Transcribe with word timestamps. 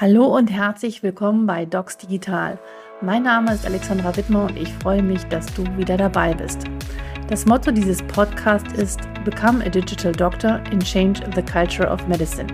Hallo 0.00 0.34
und 0.34 0.50
herzlich 0.50 1.02
willkommen 1.02 1.44
bei 1.44 1.66
Docs 1.66 1.98
Digital. 1.98 2.58
Mein 3.02 3.24
Name 3.24 3.52
ist 3.52 3.66
Alexandra 3.66 4.16
Wittmer 4.16 4.44
und 4.44 4.56
ich 4.56 4.72
freue 4.72 5.02
mich, 5.02 5.22
dass 5.24 5.44
du 5.52 5.62
wieder 5.76 5.98
dabei 5.98 6.32
bist. 6.32 6.64
Das 7.28 7.44
Motto 7.44 7.70
dieses 7.70 8.02
Podcasts 8.04 8.72
ist 8.72 9.00
Become 9.26 9.62
a 9.62 9.68
Digital 9.68 10.12
Doctor 10.12 10.52
and 10.72 10.82
Change 10.82 11.20
the 11.34 11.42
Culture 11.42 11.86
of 11.86 12.08
Medicine. 12.08 12.46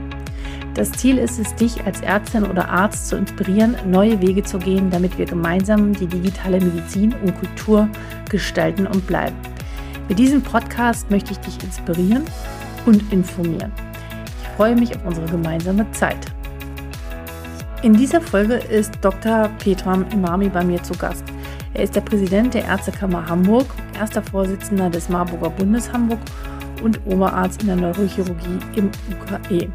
Das 0.75 0.91
Ziel 0.91 1.19
ist 1.19 1.39
es, 1.39 1.55
dich 1.55 1.81
als 1.87 2.01
Ärztin 2.01 2.43
oder 2.43 2.69
Arzt 2.69 3.07
zu 3.07 3.17
inspirieren, 3.17 3.77
neue 3.89 4.21
Wege 4.21 4.43
zu 4.43 4.59
gehen, 4.59 4.91
damit 4.91 5.17
wir 5.17 5.27
gemeinsam 5.27 5.93
die 5.93 6.09
digitale 6.09 6.61
Medizin 6.61 7.15
und 7.23 7.39
Kultur 7.39 7.89
gestalten 8.29 8.89
und 8.89 9.07
bleiben. 9.07 9.37
Mit 10.09 10.19
diesem 10.19 10.43
Podcast 10.43 11.13
möchte 11.13 11.31
ich 11.31 11.39
dich 11.39 11.63
inspirieren 11.63 12.25
und 12.87 13.13
informieren. 13.13 13.71
Ich 14.43 14.49
freue 14.57 14.75
mich 14.75 14.97
auf 14.97 15.07
unsere 15.07 15.27
gemeinsame 15.27 15.89
Zeit. 15.93 16.36
In 17.87 17.95
dieser 17.95 18.21
Folge 18.21 18.55
ist 18.55 18.95
Dr. 19.01 19.49
Petram 19.61 20.05
Imami 20.13 20.49
bei 20.49 20.65
mir 20.65 20.83
zu 20.83 20.93
Gast. 20.95 21.23
Er 21.73 21.85
ist 21.85 21.95
der 21.95 22.01
Präsident 22.01 22.53
der 22.53 22.65
Ärztekammer 22.65 23.29
Hamburg, 23.29 23.67
erster 23.97 24.25
Vorsitzender 24.25 24.91
des 24.91 25.09
Marburger 25.09 25.51
Bundes 25.51 25.93
Hamburg 25.93 26.19
und 26.83 26.99
Oberarzt 27.07 27.61
in 27.61 27.69
der 27.69 27.77
Neurochirurgie 27.77 28.59
im 28.75 28.91
UKE. 29.13 29.69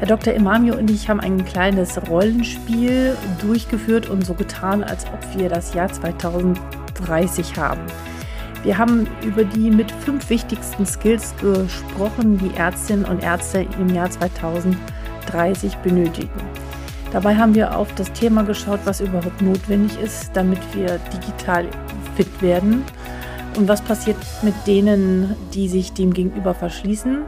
Herr 0.00 0.08
Dr. 0.08 0.34
Imami 0.34 0.72
und 0.72 0.90
ich 0.90 1.08
haben 1.08 1.20
ein 1.20 1.44
kleines 1.44 1.96
Rollenspiel 2.10 3.16
durchgeführt 3.40 4.10
und 4.10 4.26
so 4.26 4.34
getan, 4.34 4.82
als 4.82 5.06
ob 5.06 5.38
wir 5.38 5.48
das 5.48 5.72
Jahr 5.72 5.92
2030 5.92 7.56
haben. 7.56 7.82
Wir 8.64 8.76
haben 8.76 9.06
über 9.24 9.44
die 9.44 9.70
mit 9.70 9.92
fünf 9.92 10.30
wichtigsten 10.30 10.84
Skills 10.84 11.32
gesprochen, 11.36 12.38
die 12.38 12.56
Ärztinnen 12.56 13.04
und 13.04 13.22
Ärzte 13.22 13.68
im 13.78 13.94
Jahr 13.94 14.10
2030 14.10 15.76
benötigen. 15.76 16.63
Dabei 17.14 17.36
haben 17.36 17.54
wir 17.54 17.78
auf 17.78 17.94
das 17.94 18.12
Thema 18.12 18.42
geschaut, 18.42 18.80
was 18.86 19.00
überhaupt 19.00 19.40
notwendig 19.40 19.96
ist, 20.00 20.32
damit 20.34 20.58
wir 20.74 20.98
digital 21.12 21.64
fit 22.16 22.42
werden 22.42 22.82
und 23.56 23.68
was 23.68 23.82
passiert 23.82 24.16
mit 24.42 24.54
denen, 24.66 25.36
die 25.54 25.68
sich 25.68 25.92
dem 25.92 26.12
gegenüber 26.12 26.54
verschließen. 26.54 27.22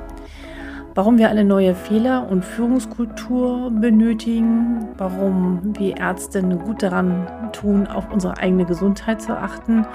Warum 0.97 1.19
wir 1.19 1.29
eine 1.31 1.45
neue 1.45 1.77
Fehler- 1.77 2.29
und 2.29 2.45
Führungskultur 2.45 3.71
benötigen, 3.71 4.89
warum 4.99 5.61
wir 5.79 5.97
Ärzte 5.99 6.43
gut 6.43 6.83
daran 6.83 7.53
tun, 7.53 7.87
auf 7.87 8.11
unsere 8.13 8.39
eigene 8.39 8.65
Gesundheit 8.65 9.23
zu 9.23 9.39
achten 9.39 9.87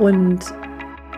und 0.00 0.40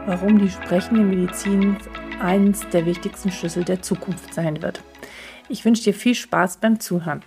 warum 0.04 0.38
die 0.38 0.50
sprechende 0.50 1.04
Medizin 1.04 1.78
eins 2.20 2.68
der 2.68 2.84
wichtigsten 2.84 3.30
Schlüssel 3.30 3.64
der 3.64 3.80
Zukunft 3.80 4.34
sein 4.34 4.60
wird. 4.60 4.82
Ich 5.48 5.64
wünsche 5.64 5.84
dir 5.84 5.94
viel 5.94 6.14
Spaß 6.14 6.58
beim 6.58 6.80
Zuhören. 6.80 7.22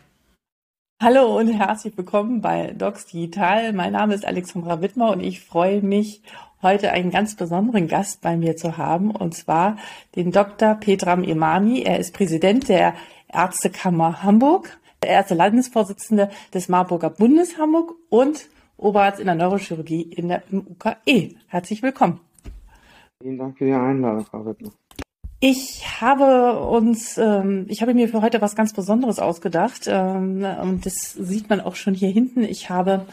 Hallo 0.99 1.37
und 1.37 1.49
herzlich 1.49 1.95
willkommen 1.95 2.41
bei 2.41 2.73
Docs 2.73 3.05
Digital. 3.05 3.71
Mein 3.71 3.93
Name 3.93 4.15
ist 4.15 4.25
Alexandra 4.25 4.81
Wittmer 4.81 5.11
und 5.11 5.19
ich 5.19 5.41
freue 5.41 5.83
mich, 5.83 6.23
heute 6.63 6.91
einen 6.91 7.11
ganz 7.11 7.35
besonderen 7.35 7.87
Gast 7.87 8.23
bei 8.23 8.35
mir 8.35 8.57
zu 8.57 8.77
haben, 8.77 9.11
und 9.11 9.35
zwar 9.35 9.77
den 10.15 10.31
Dr. 10.31 10.73
Petram 10.73 11.23
Imami. 11.23 11.83
Er 11.83 11.99
ist 11.99 12.15
Präsident 12.15 12.67
der 12.67 12.95
Ärztekammer 13.31 14.23
Hamburg, 14.23 14.79
der 15.03 15.11
erste 15.11 15.35
Landesvorsitzende 15.35 16.31
des 16.51 16.67
Marburger 16.67 17.11
Bundes 17.11 17.59
Hamburg 17.59 17.93
und 18.09 18.49
Oberarzt 18.75 19.19
in 19.19 19.27
der 19.27 19.35
Neurochirurgie 19.35 20.01
in 20.01 20.29
der 20.29 20.41
UKE. 20.51 21.35
Herzlich 21.45 21.83
willkommen. 21.83 22.21
Vielen 23.21 23.37
Dank 23.37 23.55
für 23.59 23.65
die 23.65 23.73
Einladung, 23.73 24.25
Frau 24.25 24.43
Wittmer. 24.43 24.71
Ich 25.39 26.01
habe 26.01 26.59
uns, 26.59 27.17
ähm, 27.19 27.65
ich 27.69 27.81
habe 27.81 27.93
mir 27.93 28.09
für 28.09 28.21
heute 28.21 28.41
was 28.41 28.55
ganz 28.55 28.73
Besonderes 28.73 29.19
ausgedacht 29.19 29.83
ähm, 29.85 30.43
und 30.61 30.85
das 30.85 31.13
sieht 31.13 31.47
man 31.49 31.61
auch 31.61 31.75
schon 31.75 31.93
hier 31.93 32.09
hinten. 32.09 32.43
Ich 32.43 32.71
habe 32.71 33.05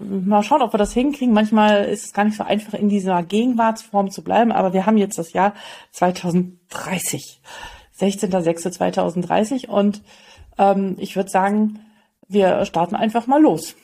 mal 0.00 0.42
schauen, 0.42 0.62
ob 0.62 0.74
wir 0.74 0.78
das 0.78 0.92
hinkriegen. 0.92 1.32
Manchmal 1.32 1.84
ist 1.84 2.06
es 2.06 2.12
gar 2.12 2.24
nicht 2.24 2.36
so 2.36 2.42
einfach, 2.42 2.74
in 2.74 2.88
dieser 2.88 3.22
Gegenwartsform 3.22 4.10
zu 4.10 4.24
bleiben, 4.24 4.50
aber 4.50 4.72
wir 4.72 4.84
haben 4.84 4.96
jetzt 4.96 5.18
das 5.18 5.32
Jahr 5.32 5.54
2030. 5.92 7.40
16.06.2030 7.98 9.68
und 9.68 10.02
ähm, 10.58 10.96
ich 10.98 11.16
würde 11.16 11.30
sagen, 11.30 11.80
wir 12.28 12.64
starten 12.64 12.94
einfach 12.94 13.26
mal 13.26 13.40
los. 13.40 13.74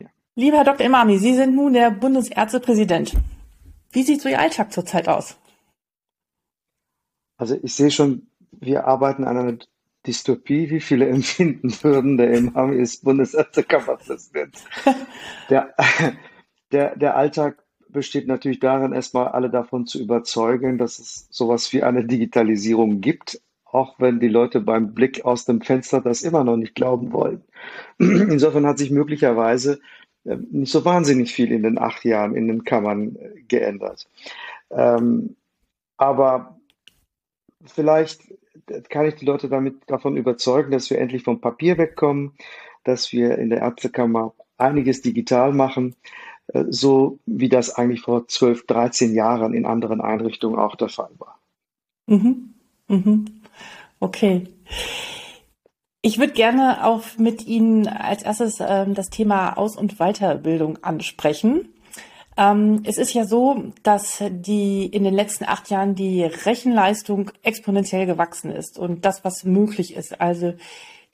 Ja. 0.00 0.08
Lieber 0.34 0.58
Herr 0.58 0.64
Dr. 0.64 0.86
Imami, 0.86 1.18
Sie 1.18 1.34
sind 1.34 1.54
nun 1.54 1.72
der 1.72 1.90
Bundesärztepräsident. 1.90 3.14
Wie 3.90 4.02
sieht 4.02 4.22
so 4.22 4.28
Ihr 4.28 4.40
Alltag 4.40 4.72
zurzeit 4.72 5.08
aus? 5.08 5.36
Also 7.36 7.56
ich 7.62 7.74
sehe 7.74 7.90
schon, 7.90 8.28
wir 8.52 8.86
arbeiten 8.86 9.24
an 9.24 9.36
einer 9.36 9.58
Dystopie, 10.06 10.70
wie 10.70 10.80
viele 10.80 11.08
empfinden 11.10 11.72
würden. 11.82 12.16
Der 12.16 12.32
Imami 12.32 12.76
ist 12.76 13.04
Bundesärztekammerpräsident. 13.04 14.56
der, 15.50 15.74
der, 16.72 16.96
der 16.96 17.16
Alltag 17.16 17.61
besteht 17.92 18.26
natürlich 18.26 18.60
darin, 18.60 18.92
erstmal 18.92 19.28
alle 19.28 19.50
davon 19.50 19.86
zu 19.86 20.00
überzeugen, 20.00 20.78
dass 20.78 20.98
es 20.98 21.26
sowas 21.30 21.72
wie 21.72 21.82
eine 21.82 22.04
Digitalisierung 22.04 23.00
gibt, 23.00 23.40
auch 23.64 23.98
wenn 23.98 24.20
die 24.20 24.28
Leute 24.28 24.60
beim 24.60 24.94
Blick 24.94 25.24
aus 25.24 25.44
dem 25.44 25.60
Fenster 25.60 26.00
das 26.00 26.22
immer 26.22 26.44
noch 26.44 26.56
nicht 26.56 26.74
glauben 26.74 27.12
wollen. 27.12 27.42
Insofern 27.98 28.66
hat 28.66 28.78
sich 28.78 28.90
möglicherweise 28.90 29.80
äh, 30.24 30.36
nicht 30.50 30.72
so 30.72 30.84
wahnsinnig 30.84 31.32
viel 31.32 31.52
in 31.52 31.62
den 31.62 31.78
acht 31.78 32.04
Jahren 32.04 32.34
in 32.34 32.48
den 32.48 32.64
Kammern 32.64 33.16
äh, 33.16 33.42
geändert. 33.48 34.08
Ähm, 34.70 35.36
aber 35.96 36.58
vielleicht 37.64 38.34
kann 38.88 39.06
ich 39.06 39.14
die 39.16 39.24
Leute 39.24 39.48
damit 39.48 39.76
davon 39.86 40.16
überzeugen, 40.16 40.70
dass 40.70 40.90
wir 40.90 40.98
endlich 40.98 41.22
vom 41.22 41.40
Papier 41.40 41.78
wegkommen, 41.78 42.32
dass 42.84 43.12
wir 43.12 43.38
in 43.38 43.50
der 43.50 43.60
Ärztekammer 43.60 44.34
einiges 44.58 45.02
digital 45.02 45.52
machen, 45.52 45.94
äh, 45.94 46.31
so 46.68 47.18
wie 47.26 47.48
das 47.48 47.74
eigentlich 47.74 48.02
vor 48.02 48.26
12, 48.28 48.66
13 48.66 49.14
Jahren 49.14 49.54
in 49.54 49.66
anderen 49.66 50.00
Einrichtungen 50.00 50.58
auch 50.58 50.76
der 50.76 50.88
Fall 50.88 51.10
war. 51.18 51.38
Mhm. 52.06 52.54
Mhm. 52.88 53.24
Okay. 54.00 54.48
Ich 56.02 56.18
würde 56.18 56.32
gerne 56.32 56.84
auch 56.84 57.02
mit 57.16 57.46
Ihnen 57.46 57.86
als 57.86 58.24
erstes 58.24 58.58
ähm, 58.60 58.94
das 58.94 59.08
Thema 59.08 59.56
Aus- 59.56 59.76
und 59.76 59.98
Weiterbildung 59.98 60.82
ansprechen. 60.82 61.68
Ähm, 62.36 62.82
es 62.84 62.98
ist 62.98 63.12
ja 63.14 63.24
so, 63.24 63.72
dass 63.82 64.22
die 64.28 64.86
in 64.86 65.04
den 65.04 65.14
letzten 65.14 65.44
acht 65.44 65.70
Jahren 65.70 65.94
die 65.94 66.24
Rechenleistung 66.24 67.30
exponentiell 67.42 68.06
gewachsen 68.06 68.50
ist 68.50 68.78
und 68.78 69.04
das, 69.04 69.24
was 69.24 69.44
möglich 69.44 69.94
ist, 69.94 70.20
also 70.20 70.54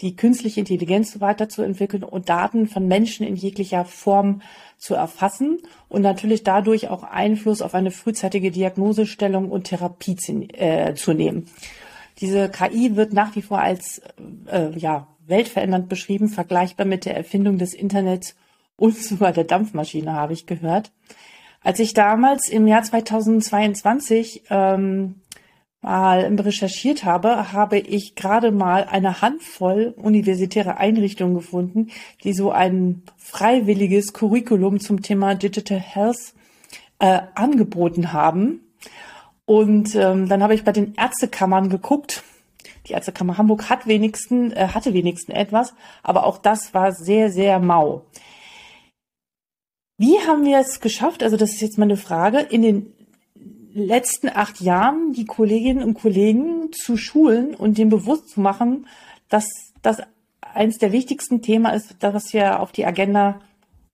die 0.01 0.15
künstliche 0.15 0.61
Intelligenz 0.61 1.21
weiterzuentwickeln 1.21 2.05
und 2.05 2.29
Daten 2.29 2.69
von 2.69 2.87
Menschen 2.87 3.27
in 3.27 3.35
jeglicher 3.35 3.85
Form 3.85 4.43
zu 4.77 4.95
erfassen 4.95 5.59
und 5.89 6.03
natürlich 6.03 6.45
dadurch 6.45 6.89
auch 6.89 7.03
Einfluss 7.03 7.63
auf 7.63 7.75
eine 7.75 7.91
frühzeitige 7.91 8.53
Diagnosestellung 8.53 9.51
und 9.51 9.65
Therapie 9.65 10.15
zu, 10.17 10.49
äh, 10.55 11.15
nehmen. 11.15 11.47
Diese 12.21 12.49
KI 12.49 12.97
wird 12.97 13.13
nach 13.13 13.35
wie 13.35 13.43
vor 13.43 13.61
als 13.61 14.01
äh, 14.47 14.71
ja, 14.77 15.09
weltverändernd 15.27 15.89
beschrieben, 15.89 16.29
vergleichbar 16.29 16.87
mit 16.87 17.05
der 17.05 17.17
Erfindung 17.17 17.59
des 17.59 17.75
Internets 17.75 18.37
und 18.77 18.97
sogar 19.03 19.33
der 19.33 19.45
Dampfmaschine, 19.45 20.13
habe 20.13 20.33
ich 20.33 20.47
gehört. 20.47 20.93
Als 21.61 21.81
ich 21.81 21.93
damals 21.93 22.49
im 22.49 22.69
Jahr 22.69 22.85
2022 22.85 24.45
ähm, 24.49 25.17
mal 25.81 26.21
recherchiert 26.41 27.05
habe, 27.05 27.53
habe 27.53 27.79
ich 27.79 28.15
gerade 28.15 28.51
mal 28.51 28.85
eine 28.85 29.23
Handvoll 29.23 29.95
universitäre 29.97 30.77
Einrichtungen 30.79 31.35
gefunden, 31.35 31.89
die 32.25 32.33
so 32.33 32.51
ein 32.51 33.03
freiwilliges 33.17 34.13
Curriculum 34.13 34.81
zum 34.81 35.03
Thema 35.03 35.35
Digital 35.35 35.79
Health 35.79 36.35
äh, 36.99 37.21
angeboten 37.35 38.13
haben. 38.13 38.61
Und 39.45 39.95
ähm, 39.95 40.29
dann 40.29 40.43
habe 40.43 40.55
ich 40.55 40.65
bei 40.65 40.73
den 40.73 40.95
Ärztekammern 40.95 41.71
geguckt. 41.71 42.23
Die 42.87 42.93
Ärztekammer 42.93 43.39
Hamburg 43.39 43.71
hat 43.71 43.87
wenigsten, 43.87 44.53
äh, 44.53 44.69
hatte 44.69 44.95
wenigsten 44.95 45.33
etwas, 45.33 45.75
aber 46.03 46.25
auch 46.25 46.39
das 46.39 46.75
war 46.75 46.93
sehr, 46.93 47.31
sehr 47.31 47.61
mau. 47.61 48.05
Wie 49.97 50.19
haben 50.27 50.45
wir 50.45 50.59
es 50.59 50.81
geschafft? 50.81 51.23
Also 51.23 51.37
das 51.37 51.53
ist 51.53 51.61
jetzt 51.61 51.79
meine 51.79 51.97
Frage, 51.97 52.39
in 52.39 52.63
den 52.63 52.93
letzten 53.73 54.29
acht 54.29 54.61
Jahren 54.61 55.13
die 55.13 55.25
Kolleginnen 55.25 55.83
und 55.83 55.95
Kollegen 55.95 56.73
zu 56.73 56.97
schulen 56.97 57.55
und 57.55 57.79
dem 57.79 57.89
bewusst 57.89 58.31
zu 58.31 58.41
machen, 58.41 58.87
dass 59.29 59.47
das 59.83 60.01
eines 60.41 60.79
der 60.79 60.93
wichtigsten 60.93 61.43
Themen 61.43 61.73
ist, 61.73 61.97
das 62.01 62.33
wir 62.33 62.61
auf 62.61 62.73
die 62.73 62.87
Agenda 62.87 63.41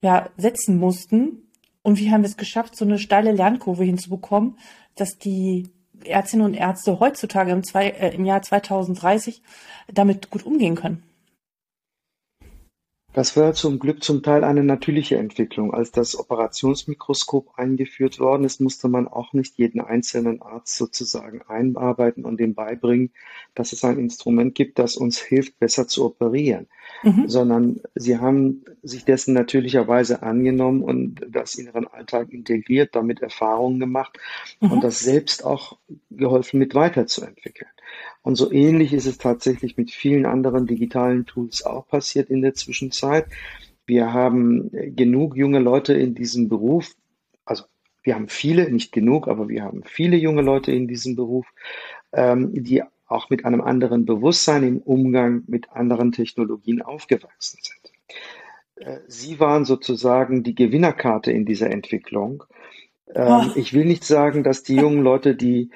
ja, 0.01 0.29
setzen 0.37 0.79
mussten. 0.79 1.49
Und 1.83 1.99
wie 1.99 2.11
haben 2.11 2.23
wir 2.23 2.29
es 2.29 2.37
geschafft, 2.37 2.77
so 2.77 2.85
eine 2.85 2.99
steile 2.99 3.33
Lernkurve 3.33 3.85
hinzubekommen, 3.85 4.59
dass 4.95 5.19
die 5.19 5.69
Ärztinnen 6.05 6.47
und 6.47 6.55
Ärzte 6.55 7.01
heutzutage 7.01 7.53
im, 7.53 7.65
zwei, 7.65 7.89
äh, 7.89 8.15
im 8.15 8.25
Jahr 8.25 8.43
2030 8.43 9.43
damit 9.93 10.31
gut 10.31 10.47
umgehen 10.47 10.77
können? 10.77 11.03
Das 13.15 13.37
war 13.37 13.55
zum 13.55 13.79
Glück 13.79 14.03
zum 14.03 14.25
Teil 14.25 14.43
eine 14.43 14.65
natürliche 14.65 15.17
Entwicklung. 15.17 15.73
Als 15.73 15.93
das 15.93 16.19
Operationsmikroskop 16.19 17.57
eingeführt 17.57 18.19
worden 18.19 18.43
ist, 18.43 18.61
musste 18.61 18.89
man 18.89 19.07
auch 19.07 19.33
nicht 19.33 19.57
jeden 19.57 19.81
einzelnen 19.81 20.43
Arzt 20.43 20.77
sozusagen 20.77 21.41
einarbeiten 21.43 22.25
und 22.25 22.41
dem 22.41 22.55
beibringen, 22.55 23.13
dass 23.55 23.73
es 23.73 23.85
ein 23.85 24.01
Instrument 24.01 24.57
gibt, 24.57 24.81
das 24.81 24.97
uns 24.97 25.21
hilft, 25.21 25.61
besser 25.61 25.87
zu 25.87 26.05
operieren, 26.05 26.67
mhm. 27.05 27.29
sondern 27.29 27.81
sie 27.95 28.19
haben 28.19 28.65
sich 28.83 29.05
dessen 29.05 29.33
natürlicherweise 29.33 30.23
angenommen 30.23 30.83
und 30.83 31.25
das 31.29 31.55
in 31.55 31.67
ihren 31.67 31.87
Alltag 31.87 32.33
integriert, 32.33 32.97
damit 32.97 33.23
Erfahrungen 33.23 33.79
gemacht 33.79 34.19
mhm. 34.59 34.73
und 34.73 34.85
das 34.85 34.99
selbst 34.99 35.45
auch 35.45 35.79
geholfen, 36.11 36.59
mit 36.59 36.75
weiterzuentwickeln. 36.75 37.71
Und 38.25 38.37
so 38.37 38.51
ähnlich 38.51 38.95
ist 38.95 39.05
es 39.05 39.19
tatsächlich 39.19 39.77
mit 39.77 39.91
vielen 39.91 40.25
anderen 40.25 40.67
digitalen 40.67 41.27
Tools 41.27 41.63
auch 41.63 41.87
passiert 41.87 42.31
in 42.31 42.41
der 42.41 42.55
Zwischenzeit. 42.55 43.27
Wir 43.85 44.15
haben 44.15 44.71
genug 44.97 45.37
junge 45.37 45.59
Leute 45.59 45.93
in 45.93 46.15
diesem 46.15 46.49
Beruf, 46.49 46.97
also 47.45 47.65
wir 48.03 48.15
haben 48.15 48.29
viele, 48.29 48.71
nicht 48.73 48.93
genug, 48.93 49.29
aber 49.29 49.51
wir 49.51 49.63
haben 49.63 49.83
viele 49.85 50.17
junge 50.17 50.41
Leute 50.41 50.73
in 50.73 50.89
diesem 50.89 51.17
Beruf, 51.17 51.47
ähm, 52.13 52.65
die 52.65 52.83
auch 53.07 53.29
mit 53.29 53.45
einem 53.45 53.61
anderen 53.61 54.07
Bewusstsein 54.07 54.63
im 54.63 54.79
Umgang 54.79 55.43
mit 55.47 55.71
anderen 55.71 56.11
Technologien 56.11 56.81
aufgewachsen 56.81 57.59
sind. 57.61 58.87
Äh, 58.87 59.01
sie 59.07 59.39
waren 59.39 59.67
sozusagen 59.67 60.43
die 60.43 60.55
Gewinnerkarte 60.55 61.31
in 61.31 61.45
dieser 61.45 61.71
Entwicklung. 61.71 62.45
Ähm, 63.15 63.27
oh. 63.29 63.51
Ich 63.55 63.75
will 63.75 63.85
nicht 63.85 64.05
sagen, 64.05 64.45
dass 64.45 64.63
die 64.63 64.77
jungen 64.77 65.03
Leute, 65.03 65.35
die 65.35 65.69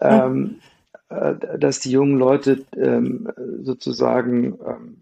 ähm, 0.00 0.56
äh, 0.60 0.71
dass 1.58 1.80
die 1.80 1.90
jungen 1.90 2.18
Leute 2.18 2.64
ähm, 2.76 3.28
sozusagen 3.62 4.58
ähm, 4.66 4.96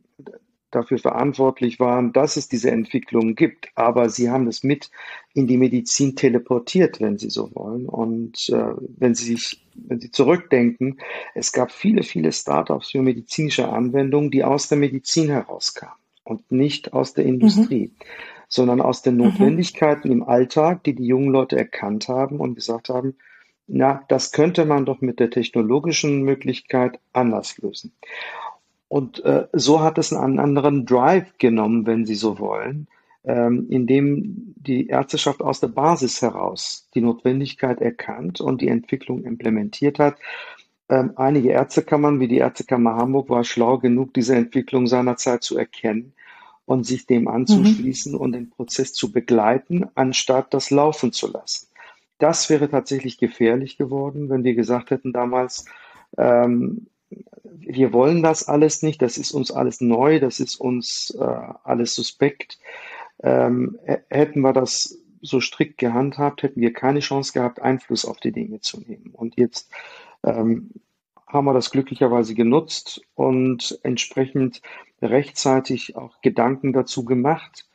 dafür 0.70 0.98
verantwortlich 0.98 1.80
waren, 1.80 2.12
dass 2.12 2.36
es 2.36 2.48
diese 2.48 2.70
Entwicklung 2.70 3.34
gibt. 3.34 3.68
Aber 3.74 4.08
sie 4.08 4.30
haben 4.30 4.46
es 4.46 4.62
mit 4.62 4.90
in 5.34 5.46
die 5.46 5.56
Medizin 5.56 6.16
teleportiert, 6.16 7.00
wenn 7.00 7.18
Sie 7.18 7.30
so 7.30 7.54
wollen. 7.54 7.86
Und 7.86 8.48
äh, 8.50 8.74
wenn 8.98 9.14
Sie 9.14 9.34
sich, 9.34 9.64
wenn 9.74 10.00
Sie 10.00 10.10
zurückdenken, 10.10 11.00
es 11.34 11.52
gab 11.52 11.72
viele, 11.72 12.02
viele 12.02 12.32
Startups 12.32 12.90
für 12.90 13.02
medizinische 13.02 13.68
Anwendungen, 13.68 14.30
die 14.30 14.44
aus 14.44 14.68
der 14.68 14.78
Medizin 14.78 15.28
herauskamen 15.28 15.94
und 16.24 16.50
nicht 16.52 16.92
aus 16.92 17.14
der 17.14 17.24
Industrie. 17.24 17.88
Mhm. 17.88 18.04
sondern 18.52 18.80
aus 18.80 19.02
den 19.02 19.14
mhm. 19.14 19.24
Notwendigkeiten 19.24 20.08
mhm. 20.08 20.14
im 20.14 20.22
Alltag, 20.24 20.82
die 20.82 20.94
die 20.94 21.06
jungen 21.06 21.30
Leute 21.30 21.56
erkannt 21.56 22.08
haben 22.08 22.40
und 22.40 22.56
gesagt 22.56 22.88
haben, 22.88 23.14
na, 23.72 24.02
das 24.08 24.32
könnte 24.32 24.64
man 24.64 24.84
doch 24.84 25.00
mit 25.00 25.20
der 25.20 25.30
technologischen 25.30 26.22
Möglichkeit 26.22 26.98
anders 27.12 27.56
lösen. 27.58 27.92
Und 28.88 29.24
äh, 29.24 29.46
so 29.52 29.80
hat 29.80 29.98
es 29.98 30.12
einen 30.12 30.40
anderen 30.40 30.84
Drive 30.84 31.38
genommen, 31.38 31.86
wenn 31.86 32.04
Sie 32.04 32.16
so 32.16 32.40
wollen, 32.40 32.88
ähm, 33.22 33.68
indem 33.70 34.54
die 34.56 34.88
Ärzteschaft 34.88 35.40
aus 35.40 35.60
der 35.60 35.68
Basis 35.68 36.20
heraus 36.20 36.88
die 36.94 37.00
Notwendigkeit 37.00 37.80
erkannt 37.80 38.40
und 38.40 38.60
die 38.60 38.68
Entwicklung 38.68 39.22
implementiert 39.22 40.00
hat. 40.00 40.16
Ähm, 40.88 41.12
einige 41.14 41.50
Ärztekammern, 41.50 42.18
wie 42.18 42.26
die 42.26 42.38
Ärztekammer 42.38 42.96
Hamburg, 42.96 43.30
war 43.30 43.44
schlau 43.44 43.78
genug, 43.78 44.12
diese 44.14 44.34
Entwicklung 44.34 44.88
seinerzeit 44.88 45.44
zu 45.44 45.56
erkennen 45.56 46.12
und 46.64 46.84
sich 46.84 47.06
dem 47.06 47.28
anzuschließen 47.28 48.14
mhm. 48.14 48.18
und 48.18 48.32
den 48.32 48.50
Prozess 48.50 48.92
zu 48.92 49.12
begleiten, 49.12 49.86
anstatt 49.94 50.52
das 50.52 50.70
laufen 50.70 51.12
zu 51.12 51.30
lassen. 51.30 51.69
Das 52.20 52.50
wäre 52.50 52.68
tatsächlich 52.68 53.18
gefährlich 53.18 53.78
geworden, 53.78 54.28
wenn 54.28 54.44
wir 54.44 54.54
gesagt 54.54 54.90
hätten 54.90 55.12
damals, 55.12 55.64
ähm, 56.18 56.86
wir 57.42 57.92
wollen 57.92 58.22
das 58.22 58.46
alles 58.46 58.82
nicht, 58.82 59.02
das 59.02 59.18
ist 59.18 59.32
uns 59.32 59.50
alles 59.50 59.80
neu, 59.80 60.20
das 60.20 60.38
ist 60.38 60.56
uns 60.56 61.16
äh, 61.18 61.24
alles 61.64 61.94
suspekt. 61.94 62.58
Ähm, 63.22 63.78
hätten 64.08 64.40
wir 64.40 64.52
das 64.52 64.98
so 65.22 65.40
strikt 65.40 65.78
gehandhabt, 65.78 66.42
hätten 66.42 66.60
wir 66.60 66.72
keine 66.72 67.00
Chance 67.00 67.32
gehabt, 67.32 67.60
Einfluss 67.60 68.04
auf 68.04 68.20
die 68.20 68.32
Dinge 68.32 68.60
zu 68.60 68.80
nehmen. 68.80 69.10
Und 69.12 69.36
jetzt 69.36 69.70
ähm, 70.22 70.70
haben 71.26 71.46
wir 71.46 71.54
das 71.54 71.70
glücklicherweise 71.70 72.34
genutzt 72.34 73.02
und 73.14 73.78
entsprechend 73.82 74.60
rechtzeitig 75.00 75.96
auch 75.96 76.20
Gedanken 76.20 76.72
dazu 76.72 77.04
gemacht, 77.04 77.66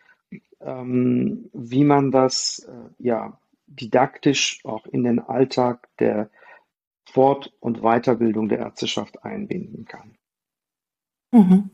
ähm, 0.62 1.50
wie 1.53 1.83
man 1.83 2.12
das 2.12 2.68
äh, 2.69 3.03
ja 3.03 3.39
didaktisch 3.68 4.60
auch 4.64 4.86
in 4.86 5.04
den 5.04 5.20
Alltag 5.20 5.88
der 6.00 6.30
Fort- 7.06 7.54
und 7.60 7.82
Weiterbildung 7.82 8.50
der 8.50 8.60
Ärzteschaft 8.60 9.24
einbinden 9.24 9.86
kann. 9.86 10.18
Mhm. 11.32 11.70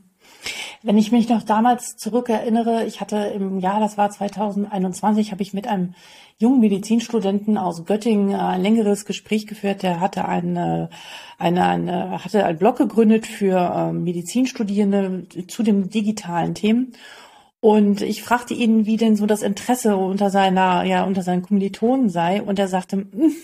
Wenn 0.84 0.98
ich 0.98 1.12
mich 1.12 1.28
noch 1.28 1.42
damals 1.42 1.96
zurückerinnere, 1.96 2.84
ich 2.84 3.00
hatte 3.00 3.16
im 3.16 3.60
Jahr, 3.60 3.78
das 3.78 3.96
war 3.96 4.10
2021, 4.10 5.30
habe 5.30 5.42
ich 5.42 5.54
mit 5.54 5.68
einem 5.68 5.94
jungen 6.38 6.60
Medizinstudenten 6.60 7.56
aus 7.56 7.84
Göttingen 7.84 8.34
ein 8.34 8.60
längeres 8.60 9.04
Gespräch 9.04 9.46
geführt. 9.46 9.84
Der 9.84 10.00
hatte 10.00 10.24
eine, 10.26 10.90
eine, 11.38 11.64
eine 11.64 12.24
hatte 12.24 12.44
einen 12.44 12.58
Blog 12.58 12.78
gegründet 12.78 13.26
für 13.26 13.72
ähm, 13.76 14.02
Medizinstudierende 14.02 15.28
zu 15.46 15.62
den 15.62 15.88
digitalen 15.88 16.54
Themen. 16.54 16.94
Und 17.62 18.02
ich 18.02 18.24
fragte 18.24 18.54
ihn, 18.54 18.86
wie 18.86 18.96
denn 18.96 19.14
so 19.14 19.24
das 19.24 19.40
Interesse 19.40 19.96
unter 19.96 20.30
seiner, 20.30 20.82
ja, 20.82 21.04
unter 21.04 21.22
seinen 21.22 21.42
Kommilitonen 21.42 22.08
sei. 22.08 22.42
Und 22.42 22.58
er 22.58 22.66
sagte, 22.66 22.96
hm, 22.96 23.36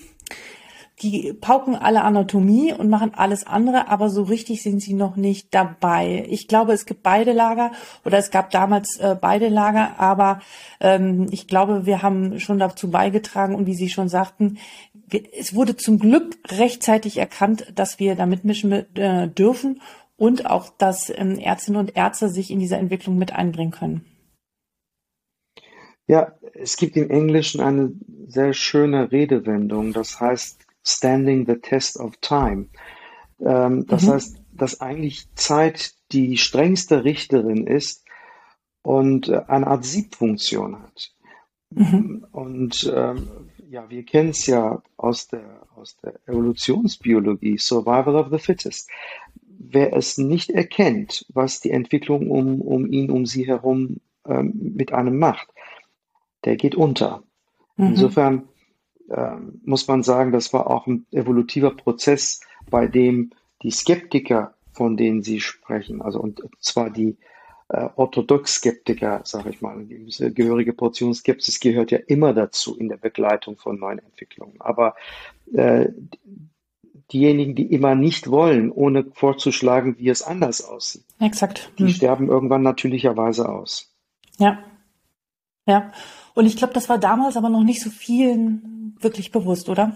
die 1.02 1.32
pauken 1.40 1.76
alle 1.76 2.02
Anatomie 2.02 2.72
und 2.72 2.90
machen 2.90 3.12
alles 3.14 3.46
andere, 3.46 3.86
aber 3.86 4.10
so 4.10 4.24
richtig 4.24 4.64
sind 4.64 4.82
sie 4.82 4.94
noch 4.94 5.14
nicht 5.14 5.54
dabei. 5.54 6.26
Ich 6.28 6.48
glaube, 6.48 6.72
es 6.72 6.84
gibt 6.84 7.04
beide 7.04 7.32
Lager 7.32 7.70
oder 8.04 8.18
es 8.18 8.32
gab 8.32 8.50
damals 8.50 8.96
äh, 8.96 9.14
beide 9.14 9.46
Lager, 9.46 10.00
aber 10.00 10.40
ähm, 10.80 11.28
ich 11.30 11.46
glaube, 11.46 11.86
wir 11.86 12.02
haben 12.02 12.40
schon 12.40 12.58
dazu 12.58 12.90
beigetragen 12.90 13.54
und 13.54 13.66
wie 13.66 13.76
Sie 13.76 13.88
schon 13.88 14.08
sagten, 14.08 14.58
es 15.38 15.54
wurde 15.54 15.76
zum 15.76 16.00
Glück 16.00 16.36
rechtzeitig 16.48 17.18
erkannt, 17.18 17.72
dass 17.76 18.00
wir 18.00 18.16
da 18.16 18.26
mitmischen 18.26 18.72
äh, 18.96 19.28
dürfen 19.28 19.80
und 20.18 20.46
auch, 20.46 20.68
dass 20.76 21.10
ähm, 21.10 21.38
Ärztinnen 21.38 21.80
und 21.80 21.96
Ärzte 21.96 22.28
sich 22.28 22.50
in 22.50 22.58
dieser 22.58 22.78
Entwicklung 22.78 23.16
mit 23.16 23.32
einbringen 23.32 23.70
können. 23.70 24.04
Ja, 26.06 26.32
es 26.54 26.76
gibt 26.76 26.96
im 26.96 27.08
Englischen 27.08 27.60
eine 27.60 27.92
sehr 28.26 28.52
schöne 28.52 29.12
Redewendung, 29.12 29.92
das 29.92 30.20
heißt 30.20 30.66
Standing 30.84 31.46
the 31.46 31.56
Test 31.56 31.98
of 31.98 32.16
Time. 32.20 32.68
Ähm, 33.40 33.86
das 33.86 34.04
mhm. 34.04 34.10
heißt, 34.10 34.36
dass 34.52 34.80
eigentlich 34.80 35.32
Zeit 35.34 35.94
die 36.10 36.36
strengste 36.36 37.04
Richterin 37.04 37.66
ist 37.66 38.04
und 38.82 39.28
äh, 39.28 39.42
eine 39.46 39.68
Art 39.68 39.84
Siebfunktion 39.84 40.82
hat. 40.82 41.12
Mhm. 41.70 42.26
Und 42.32 42.92
ähm, 42.92 43.28
ja, 43.68 43.88
wir 43.88 44.02
kennen 44.04 44.30
es 44.30 44.46
ja 44.46 44.82
aus 44.96 45.28
der, 45.28 45.68
aus 45.76 45.96
der 45.98 46.18
Evolutionsbiologie, 46.26 47.58
Survival 47.58 48.16
of 48.16 48.28
the 48.30 48.38
Fittest 48.38 48.90
wer 49.58 49.94
es 49.94 50.18
nicht 50.18 50.50
erkennt, 50.50 51.26
was 51.32 51.60
die 51.60 51.70
Entwicklung 51.70 52.30
um, 52.30 52.60
um 52.60 52.90
ihn, 52.90 53.10
um 53.10 53.26
sie 53.26 53.46
herum 53.46 53.98
ähm, 54.26 54.72
mit 54.76 54.92
einem 54.92 55.18
macht, 55.18 55.48
der 56.44 56.56
geht 56.56 56.74
unter. 56.74 57.22
Mhm. 57.76 57.86
Insofern 57.88 58.48
ähm, 59.10 59.60
muss 59.64 59.88
man 59.88 60.02
sagen, 60.02 60.32
das 60.32 60.52
war 60.52 60.70
auch 60.70 60.86
ein 60.86 61.06
evolutiver 61.10 61.70
Prozess, 61.70 62.40
bei 62.70 62.86
dem 62.86 63.30
die 63.62 63.70
Skeptiker 63.70 64.54
von 64.72 64.96
denen 64.96 65.22
Sie 65.22 65.40
sprechen. 65.40 66.00
Also 66.02 66.20
und 66.20 66.40
zwar 66.60 66.90
die 66.90 67.16
äh, 67.68 67.88
Orthodox-Skeptiker, 67.96 69.22
sage 69.24 69.50
ich 69.50 69.60
mal. 69.60 69.84
Diese 69.84 70.32
gehörige 70.32 70.72
Portion 70.72 71.14
Skepsis 71.14 71.58
gehört 71.58 71.90
ja 71.90 71.98
immer 72.06 72.32
dazu 72.32 72.78
in 72.78 72.88
der 72.88 72.96
Begleitung 72.96 73.56
von 73.56 73.78
neuen 73.78 73.98
Entwicklungen. 73.98 74.60
Aber 74.60 74.94
äh, 75.52 75.88
diejenigen, 77.12 77.54
die 77.54 77.72
immer 77.72 77.94
nicht 77.94 78.30
wollen, 78.30 78.70
ohne 78.70 79.06
vorzuschlagen, 79.12 79.98
wie 79.98 80.08
es 80.08 80.22
anders 80.22 80.62
aussieht, 80.64 81.04
Exakt. 81.20 81.72
die 81.78 81.84
hm. 81.84 81.90
sterben 81.90 82.28
irgendwann 82.28 82.62
natürlicherweise 82.62 83.48
aus. 83.48 83.94
Ja. 84.38 84.58
Ja. 85.66 85.92
Und 86.34 86.46
ich 86.46 86.56
glaube, 86.56 86.72
das 86.72 86.88
war 86.88 86.98
damals 86.98 87.36
aber 87.36 87.48
noch 87.48 87.64
nicht 87.64 87.82
so 87.82 87.90
vielen 87.90 88.96
wirklich 89.00 89.32
bewusst, 89.32 89.68
oder? 89.68 89.94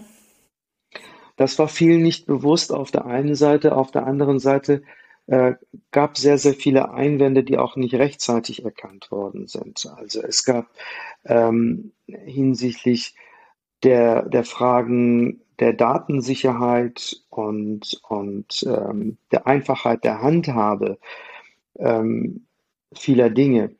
Das 1.35 1.57
war 1.57 1.67
vielen 1.67 2.03
nicht 2.03 2.25
bewusst 2.25 2.71
auf 2.71 2.91
der 2.91 3.05
einen 3.05 3.35
Seite. 3.35 3.75
Auf 3.75 3.91
der 3.91 4.05
anderen 4.05 4.39
Seite 4.39 4.83
äh, 5.27 5.53
gab 5.91 6.17
sehr, 6.17 6.37
sehr 6.37 6.53
viele 6.53 6.91
Einwände, 6.91 7.43
die 7.43 7.57
auch 7.57 7.75
nicht 7.75 7.95
rechtzeitig 7.95 8.65
erkannt 8.65 9.09
worden 9.09 9.47
sind. 9.47 9.89
Also 9.95 10.21
es 10.21 10.43
gab 10.43 10.67
ähm, 11.25 11.93
hinsichtlich 12.07 13.15
der, 13.83 14.23
der 14.29 14.43
Fragen 14.43 15.42
der 15.59 15.73
Datensicherheit 15.73 17.21
und, 17.29 17.99
und 18.07 18.63
ähm, 18.67 19.17
der 19.31 19.47
Einfachheit 19.47 20.03
der 20.03 20.21
Handhabe 20.21 20.97
ähm, 21.77 22.45
vieler 22.93 23.29
Dinge 23.29 23.71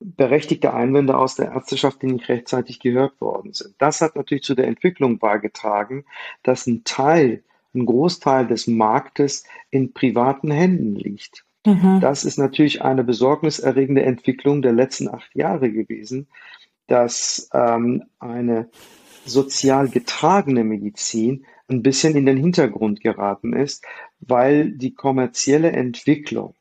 berechtigte 0.00 0.72
Einwände 0.72 1.16
aus 1.16 1.34
der 1.34 1.52
Ärzteschaft, 1.52 2.00
die 2.02 2.06
nicht 2.06 2.28
rechtzeitig 2.28 2.80
gehört 2.80 3.20
worden 3.20 3.52
sind. 3.52 3.74
Das 3.78 4.00
hat 4.00 4.16
natürlich 4.16 4.44
zu 4.44 4.54
der 4.54 4.66
Entwicklung 4.66 5.18
beigetragen, 5.18 6.04
dass 6.42 6.66
ein 6.66 6.84
Teil, 6.84 7.42
ein 7.74 7.84
Großteil 7.84 8.46
des 8.46 8.66
Marktes 8.66 9.44
in 9.70 9.92
privaten 9.92 10.50
Händen 10.50 10.96
liegt. 10.96 11.44
Mhm. 11.66 12.00
Das 12.00 12.24
ist 12.24 12.38
natürlich 12.38 12.82
eine 12.82 13.04
besorgniserregende 13.04 14.02
Entwicklung 14.02 14.62
der 14.62 14.72
letzten 14.72 15.08
acht 15.08 15.34
Jahre 15.34 15.70
gewesen, 15.70 16.28
dass 16.86 17.50
ähm, 17.52 18.04
eine 18.18 18.70
sozial 19.24 19.88
getragene 19.88 20.64
Medizin 20.64 21.46
ein 21.68 21.82
bisschen 21.82 22.16
in 22.16 22.26
den 22.26 22.36
Hintergrund 22.36 23.00
geraten 23.00 23.52
ist, 23.52 23.84
weil 24.20 24.72
die 24.72 24.94
kommerzielle 24.94 25.72
Entwicklung 25.72 26.54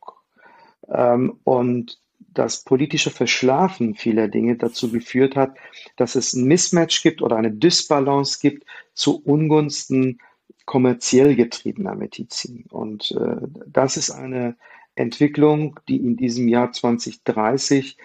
ähm, 0.87 1.39
und 1.43 1.99
das 2.19 2.63
politische 2.63 3.09
Verschlafen 3.09 3.95
vieler 3.95 4.27
Dinge 4.27 4.55
dazu 4.55 4.91
geführt 4.91 5.35
hat, 5.35 5.57
dass 5.95 6.15
es 6.15 6.33
ein 6.33 6.45
Mismatch 6.45 7.01
gibt 7.01 7.21
oder 7.21 7.35
eine 7.35 7.51
Dysbalance 7.51 8.39
gibt 8.39 8.65
zu 8.93 9.21
Ungunsten 9.23 10.19
kommerziell 10.65 11.35
getriebener 11.35 11.95
Medizin. 11.95 12.65
Und 12.69 13.11
äh, 13.11 13.37
das 13.65 13.97
ist 13.97 14.11
eine 14.11 14.55
Entwicklung, 14.95 15.79
die 15.87 15.97
in 15.97 16.15
diesem 16.15 16.47
Jahr 16.47 16.71
2030 16.71 17.97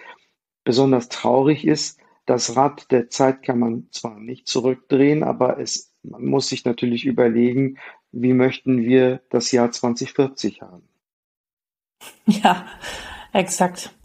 besonders 0.63 1.09
traurig 1.09 1.65
ist. 1.65 1.99
Das 2.25 2.55
Rad 2.55 2.91
der 2.91 3.09
Zeit 3.09 3.43
kann 3.43 3.59
man 3.59 3.87
zwar 3.91 4.19
nicht 4.19 4.47
zurückdrehen, 4.47 5.23
aber 5.23 5.59
es, 5.59 5.93
man 6.03 6.25
muss 6.25 6.49
sich 6.49 6.65
natürlich 6.65 7.05
überlegen, 7.05 7.77
wie 8.11 8.33
möchten 8.33 8.81
wir 8.81 9.21
das 9.29 9.51
Jahr 9.51 9.71
2040 9.71 10.61
haben. 10.61 10.87
Ja, 12.27 12.67
exakt. 13.33 13.95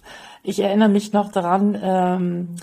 Ich 0.42 0.60
erinnere 0.60 0.88
mich 0.88 1.12
noch 1.12 1.32
daran, 1.32 1.78
ähm, 1.82 2.56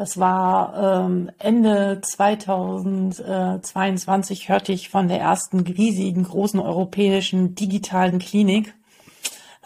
das 0.00 0.18
war 0.18 1.06
ähm, 1.06 1.30
Ende 1.38 2.00
2022 2.02 4.48
hörte 4.48 4.72
ich 4.72 4.88
von 4.88 5.06
der 5.08 5.20
ersten 5.20 5.60
riesigen 5.60 6.24
großen 6.24 6.58
europäischen 6.58 7.54
digitalen 7.54 8.18
Klinik. 8.18 8.74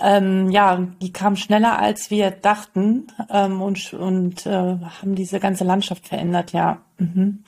Ähm, 0.01 0.51
ja, 0.51 0.89
die 1.01 1.13
kam 1.13 1.37
schneller 1.37 1.79
als 1.79 2.11
wir 2.11 2.31
dachten 2.33 3.07
ähm, 3.31 3.63
und, 3.63 3.95
und 3.95 4.45
äh, 4.45 4.51
haben 4.51 5.15
diese 5.15 5.39
ganze 5.39 5.65
Landschaft 5.65 6.09
verändert, 6.09 6.53
ja. 6.53 6.83
Mhm. 6.99 7.45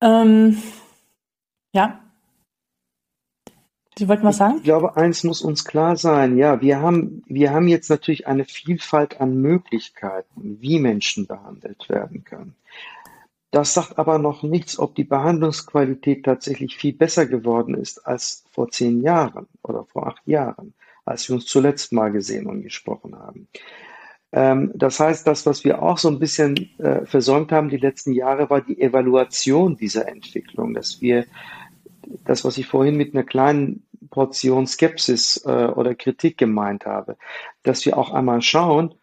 Ähm, 0.00 0.62
ja. 1.72 1.98
Sie 3.98 4.08
wollten 4.08 4.24
was 4.24 4.38
sagen? 4.38 4.56
Ich 4.58 4.64
glaube, 4.64 4.96
eins 4.96 5.22
muss 5.24 5.42
uns 5.42 5.64
klar 5.64 5.96
sein. 5.96 6.38
Ja, 6.38 6.60
wir 6.60 6.80
haben, 6.80 7.22
wir 7.26 7.52
haben 7.52 7.68
jetzt 7.68 7.90
natürlich 7.90 8.26
eine 8.26 8.44
Vielfalt 8.44 9.20
an 9.20 9.36
Möglichkeiten, 9.36 10.58
wie 10.60 10.78
Menschen 10.78 11.26
behandelt 11.26 11.88
werden 11.88 12.24
können. 12.24 12.54
Das 13.50 13.74
sagt 13.74 13.98
aber 13.98 14.18
noch 14.18 14.42
nichts, 14.42 14.78
ob 14.78 14.94
die 14.94 15.04
Behandlungsqualität 15.04 16.24
tatsächlich 16.24 16.78
viel 16.78 16.94
besser 16.94 17.26
geworden 17.26 17.74
ist 17.74 18.06
als 18.06 18.44
vor 18.50 18.70
zehn 18.70 19.02
Jahren 19.02 19.46
oder 19.62 19.84
vor 19.84 20.06
acht 20.06 20.26
Jahren, 20.26 20.72
als 21.04 21.28
wir 21.28 21.36
uns 21.36 21.46
zuletzt 21.46 21.92
mal 21.92 22.10
gesehen 22.10 22.46
und 22.46 22.62
gesprochen 22.62 23.16
haben. 23.16 23.48
Ähm, 24.32 24.72
das 24.74 24.98
heißt, 24.98 25.26
das, 25.26 25.44
was 25.46 25.64
wir 25.64 25.82
auch 25.82 25.98
so 25.98 26.08
ein 26.08 26.18
bisschen 26.18 26.56
äh, 26.78 27.04
versäumt 27.04 27.52
haben 27.52 27.68
die 27.68 27.76
letzten 27.76 28.12
Jahre, 28.12 28.48
war 28.50 28.60
die 28.62 28.80
Evaluation 28.80 29.76
dieser 29.76 30.08
Entwicklung, 30.08 30.74
dass 30.74 31.00
wir 31.00 31.26
das, 32.24 32.44
was 32.44 32.58
ich 32.58 32.66
vorhin 32.66 32.96
mit 32.96 33.14
einer 33.14 33.24
kleinen 33.24 33.86
Portion 34.10 34.66
Skepsis 34.66 35.44
äh, 35.46 35.66
oder 35.66 35.94
Kritik 35.94 36.38
gemeint 36.38 36.86
habe, 36.86 37.16
dass 37.62 37.84
wir 37.86 37.96
auch 37.98 38.12
einmal 38.12 38.42
schauen, 38.42 38.94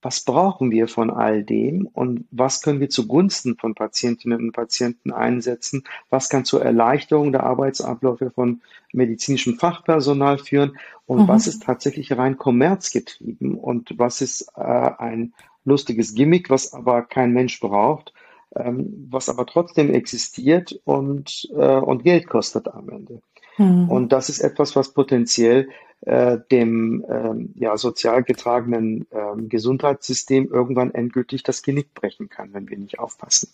was 0.00 0.24
brauchen 0.24 0.70
wir 0.70 0.88
von 0.88 1.10
all 1.10 1.42
dem 1.42 1.86
und 1.86 2.26
was 2.30 2.62
können 2.62 2.80
wir 2.80 2.88
zugunsten 2.88 3.56
von 3.56 3.74
Patientinnen 3.74 4.40
und 4.40 4.52
Patienten 4.52 5.12
einsetzen, 5.12 5.84
was 6.10 6.28
kann 6.28 6.44
zur 6.44 6.62
Erleichterung 6.62 7.32
der 7.32 7.44
Arbeitsabläufe 7.44 8.30
von 8.30 8.62
medizinischem 8.92 9.58
Fachpersonal 9.58 10.38
führen 10.38 10.78
und 11.06 11.22
mhm. 11.22 11.28
was 11.28 11.46
ist 11.46 11.62
tatsächlich 11.62 12.16
rein 12.16 12.36
kommerzgetrieben 12.36 13.54
und 13.54 13.94
was 13.96 14.20
ist 14.20 14.52
äh, 14.56 14.60
ein 14.62 15.34
lustiges 15.64 16.14
Gimmick, 16.14 16.50
was 16.50 16.72
aber 16.72 17.02
kein 17.02 17.32
Mensch 17.32 17.60
braucht 17.60 18.12
ähm, 18.56 19.08
was 19.10 19.28
aber 19.28 19.46
trotzdem 19.46 19.92
existiert 19.92 20.80
und, 20.84 21.48
äh, 21.54 21.76
und 21.76 22.04
Geld 22.04 22.28
kostet 22.28 22.68
am 22.68 22.88
Ende. 22.88 23.20
Mhm. 23.58 23.90
Und 23.90 24.12
das 24.12 24.28
ist 24.28 24.40
etwas, 24.40 24.74
was 24.76 24.92
potenziell 24.94 25.68
äh, 26.02 26.38
dem 26.50 27.04
ähm, 27.08 27.52
ja, 27.56 27.76
sozial 27.76 28.22
getragenen 28.22 29.06
ähm, 29.10 29.48
Gesundheitssystem 29.48 30.48
irgendwann 30.50 30.94
endgültig 30.94 31.42
das 31.42 31.62
Genick 31.62 31.92
brechen 31.94 32.28
kann, 32.28 32.54
wenn 32.54 32.68
wir 32.68 32.78
nicht 32.78 32.98
aufpassen. 32.98 33.50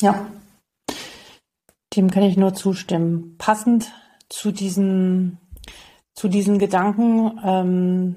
Ja, 0.00 0.26
dem 1.96 2.10
kann 2.10 2.24
ich 2.24 2.36
nur 2.36 2.54
zustimmen. 2.54 3.36
Passend 3.38 3.92
zu 4.28 4.50
diesen, 4.50 5.38
zu 6.14 6.28
diesen 6.28 6.58
Gedanken 6.58 7.40
ähm, 7.44 8.16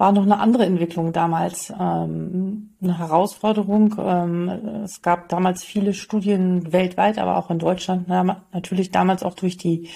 war 0.00 0.12
noch 0.12 0.22
eine 0.22 0.40
andere 0.40 0.64
Entwicklung 0.64 1.12
damals, 1.12 1.70
ähm, 1.78 2.70
eine 2.82 2.98
Herausforderung. 2.98 3.94
Ähm, 3.98 4.48
es 4.82 5.02
gab 5.02 5.28
damals 5.28 5.62
viele 5.62 5.92
Studien 5.92 6.72
weltweit, 6.72 7.18
aber 7.18 7.36
auch 7.36 7.50
in 7.50 7.58
Deutschland, 7.58 8.04
na, 8.08 8.42
natürlich 8.50 8.90
damals 8.90 9.22
auch 9.22 9.34
durch 9.34 9.58
die 9.58 9.90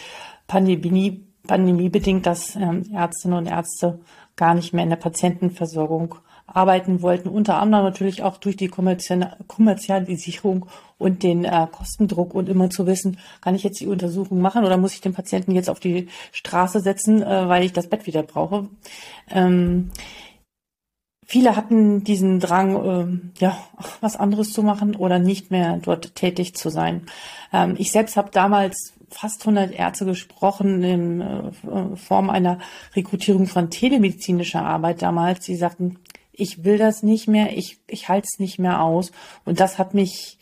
Pandemie, 0.46 1.24
Pandemie 1.46 1.88
bedingt, 1.88 2.26
dass 2.26 2.54
ähm, 2.54 2.84
Ärztinnen 2.92 3.38
und 3.38 3.46
Ärzte 3.46 3.98
gar 4.36 4.54
nicht 4.54 4.74
mehr 4.74 4.84
in 4.84 4.90
der 4.90 4.96
Patientenversorgung 4.96 6.16
arbeiten 6.46 7.02
wollten, 7.02 7.28
unter 7.28 7.56
anderem 7.56 7.84
natürlich 7.84 8.22
auch 8.22 8.36
durch 8.36 8.56
die 8.56 8.68
Kommerzialisierung 8.68 10.66
und 10.98 11.22
den 11.22 11.44
äh, 11.44 11.66
Kostendruck 11.70 12.34
und 12.34 12.48
immer 12.48 12.70
zu 12.70 12.86
wissen, 12.86 13.18
kann 13.40 13.54
ich 13.54 13.62
jetzt 13.62 13.80
die 13.80 13.86
Untersuchung 13.86 14.40
machen 14.40 14.64
oder 14.64 14.76
muss 14.76 14.94
ich 14.94 15.00
den 15.00 15.14
Patienten 15.14 15.52
jetzt 15.52 15.70
auf 15.70 15.80
die 15.80 16.08
Straße 16.32 16.80
setzen, 16.80 17.22
äh, 17.22 17.48
weil 17.48 17.64
ich 17.64 17.72
das 17.72 17.88
Bett 17.88 18.06
wieder 18.06 18.22
brauche. 18.22 18.68
Ähm, 19.30 19.90
viele 21.24 21.56
hatten 21.56 22.04
diesen 22.04 22.40
Drang, 22.40 23.30
äh, 23.34 23.40
ja, 23.40 23.58
was 24.00 24.16
anderes 24.16 24.52
zu 24.52 24.62
machen 24.62 24.96
oder 24.96 25.18
nicht 25.18 25.50
mehr 25.50 25.78
dort 25.82 26.14
tätig 26.14 26.54
zu 26.54 26.68
sein. 26.68 27.06
Ähm, 27.52 27.74
ich 27.78 27.90
selbst 27.90 28.16
habe 28.16 28.30
damals 28.30 28.92
fast 29.10 29.42
100 29.42 29.72
Ärzte 29.72 30.04
gesprochen 30.04 30.82
in 30.82 31.20
äh, 31.20 31.96
Form 31.96 32.30
einer 32.30 32.58
Rekrutierung 32.94 33.46
von 33.46 33.70
telemedizinischer 33.70 34.64
Arbeit 34.64 35.02
damals. 35.02 35.40
Die 35.46 35.56
sagten, 35.56 35.98
ich 36.36 36.64
will 36.64 36.78
das 36.78 37.02
nicht 37.02 37.28
mehr, 37.28 37.56
ich, 37.56 37.78
ich 37.86 38.08
halte 38.08 38.26
es 38.30 38.38
nicht 38.38 38.58
mehr 38.58 38.82
aus. 38.82 39.12
Und 39.44 39.60
das 39.60 39.78
hat 39.78 39.94
mich, 39.94 40.38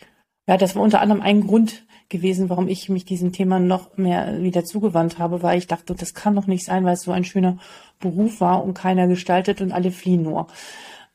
ja, 0.47 0.57
das 0.57 0.75
war 0.75 0.83
unter 0.83 1.01
anderem 1.01 1.23
ein 1.23 1.47
Grund 1.47 1.85
gewesen, 2.09 2.51
warum 2.51 2.69
ich 2.69 2.89
mich 2.89 3.05
diesem 3.05 3.33
Thema 3.33 3.59
noch 3.59 3.97
mehr 3.97 4.43
wieder 4.43 4.65
zugewandt 4.65 5.19
habe, 5.19 5.43
weil 5.43 5.59
ich 5.59 5.67
dachte, 5.67 5.95
das 5.95 6.15
kann 6.15 6.35
doch 6.35 6.47
nicht 6.47 6.65
sein, 6.65 6.85
weil 6.85 6.95
es 6.95 7.03
so 7.03 7.13
ein 7.13 7.25
schöner 7.25 7.59
Beruf 8.01 8.41
war 8.41 8.63
und 8.63 8.75
keiner 8.75 9.09
gestaltet 9.09 9.61
und 9.61 9.73
alle 9.73 9.91
fliehen 9.91 10.23
nur. 10.23 10.47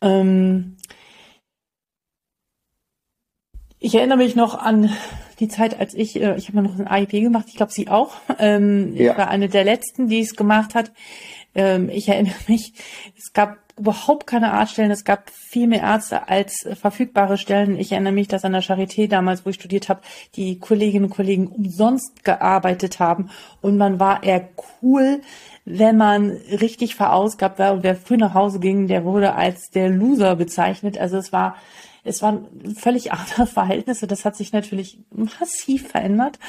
Ähm 0.01 0.77
ich 3.79 3.93
erinnere 3.93 4.17
mich 4.17 4.35
noch 4.35 4.55
an 4.55 4.91
die 5.39 5.47
Zeit, 5.47 5.79
als 5.79 5.93
ich, 5.93 6.19
äh, 6.19 6.35
ich 6.35 6.49
habe 6.49 6.63
noch 6.63 6.79
ein 6.79 6.87
AIP 6.87 7.11
gemacht, 7.11 7.45
ich 7.47 7.55
glaube, 7.55 7.71
Sie 7.71 7.87
auch. 7.87 8.15
Ähm, 8.39 8.95
ja. 8.95 9.11
Ich 9.11 9.17
war 9.17 9.29
eine 9.29 9.49
der 9.49 9.63
letzten, 9.63 10.07
die 10.07 10.19
es 10.19 10.35
gemacht 10.35 10.73
hat. 10.75 10.91
Ähm, 11.53 11.89
ich 11.89 12.07
erinnere 12.07 12.35
mich, 12.47 12.73
es 13.17 13.33
gab 13.33 13.66
überhaupt 13.77 14.27
keine 14.27 14.51
Arztstellen. 14.53 14.91
Es 14.91 15.03
gab 15.03 15.29
viel 15.29 15.67
mehr 15.67 15.81
Ärzte 15.81 16.27
als 16.27 16.67
verfügbare 16.79 17.37
Stellen. 17.37 17.77
Ich 17.77 17.91
erinnere 17.91 18.13
mich, 18.13 18.27
dass 18.27 18.45
an 18.45 18.53
der 18.53 18.63
Charité 18.63 19.07
damals, 19.07 19.45
wo 19.45 19.49
ich 19.49 19.55
studiert 19.55 19.89
habe, 19.89 20.01
die 20.35 20.59
Kolleginnen 20.59 21.05
und 21.05 21.11
Kollegen 21.11 21.47
umsonst 21.47 22.23
gearbeitet 22.23 22.99
haben 22.99 23.29
und 23.61 23.77
man 23.77 23.99
war 23.99 24.23
eher 24.23 24.49
cool, 24.81 25.21
wenn 25.65 25.97
man 25.97 26.31
richtig 26.31 26.95
verausgabt 26.95 27.59
war 27.59 27.73
und 27.73 27.83
wer 27.83 27.95
früh 27.95 28.17
nach 28.17 28.33
Hause 28.33 28.59
ging, 28.59 28.87
der 28.87 29.03
wurde 29.03 29.35
als 29.35 29.69
der 29.69 29.89
Loser 29.89 30.35
bezeichnet. 30.35 30.97
Also 30.97 31.17
es 31.17 31.31
war 31.31 31.55
es 32.03 32.21
waren 32.21 32.47
völlig 32.75 33.11
andere 33.11 33.45
Verhältnisse. 33.45 34.07
Das 34.07 34.25
hat 34.25 34.35
sich 34.35 34.53
natürlich 34.53 34.99
massiv 35.11 35.89
verändert 35.89 36.39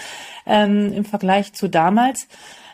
ähm, 0.47 0.93
im 0.93 1.05
Vergleich 1.05 1.53
zu 1.53 1.69
damals. 1.69 2.29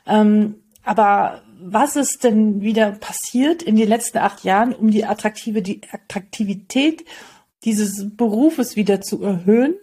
Ähm, 0.06 0.56
aber 0.84 1.42
was 1.60 1.96
ist 1.96 2.24
denn 2.24 2.60
wieder 2.60 2.92
passiert 2.92 3.62
in 3.62 3.76
den 3.76 3.88
letzten 3.88 4.18
acht 4.18 4.44
Jahren, 4.44 4.74
um 4.74 4.90
die 4.90 5.04
attraktive, 5.04 5.62
die 5.62 5.80
Attraktivität 5.90 7.04
dieses 7.64 8.16
Berufes 8.16 8.76
wieder 8.76 9.00
zu 9.00 9.22
erhöhen 9.22 9.74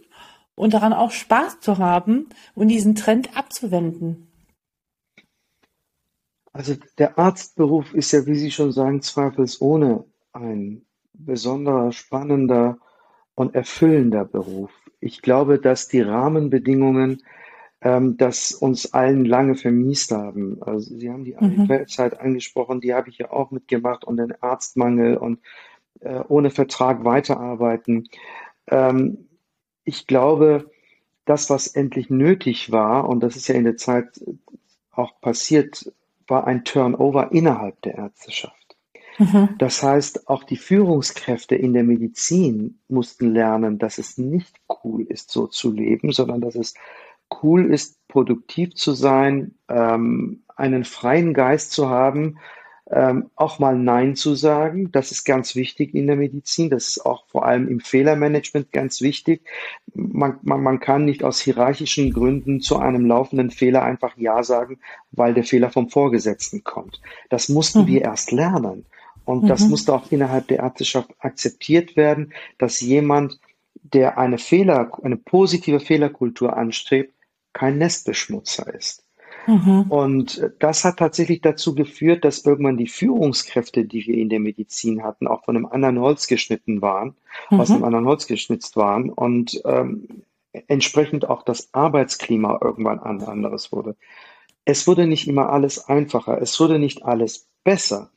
und 0.56 0.74
daran 0.74 0.94
auch 0.94 1.12
Spaß 1.12 1.60
zu 1.60 1.80
haben 1.80 2.30
und 2.54 2.68
diesen 2.68 2.96
Trend 2.96 3.36
abzuwenden? 3.36 4.28
Also 6.54 6.76
der 6.98 7.18
Arztberuf 7.18 7.94
ist 7.94 8.12
ja, 8.12 8.26
wie 8.26 8.36
Sie 8.36 8.52
schon 8.52 8.72
sagen, 8.72 9.02
zweifelsohne 9.02 10.04
ein 10.34 10.86
besonderer, 11.14 11.92
spannender 11.92 12.78
und 13.36 13.56
erfüllender 13.56 14.26
Beruf. 14.26 14.72
Ich 15.00 15.22
glaube, 15.22 15.60
dass 15.60 15.88
die 15.88 16.02
Rahmenbedingungen 16.02 17.24
ähm, 17.82 18.18
das 18.18 18.52
uns 18.52 18.94
allen 18.94 19.26
lange 19.26 19.56
vermiest 19.56 20.12
haben. 20.12 20.62
Also 20.62 20.96
Sie 20.96 21.10
haben 21.10 21.24
die 21.24 21.36
mhm. 21.40 21.88
Zeit 21.88 22.20
angesprochen, 22.20 22.82
die 22.82 22.94
habe 22.94 23.10
ich 23.10 23.18
ja 23.18 23.32
auch 23.32 23.52
mitgemacht 23.52 24.04
und 24.04 24.18
den 24.18 24.34
Arztmangel 24.42 25.18
und 25.18 25.40
äh, 26.00 26.22
ohne 26.28 26.52
Vertrag 26.52 27.04
weiterarbeiten. 27.04 28.08
Ähm, 28.68 29.28
ich 29.84 30.08
glaube, 30.08 30.70
das, 31.26 31.50
was 31.50 31.68
endlich 31.68 32.10
nötig 32.10 32.72
war, 32.72 33.10
und 33.10 33.22
das 33.22 33.36
ist 33.36 33.48
ja 33.48 33.56
in 33.56 33.64
der 33.64 33.78
Zeit 33.78 34.08
auch 34.92 35.20
passiert, 35.22 35.92
war 36.28 36.46
ein 36.46 36.64
Turnover 36.64 37.32
innerhalb 37.32 37.82
der 37.82 37.96
Ärzteschaft. 37.96 38.56
Mhm. 39.18 39.50
Das 39.58 39.84
heißt, 39.84 40.28
auch 40.28 40.44
die 40.44 40.58
Führungskräfte 40.58 41.56
in 41.56 41.74
der 41.74 41.84
Medizin 41.84 42.80
mussten 42.88 43.34
lernen, 43.34 43.78
dass 43.78 43.98
es 43.98 44.18
nicht 44.18 44.56
cool 44.84 45.04
ist, 45.04 45.32
so 45.32 45.48
zu 45.48 45.72
leben, 45.72 46.12
sondern 46.12 46.42
dass 46.42 46.56
es 46.56 46.74
cool 47.42 47.74
ist, 47.74 47.98
produktiv 48.08 48.76
zu 48.76 48.94
sein, 48.94 49.56
ähm, 49.70 50.44
einen 50.56 50.84
freien 50.84 51.34
Geist 51.34 51.72
zu 51.72 51.90
haben, 51.90 52.38
ähm, 52.92 53.30
auch 53.36 53.58
mal 53.58 53.78
Nein 53.78 54.16
zu 54.16 54.36
sagen. 54.36 54.92
Das 54.92 55.12
ist 55.12 55.24
ganz 55.24 55.56
wichtig 55.56 55.96
in 55.96 56.08
der 56.08 56.18
Medizin. 56.18 56.70
Das 56.70 56.90
ist 56.90 57.06
auch 57.06 57.26
vor 57.28 57.46
allem 57.46 57.70
im 57.70 57.80
Fehlermanagement 57.80 58.72
ganz 58.74 59.02
wichtig. 59.02 59.42
Man, 59.94 60.38
man, 60.42 60.62
man 60.62 60.80
kann 60.82 61.06
nicht 61.06 61.24
aus 61.24 61.40
hierarchischen 61.40 62.12
Gründen 62.12 62.60
zu 62.60 62.78
einem 62.78 63.06
laufenden 63.06 63.50
Fehler 63.50 63.84
einfach 63.84 64.18
Ja 64.18 64.44
sagen, 64.44 64.80
weil 65.12 65.34
der 65.34 65.46
Fehler 65.46 65.70
vom 65.70 65.90
Vorgesetzten 65.90 66.64
kommt. 66.64 67.02
Das 67.30 67.48
mussten 67.48 67.84
mhm. 67.84 67.88
wir 67.88 68.02
erst 68.02 68.32
lernen. 68.32 68.86
Und 69.24 69.44
mhm. 69.44 69.48
das 69.48 69.62
musste 69.68 69.94
auch 69.94 70.12
innerhalb 70.12 70.48
der 70.50 70.60
Ärzteschaft 70.60 71.12
akzeptiert 71.20 71.96
werden, 71.96 72.34
dass 72.58 72.82
jemand, 72.82 73.40
der 73.84 74.18
eine 74.18 74.38
Fehler, 74.38 74.92
eine 75.02 75.18
positive 75.18 75.80
Fehlerkultur 75.80 76.58
anstrebt, 76.58 77.14
kein 77.54 77.78
Nestbeschmutzer 77.78 78.74
ist. 78.74 79.04
Mhm. 79.48 79.86
Und 79.90 80.52
das 80.60 80.86
hat 80.86 80.98
tatsächlich 80.98 81.42
dazu 81.42 81.74
geführt, 81.74 82.26
dass 82.26 82.46
irgendwann 82.46 82.78
die 82.78 82.88
Führungskräfte, 82.88 83.86
die 83.86 84.06
wir 84.06 84.18
in 84.18 84.30
der 84.30 84.40
Medizin 84.40 85.04
hatten, 85.04 85.28
auch 85.28 85.44
von 85.46 85.56
einem 85.56 85.66
anderen 85.66 86.00
Holz 86.00 86.28
geschnitten 86.28 86.82
waren, 86.82 87.16
mhm. 87.50 87.60
aus 87.60 87.72
einem 87.72 87.84
anderen 87.84 88.06
Holz 88.06 88.28
geschnitzt 88.28 88.76
waren 88.76 89.10
und 89.10 89.62
ähm, 89.66 90.24
entsprechend 90.68 91.28
auch 91.28 91.44
das 91.44 91.74
Arbeitsklima 91.74 92.60
irgendwann 92.62 93.00
ein 93.00 93.22
anderes 93.24 93.72
wurde. 93.72 93.96
Es 94.66 94.88
wurde 94.88 95.08
nicht 95.08 95.28
immer 95.28 95.50
alles 95.50 95.88
einfacher, 95.88 96.40
es 96.42 96.60
wurde 96.60 96.78
nicht 96.78 97.04
alles 97.04 97.48
besser. 97.64 98.12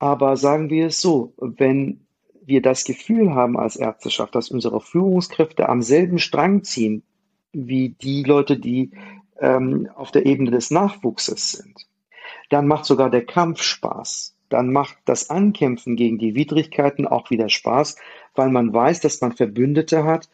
Aber 0.00 0.36
sagen 0.36 0.70
wir 0.70 0.86
es 0.86 1.00
so, 1.00 1.34
wenn 1.38 2.06
wir 2.42 2.62
das 2.62 2.84
Gefühl 2.84 3.34
haben 3.34 3.58
als 3.58 3.76
Ärzteschaft, 3.76 4.34
dass 4.34 4.50
unsere 4.50 4.80
Führungskräfte 4.80 5.68
am 5.68 5.82
selben 5.82 6.18
Strang 6.18 6.64
ziehen, 6.64 7.02
wie 7.52 7.90
die 7.90 8.22
Leute, 8.22 8.58
die 8.58 8.90
ähm, 9.40 9.88
auf 9.94 10.10
der 10.10 10.26
Ebene 10.26 10.50
des 10.50 10.70
Nachwuchses 10.70 11.52
sind. 11.52 11.86
Dann 12.50 12.66
macht 12.66 12.84
sogar 12.84 13.10
der 13.10 13.24
Kampf 13.24 13.62
Spaß. 13.62 14.34
Dann 14.48 14.72
macht 14.72 14.96
das 15.04 15.30
Ankämpfen 15.30 15.96
gegen 15.96 16.18
die 16.18 16.34
Widrigkeiten 16.34 17.06
auch 17.06 17.30
wieder 17.30 17.48
Spaß, 17.48 17.96
weil 18.34 18.50
man 18.50 18.72
weiß, 18.72 19.00
dass 19.00 19.20
man 19.20 19.32
Verbündete 19.32 20.04
hat, 20.04 20.30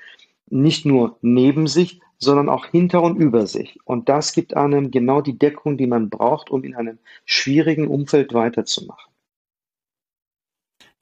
nicht 0.49 0.87
nur 0.87 1.17
neben 1.21 1.67
sich, 1.67 2.01
sondern 2.19 2.49
auch 2.49 2.67
hinter 2.67 3.03
und 3.03 3.17
über 3.17 3.47
sich. 3.47 3.79
Und 3.85 4.09
das 4.09 4.33
gibt 4.33 4.57
einem 4.57 4.91
genau 4.91 5.21
die 5.21 5.39
Deckung, 5.39 5.77
die 5.77 5.87
man 5.87 6.11
braucht, 6.11 6.51
um 6.51 6.63
in 6.63 6.75
einem 6.75 6.99
schwierigen 7.25 7.89
Umfeld 7.89 8.35
weiterzumachen. 8.35 9.14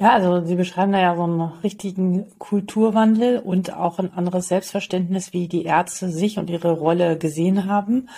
Ja, 0.03 0.15
also 0.15 0.45
Sie 0.45 0.57
beschreiben 0.57 0.91
da 0.91 1.01
ja 1.01 1.15
so 1.15 1.23
einen 1.23 1.41
richtigen 1.63 2.27
Kulturwandel 2.41 3.39
und 3.39 3.73
auch 3.73 4.01
ein 4.01 4.13
anderes 4.13 4.49
Selbstverständnis, 4.49 5.33
wie 5.33 5.47
die 5.47 5.63
Ärzte 5.65 6.11
sich 6.11 6.41
und 6.41 6.51
ihre 6.51 6.73
Rolle 6.73 7.17
gesehen 7.17 7.67
haben. 7.67 8.09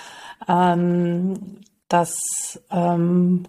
Ähm, 0.49 1.59
das 1.89 2.17
ähm, 2.71 3.43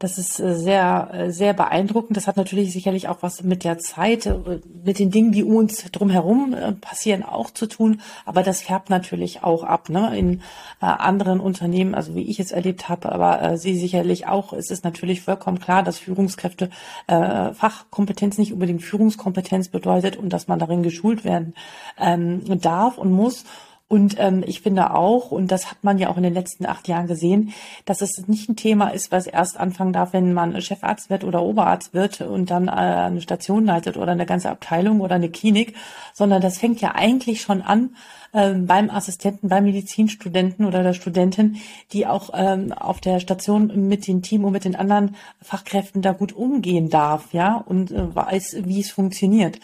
das 0.00 0.16
ist 0.16 0.40
äh, 0.40 0.54
sehr, 0.56 1.10
äh, 1.12 1.30
sehr 1.30 1.52
beeindruckend. 1.52 2.16
Das 2.16 2.26
hat 2.26 2.38
natürlich 2.38 2.72
sicherlich 2.72 3.08
auch 3.08 3.18
was 3.20 3.42
mit 3.42 3.64
der 3.64 3.78
Zeit, 3.78 4.24
äh, 4.24 4.60
mit 4.82 4.98
den 4.98 5.10
Dingen, 5.10 5.30
die 5.30 5.44
uns 5.44 5.84
drumherum 5.92 6.56
passieren, 6.80 7.22
auch 7.22 7.50
zu 7.50 7.66
tun. 7.66 8.00
Aber 8.24 8.42
das 8.42 8.62
färbt 8.62 8.88
natürlich 8.88 9.44
auch 9.44 9.62
ab, 9.62 9.90
ne? 9.90 10.18
In 10.18 10.40
anderen 10.80 11.40
Unternehmen, 11.40 11.94
also 11.94 12.14
wie 12.14 12.22
ich 12.22 12.40
es 12.40 12.52
erlebt 12.52 12.88
habe, 12.88 13.12
aber 13.12 13.58
Sie 13.58 13.76
sicherlich 13.76 14.26
auch. 14.26 14.54
Es 14.54 14.70
ist 14.70 14.82
natürlich 14.82 15.20
vollkommen 15.20 15.60
klar, 15.60 15.82
dass 15.82 15.98
Führungskräfte 15.98 16.70
äh, 17.06 17.52
Fachkompetenz 17.52 18.38
nicht 18.38 18.54
unbedingt 18.54 18.82
Führungskompetenz 18.82 19.68
bedeutet 19.68 20.16
und 20.16 20.30
dass 20.30 20.48
man 20.48 20.58
darin 20.58 20.82
geschult 20.82 21.24
werden 21.24 21.54
ähm, 21.98 22.60
darf 22.60 22.96
und 22.96 23.12
muss. 23.12 23.44
Und 23.90 24.14
ähm, 24.20 24.44
ich 24.46 24.60
finde 24.60 24.94
auch, 24.94 25.32
und 25.32 25.50
das 25.50 25.68
hat 25.68 25.82
man 25.82 25.98
ja 25.98 26.10
auch 26.10 26.16
in 26.16 26.22
den 26.22 26.32
letzten 26.32 26.64
acht 26.64 26.86
Jahren 26.86 27.08
gesehen, 27.08 27.52
dass 27.86 28.02
es 28.02 28.28
nicht 28.28 28.48
ein 28.48 28.54
Thema 28.54 28.90
ist, 28.90 29.10
was 29.10 29.26
erst 29.26 29.58
anfangen 29.58 29.92
darf, 29.92 30.12
wenn 30.12 30.32
man 30.32 30.62
Chefarzt 30.62 31.10
wird 31.10 31.24
oder 31.24 31.42
Oberarzt 31.42 31.92
wird 31.92 32.20
und 32.20 32.52
dann 32.52 32.68
äh, 32.68 32.70
eine 32.70 33.20
Station 33.20 33.64
leitet 33.64 33.96
oder 33.96 34.12
eine 34.12 34.26
ganze 34.26 34.48
Abteilung 34.48 35.00
oder 35.00 35.16
eine 35.16 35.28
Klinik, 35.28 35.74
sondern 36.14 36.40
das 36.40 36.58
fängt 36.58 36.80
ja 36.80 36.94
eigentlich 36.94 37.40
schon 37.40 37.62
an 37.62 37.96
äh, 38.30 38.52
beim 38.52 38.90
Assistenten, 38.90 39.48
beim 39.48 39.64
Medizinstudenten 39.64 40.66
oder 40.66 40.84
der 40.84 40.94
Studentin, 40.94 41.56
die 41.92 42.06
auch 42.06 42.30
ähm, 42.32 42.72
auf 42.72 43.00
der 43.00 43.18
Station 43.18 43.88
mit 43.88 44.06
dem 44.06 44.22
Team 44.22 44.44
und 44.44 44.52
mit 44.52 44.66
den 44.66 44.76
anderen 44.76 45.16
Fachkräften 45.42 46.00
da 46.00 46.12
gut 46.12 46.32
umgehen 46.32 46.90
darf, 46.90 47.32
ja, 47.32 47.56
und 47.56 47.90
äh, 47.90 48.14
weiß, 48.14 48.58
wie 48.66 48.78
es 48.78 48.92
funktioniert. 48.92 49.58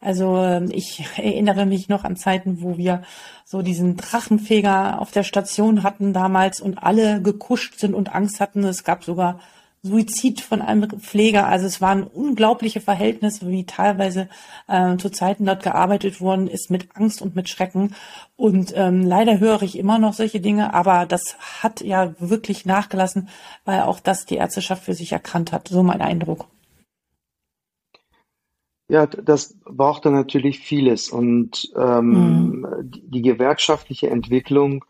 Also 0.00 0.36
ähm, 0.38 0.70
ich 0.72 1.04
erinnere 1.16 1.66
mich 1.66 1.88
noch 1.88 2.04
an 2.04 2.16
Zeiten, 2.16 2.62
wo 2.62 2.78
wir 2.78 3.02
so 3.44 3.62
diesen 3.62 3.96
Drachenfeger 3.96 5.00
auf 5.00 5.10
der 5.10 5.24
Station 5.24 5.82
hatten 5.82 6.12
damals 6.12 6.60
und 6.60 6.82
alle 6.82 7.20
gekuscht 7.20 7.78
sind 7.78 7.94
und 7.94 8.14
Angst 8.14 8.40
hatten. 8.40 8.64
Es 8.64 8.84
gab 8.84 9.04
sogar 9.04 9.40
Suizid 9.82 10.42
von 10.42 10.60
einem 10.60 10.88
Pfleger. 11.00 11.46
Also 11.46 11.66
es 11.66 11.80
waren 11.80 12.04
unglaubliche 12.04 12.80
Verhältnisse, 12.80 13.48
wie 13.48 13.64
teilweise 13.64 14.28
äh, 14.68 14.96
zu 14.96 15.10
Zeiten 15.10 15.46
dort 15.46 15.62
gearbeitet 15.62 16.20
worden 16.20 16.48
ist 16.48 16.70
mit 16.70 16.88
Angst 16.94 17.22
und 17.22 17.34
mit 17.34 17.48
Schrecken. 17.48 17.94
Und 18.36 18.72
ähm, 18.76 19.06
leider 19.06 19.38
höre 19.38 19.62
ich 19.62 19.78
immer 19.78 19.98
noch 19.98 20.12
solche 20.14 20.40
Dinge, 20.40 20.74
aber 20.74 21.06
das 21.06 21.36
hat 21.62 21.80
ja 21.80 22.14
wirklich 22.18 22.66
nachgelassen, 22.66 23.28
weil 23.64 23.82
auch 23.82 24.00
das 24.00 24.26
die 24.26 24.36
Ärzteschaft 24.36 24.84
für 24.84 24.94
sich 24.94 25.12
erkannt 25.12 25.52
hat. 25.52 25.68
So 25.68 25.82
mein 25.82 26.02
Eindruck. 26.02 26.46
Ja, 28.90 29.06
das 29.06 29.56
brauchte 29.64 30.10
natürlich 30.10 30.58
vieles 30.58 31.10
und 31.10 31.70
ähm, 31.76 32.10
mhm. 32.10 32.66
die 32.90 33.22
gewerkschaftliche 33.22 34.10
Entwicklung 34.10 34.84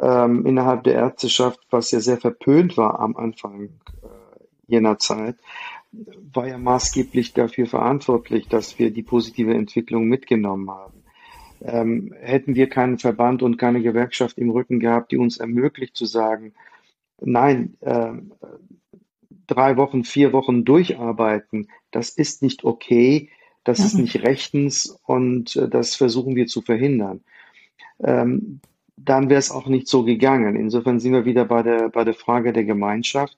ähm, 0.00 0.44
innerhalb 0.44 0.82
der 0.82 0.94
Ärzteschaft, 0.94 1.60
was 1.70 1.92
ja 1.92 2.00
sehr 2.00 2.16
verpönt 2.16 2.76
war 2.76 2.98
am 2.98 3.16
Anfang 3.16 3.66
äh, 4.02 4.08
jener 4.66 4.98
Zeit, 4.98 5.36
war 6.32 6.48
ja 6.48 6.58
maßgeblich 6.58 7.32
dafür 7.32 7.66
verantwortlich, 7.66 8.48
dass 8.48 8.76
wir 8.80 8.90
die 8.90 9.04
positive 9.04 9.54
Entwicklung 9.54 10.08
mitgenommen 10.08 10.68
haben. 10.68 11.04
Ähm, 11.62 12.12
hätten 12.20 12.56
wir 12.56 12.68
keinen 12.68 12.98
Verband 12.98 13.44
und 13.44 13.56
keine 13.56 13.82
Gewerkschaft 13.82 14.36
im 14.38 14.50
Rücken 14.50 14.80
gehabt, 14.80 15.12
die 15.12 15.16
uns 15.16 15.38
ermöglicht 15.38 15.94
zu 15.94 16.06
sagen, 16.06 16.54
nein, 17.20 17.76
äh, 17.82 18.14
drei 19.46 19.76
Wochen, 19.76 20.02
vier 20.02 20.32
Wochen 20.32 20.64
durcharbeiten, 20.64 21.68
das 21.90 22.10
ist 22.10 22.42
nicht 22.42 22.64
okay, 22.64 23.30
das 23.64 23.80
mhm. 23.80 23.84
ist 23.84 23.94
nicht 23.94 24.22
rechtens 24.22 24.98
und 25.06 25.56
äh, 25.56 25.68
das 25.68 25.94
versuchen 25.94 26.36
wir 26.36 26.46
zu 26.46 26.62
verhindern. 26.62 27.20
Ähm, 28.02 28.60
dann 28.96 29.28
wäre 29.30 29.38
es 29.38 29.50
auch 29.50 29.66
nicht 29.66 29.88
so 29.88 30.04
gegangen. 30.04 30.56
Insofern 30.56 31.00
sind 31.00 31.12
wir 31.12 31.24
wieder 31.24 31.44
bei 31.44 31.62
der, 31.62 31.88
bei 31.88 32.04
der 32.04 32.14
Frage 32.14 32.52
der 32.52 32.64
Gemeinschaft. 32.64 33.36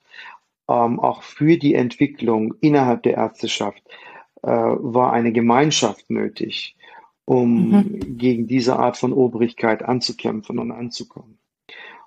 ähm, 0.69 0.99
auch 0.99 1.23
für 1.23 1.57
die 1.57 1.75
Entwicklung 1.75 2.55
innerhalb 2.61 3.03
der 3.03 3.15
Ärzteschaft 3.15 3.83
äh, 4.43 4.47
war 4.47 5.13
eine 5.13 5.31
Gemeinschaft 5.31 6.09
nötig, 6.09 6.75
um 7.25 7.71
mhm. 7.71 8.17
gegen 8.17 8.47
diese 8.47 8.77
Art 8.77 8.97
von 8.97 9.13
Obrigkeit 9.13 9.83
anzukämpfen 9.83 10.59
und 10.59 10.71
anzukommen. 10.71 11.37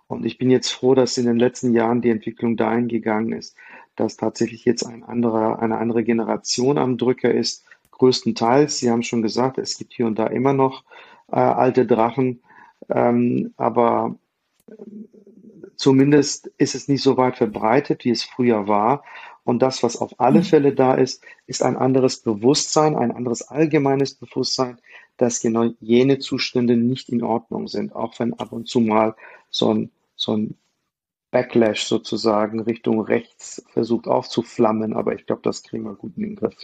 Und 0.07 0.25
ich 0.25 0.39
bin 0.39 0.51
jetzt 0.51 0.71
froh, 0.71 0.95
dass 0.95 1.19
in 1.19 1.27
den 1.27 1.39
letzten 1.39 1.73
Jahren 1.75 2.03
die 2.03 2.11
Entwicklung 2.11 2.57
dahin 2.57 2.89
gegangen 2.89 3.33
ist, 3.33 3.57
dass 3.97 4.17
tatsächlich 4.17 4.65
jetzt 4.65 4.85
ein 4.85 5.03
anderer, 5.03 5.61
eine 5.61 5.79
andere 5.79 6.05
Generation 6.05 6.79
am 6.79 6.99
Drücker 6.99 7.33
ist. 7.33 7.65
Größtenteils, 7.93 8.79
Sie 8.79 8.91
haben 8.91 9.03
schon 9.03 9.23
gesagt, 9.23 9.59
es 9.59 9.79
gibt 9.79 9.93
hier 9.93 10.07
und 10.07 10.19
da 10.19 10.27
immer 10.27 10.53
noch 10.53 10.85
äh, 11.31 11.37
alte 11.37 11.87
Drachen, 11.87 12.43
ähm, 12.91 13.55
aber 13.57 14.17
zumindest 15.77 16.49
ist 16.59 16.75
es 16.75 16.89
nicht 16.89 17.03
so 17.03 17.17
weit 17.17 17.37
verbreitet, 17.37 18.05
wie 18.05 18.11
es 18.11 18.25
früher 18.25 18.69
war. 18.69 19.05
Und 19.45 19.61
das, 19.61 19.83
was 19.83 19.99
auf 19.99 20.19
alle 20.19 20.41
mhm. 20.41 20.45
Fälle 20.45 20.75
da 20.75 20.95
ist, 20.95 21.23
ist 21.47 21.63
ein 21.63 21.77
anderes 21.77 22.21
Bewusstsein, 22.21 22.97
ein 22.97 23.13
anderes 23.13 23.43
allgemeines 23.43 24.15
Bewusstsein, 24.15 24.79
dass 25.17 25.41
genau 25.41 25.71
jene 25.81 26.19
Zustände 26.19 26.77
nicht 26.77 27.11
in 27.11 27.23
Ordnung 27.23 27.69
sind, 27.69 27.95
auch 27.95 28.19
wenn 28.19 28.33
ab 28.35 28.53
und 28.53 28.67
zu 28.67 28.81
mal 28.81 29.15
so 29.51 29.73
ein, 29.73 29.91
so 30.17 30.37
ein 30.37 30.57
Backlash 31.35 31.83
sozusagen 31.83 32.61
Richtung 32.61 33.01
rechts 33.01 33.61
versucht 33.73 34.07
aufzuflammen. 34.07 34.95
Aber 34.95 35.15
ich 35.15 35.27
glaube, 35.27 35.43
das 35.43 35.65
kriegen 35.65 35.83
wir 35.83 35.95
gut 35.95 36.13
in 36.17 36.23
den 36.23 36.37
Griff. 36.37 36.55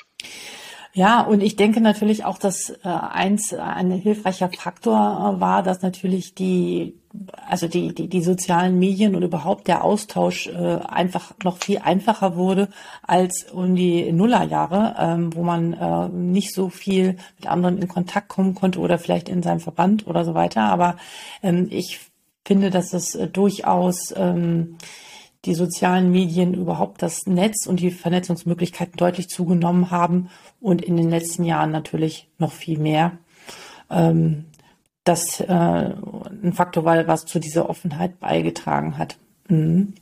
Ja, 0.93 1.23
und 1.23 1.43
ich 1.43 1.57
denke 1.57 1.81
natürlich 1.81 2.25
auch, 2.25 2.39
dass 2.39 2.71
äh, 2.71 2.79
eins 2.85 3.53
ein 3.53 3.91
hilfreicher 3.91 4.49
Faktor 4.49 5.37
äh, 5.37 5.41
war, 5.41 5.65
dass 5.65 5.83
natürlich 5.83 6.35
die 6.35 7.01
also 7.49 7.67
die, 7.67 7.93
die, 7.93 8.09
die 8.09 8.23
sozialen 8.23 8.79
Medien 8.79 9.17
und 9.17 9.25
überhaupt 9.25 9.67
der 9.67 9.83
Austausch 9.83 10.47
äh, 10.47 10.79
einfach 10.87 11.33
noch 11.43 11.59
viel 11.59 11.79
einfacher 11.79 12.37
wurde 12.37 12.69
als 13.03 13.51
um 13.53 13.75
die 13.75 14.13
Nullerjahre, 14.13 14.95
ähm, 14.97 15.35
wo 15.35 15.43
man 15.43 15.73
äh, 15.73 16.09
nicht 16.09 16.55
so 16.55 16.69
viel 16.69 17.17
mit 17.37 17.49
anderen 17.49 17.79
in 17.79 17.89
Kontakt 17.89 18.29
kommen 18.29 18.55
konnte 18.55 18.79
oder 18.79 18.97
vielleicht 18.99 19.29
in 19.29 19.43
seinem 19.43 19.59
Verband 19.59 20.07
oder 20.07 20.25
so 20.25 20.35
weiter. 20.35 20.63
Aber 20.63 20.99
ähm, 21.43 21.67
ich 21.71 22.10
finde, 22.45 22.71
dass 22.71 22.93
es 22.93 23.15
äh, 23.15 23.29
durchaus 23.29 24.15
ähm, 24.17 24.77
die 25.45 25.55
sozialen 25.55 26.11
Medien 26.11 26.55
überhaupt 26.55 27.03
das 27.03 27.27
Netz 27.27 27.67
und 27.67 27.81
die 27.81 27.91
Vernetzungsmöglichkeiten 27.91 28.97
deutlich 28.97 29.29
zugenommen 29.29 29.91
haben 29.91 30.29
und 30.61 30.83
in 30.83 30.97
den 30.97 31.09
letzten 31.09 31.45
Jahren 31.45 31.71
natürlich 31.71 32.29
noch 32.39 32.53
viel 32.53 32.79
mehr. 32.79 33.19
Ähm, 33.89 34.47
das 35.05 35.41
äh, 35.41 35.49
ein 35.49 36.53
Faktor 36.53 36.85
war, 36.85 37.07
was 37.07 37.25
zu 37.25 37.39
dieser 37.39 37.71
Offenheit 37.71 38.21
beigetragen 38.21 38.99
hat. 38.99 39.17
Mhm. 39.49 39.95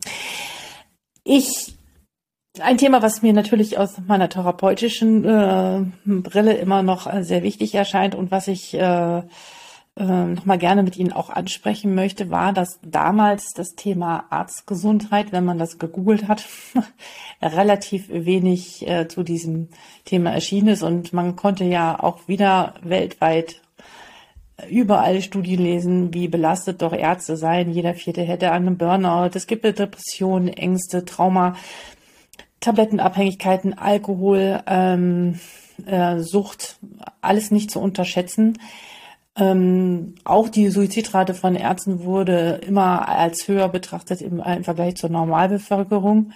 Ich 1.22 1.74
ein 2.61 2.79
Thema, 2.79 3.03
was 3.03 3.22
mir 3.22 3.33
natürlich 3.33 3.79
aus 3.79 3.98
meiner 4.07 4.29
therapeutischen 4.29 5.24
äh, 5.24 5.85
Brille 6.05 6.55
immer 6.55 6.83
noch 6.83 7.09
sehr 7.22 7.44
wichtig 7.44 7.74
erscheint 7.74 8.16
und 8.16 8.33
was 8.33 8.48
ich 8.48 8.74
äh, 8.74 9.22
äh, 9.98 10.26
nochmal 10.26 10.58
gerne 10.58 10.82
mit 10.82 10.96
Ihnen 10.96 11.12
auch 11.12 11.28
ansprechen 11.28 11.94
möchte, 11.94 12.30
war, 12.30 12.52
dass 12.52 12.78
damals 12.82 13.52
das 13.54 13.74
Thema 13.74 14.26
Arztgesundheit, 14.30 15.32
wenn 15.32 15.44
man 15.44 15.58
das 15.58 15.78
gegoogelt 15.78 16.28
hat, 16.28 16.44
relativ 17.42 18.08
wenig 18.08 18.87
äh, 18.88 19.08
zu 19.08 19.24
diesem 19.24 19.68
Thema 20.04 20.30
erschienen 20.30 20.68
ist. 20.68 20.82
Und 20.82 21.12
man 21.12 21.34
konnte 21.37 21.64
ja 21.64 21.98
auch 21.98 22.28
wieder 22.28 22.74
weltweit 22.82 23.61
überall 24.70 25.22
Studien 25.22 25.61
lesen, 25.61 26.14
wie 26.14 26.28
belastet 26.28 26.82
doch 26.82 26.92
Ärzte 26.92 27.37
seien. 27.37 27.70
Jeder 27.70 27.94
Vierte 27.94 28.22
hätte 28.22 28.52
einen 28.52 28.78
Burnout. 28.78 29.30
Es 29.34 29.46
gibt 29.46 29.64
Depressionen, 29.64 30.48
Ängste, 30.48 31.04
Trauma, 31.04 31.56
Tablettenabhängigkeiten, 32.61 33.78
Alkohol, 33.78 34.61
ähm, 34.66 35.38
äh, 35.87 36.18
Sucht, 36.18 36.78
alles 37.20 37.50
nicht 37.50 37.70
zu 37.70 37.80
unterschätzen. 37.80 38.58
Ähm, 39.38 40.14
auch 40.24 40.48
die 40.48 40.68
Suizidrate 40.68 41.33
von 41.33 41.55
Ärzten 41.55 42.03
wurde 42.03 42.61
immer 42.66 43.09
als 43.09 43.46
höher 43.46 43.68
betrachtet 43.68 44.20
im, 44.20 44.40
im 44.40 44.64
Vergleich 44.64 44.96
zur 44.96 45.11
Normalbevölkerung. 45.11 46.33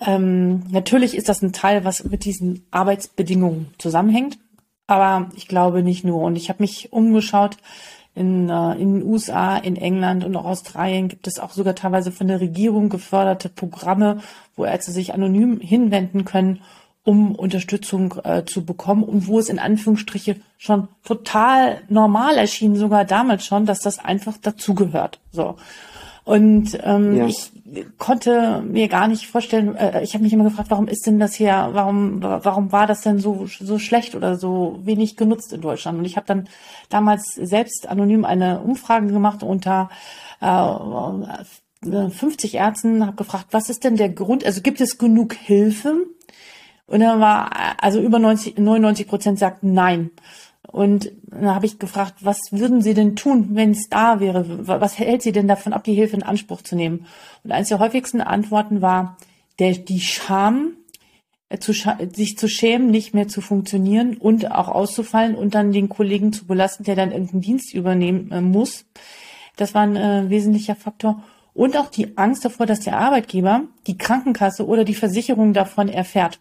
Ähm, 0.00 0.64
natürlich 0.70 1.16
ist 1.16 1.28
das 1.30 1.42
ein 1.42 1.54
Teil, 1.54 1.84
was 1.84 2.04
mit 2.04 2.24
diesen 2.24 2.66
Arbeitsbedingungen 2.70 3.74
zusammenhängt, 3.78 4.38
aber 4.86 5.30
ich 5.34 5.48
glaube 5.48 5.82
nicht 5.82 6.04
nur. 6.04 6.22
Und 6.22 6.36
ich 6.36 6.50
habe 6.50 6.62
mich 6.62 6.92
umgeschaut. 6.92 7.56
In, 8.14 8.48
äh, 8.48 8.72
in 8.76 9.00
den 9.00 9.02
USA, 9.02 9.58
in 9.58 9.76
England 9.76 10.24
und 10.24 10.36
auch 10.36 10.46
Australien 10.46 11.08
gibt 11.08 11.26
es 11.26 11.38
auch 11.38 11.50
sogar 11.50 11.74
teilweise 11.74 12.10
von 12.10 12.28
der 12.28 12.40
Regierung 12.40 12.88
geförderte 12.88 13.50
Programme, 13.50 14.22
wo 14.56 14.64
Ärzte 14.64 14.90
sich 14.90 15.12
anonym 15.12 15.60
hinwenden 15.60 16.24
können, 16.24 16.60
um 17.06 17.36
Unterstützung 17.36 18.14
äh, 18.24 18.44
zu 18.44 18.64
bekommen 18.64 19.04
und 19.04 19.28
wo 19.28 19.38
es 19.38 19.48
in 19.48 19.60
Anführungsstriche 19.60 20.36
schon 20.58 20.88
total 21.04 21.80
normal 21.88 22.36
erschien, 22.36 22.74
sogar 22.74 23.04
damals 23.04 23.46
schon, 23.46 23.64
dass 23.64 23.78
das 23.78 24.04
einfach 24.04 24.36
dazugehört. 24.38 25.20
So. 25.30 25.54
Und 26.24 26.76
ähm, 26.82 27.16
ja. 27.16 27.26
ich 27.26 27.52
konnte 27.98 28.60
mir 28.66 28.88
gar 28.88 29.06
nicht 29.06 29.28
vorstellen, 29.28 29.76
äh, 29.76 30.02
ich 30.02 30.14
habe 30.14 30.24
mich 30.24 30.32
immer 30.32 30.42
gefragt, 30.42 30.72
warum 30.72 30.88
ist 30.88 31.06
denn 31.06 31.20
das 31.20 31.34
hier, 31.34 31.68
warum, 31.70 32.20
warum 32.20 32.72
war 32.72 32.88
das 32.88 33.02
denn 33.02 33.20
so, 33.20 33.46
so 33.46 33.78
schlecht 33.78 34.16
oder 34.16 34.34
so 34.34 34.80
wenig 34.82 35.16
genutzt 35.16 35.52
in 35.52 35.60
Deutschland? 35.60 36.00
Und 36.00 36.04
ich 36.06 36.16
habe 36.16 36.26
dann 36.26 36.48
damals 36.88 37.34
selbst 37.34 37.86
anonym 37.88 38.24
eine 38.24 38.58
Umfrage 38.62 39.06
gemacht 39.06 39.44
unter 39.44 39.90
äh, 40.40 42.10
50 42.10 42.56
Ärzten, 42.56 43.06
habe 43.06 43.16
gefragt, 43.16 43.46
was 43.52 43.70
ist 43.70 43.84
denn 43.84 43.96
der 43.96 44.08
Grund, 44.08 44.44
also 44.44 44.60
gibt 44.60 44.80
es 44.80 44.98
genug 44.98 45.34
Hilfe 45.34 46.06
und 46.86 47.00
dann 47.00 47.20
war, 47.20 47.50
also 47.82 48.00
über 48.00 48.18
90, 48.18 48.58
99 48.58 49.08
Prozent 49.08 49.38
sagten 49.38 49.72
nein. 49.72 50.10
Und 50.68 51.12
dann 51.26 51.54
habe 51.54 51.66
ich 51.66 51.78
gefragt, 51.78 52.16
was 52.20 52.38
würden 52.50 52.82
Sie 52.82 52.94
denn 52.94 53.16
tun, 53.16 53.50
wenn 53.52 53.70
es 53.70 53.88
da 53.88 54.20
wäre? 54.20 54.44
Was 54.66 54.98
hält 54.98 55.22
Sie 55.22 55.32
denn 55.32 55.48
davon 55.48 55.72
ab, 55.72 55.84
die 55.84 55.94
Hilfe 55.94 56.16
in 56.16 56.22
Anspruch 56.22 56.62
zu 56.62 56.76
nehmen? 56.76 57.06
Und 57.44 57.52
eines 57.52 57.68
der 57.68 57.78
häufigsten 57.78 58.20
Antworten 58.20 58.82
war, 58.82 59.16
der, 59.58 59.72
die 59.72 60.00
Scham, 60.00 60.72
äh, 61.48 61.58
zu, 61.58 61.72
sich 61.72 62.36
zu 62.36 62.48
schämen, 62.48 62.90
nicht 62.90 63.14
mehr 63.14 63.28
zu 63.28 63.40
funktionieren 63.40 64.16
und 64.16 64.50
auch 64.50 64.68
auszufallen 64.68 65.34
und 65.34 65.54
dann 65.54 65.72
den 65.72 65.88
Kollegen 65.88 66.32
zu 66.32 66.46
belasten, 66.46 66.84
der 66.84 66.96
dann 66.96 67.12
irgendeinen 67.12 67.42
Dienst 67.42 67.72
übernehmen 67.72 68.30
äh, 68.32 68.40
muss. 68.40 68.84
Das 69.56 69.74
war 69.74 69.82
ein 69.82 69.96
äh, 69.96 70.28
wesentlicher 70.28 70.76
Faktor. 70.76 71.22
Und 71.54 71.76
auch 71.78 71.88
die 71.88 72.18
Angst 72.18 72.44
davor, 72.44 72.66
dass 72.66 72.80
der 72.80 72.98
Arbeitgeber, 72.98 73.62
die 73.86 73.96
Krankenkasse 73.96 74.66
oder 74.66 74.84
die 74.84 74.94
Versicherung 74.94 75.54
davon 75.54 75.88
erfährt. 75.88 76.38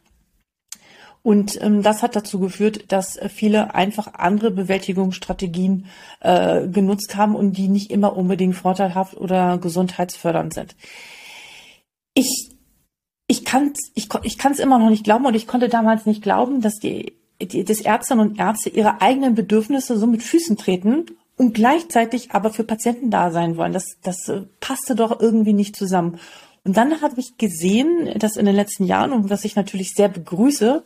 Und 1.26 1.60
ähm, 1.64 1.82
das 1.82 2.04
hat 2.04 2.16
dazu 2.16 2.40
geführt, 2.40 2.92
dass 2.92 3.18
viele 3.34 3.74
einfach 3.74 4.14
andere 4.14 4.52
Bewältigungsstrategien 4.52 5.88
äh, 6.20 6.68
genutzt 6.68 7.16
haben 7.16 7.36
und 7.36 7.54
die 7.54 7.68
nicht 7.68 7.90
immer 7.90 8.16
unbedingt 8.16 8.54
vorteilhaft 8.54 9.18
oder 9.18 9.58
gesundheitsfördernd 9.58 10.54
sind. 10.54 10.76
Ich 12.14 12.52
ich 13.26 13.44
kann 13.44 13.72
es 13.74 13.92
ich, 13.96 14.08
ich 14.22 14.38
kann's 14.38 14.60
immer 14.60 14.78
noch 14.78 14.92
nicht 14.92 15.04
glauben 15.04 15.26
und 15.26 15.34
ich 15.34 15.48
konnte 15.48 15.68
damals 15.68 16.06
nicht 16.06 16.22
glauben, 16.22 16.62
dass 16.62 16.76
die, 16.76 17.18
die 17.42 17.64
dass 17.64 17.82
Ärztinnen 17.82 18.30
und 18.30 18.40
Ärzte 18.40 18.70
ihre 18.70 19.02
eigenen 19.02 19.34
Bedürfnisse 19.34 19.98
so 19.98 20.06
mit 20.06 20.22
Füßen 20.22 20.58
treten 20.58 21.08
und 21.38 21.56
gleichzeitig 21.56 22.34
aber 22.34 22.52
für 22.52 22.64
Patienten 22.64 23.10
da 23.10 23.32
sein 23.32 23.58
wollen. 23.58 23.74
Das, 23.74 23.98
das 24.04 24.30
äh, 24.30 24.44
passte 24.60 24.94
doch 24.94 25.20
irgendwie 25.20 25.54
nicht 25.54 25.76
zusammen. 25.76 26.20
Und 26.64 26.78
dann 26.78 27.02
habe 27.02 27.20
ich 27.20 27.40
gesehen, 27.40 28.14
dass 28.20 28.38
in 28.38 28.46
den 28.46 28.56
letzten 28.56 28.86
Jahren, 28.86 29.12
und 29.12 29.32
was 29.32 29.44
ich 29.44 29.56
natürlich 29.56 29.94
sehr 29.94 30.10
begrüße, 30.10 30.84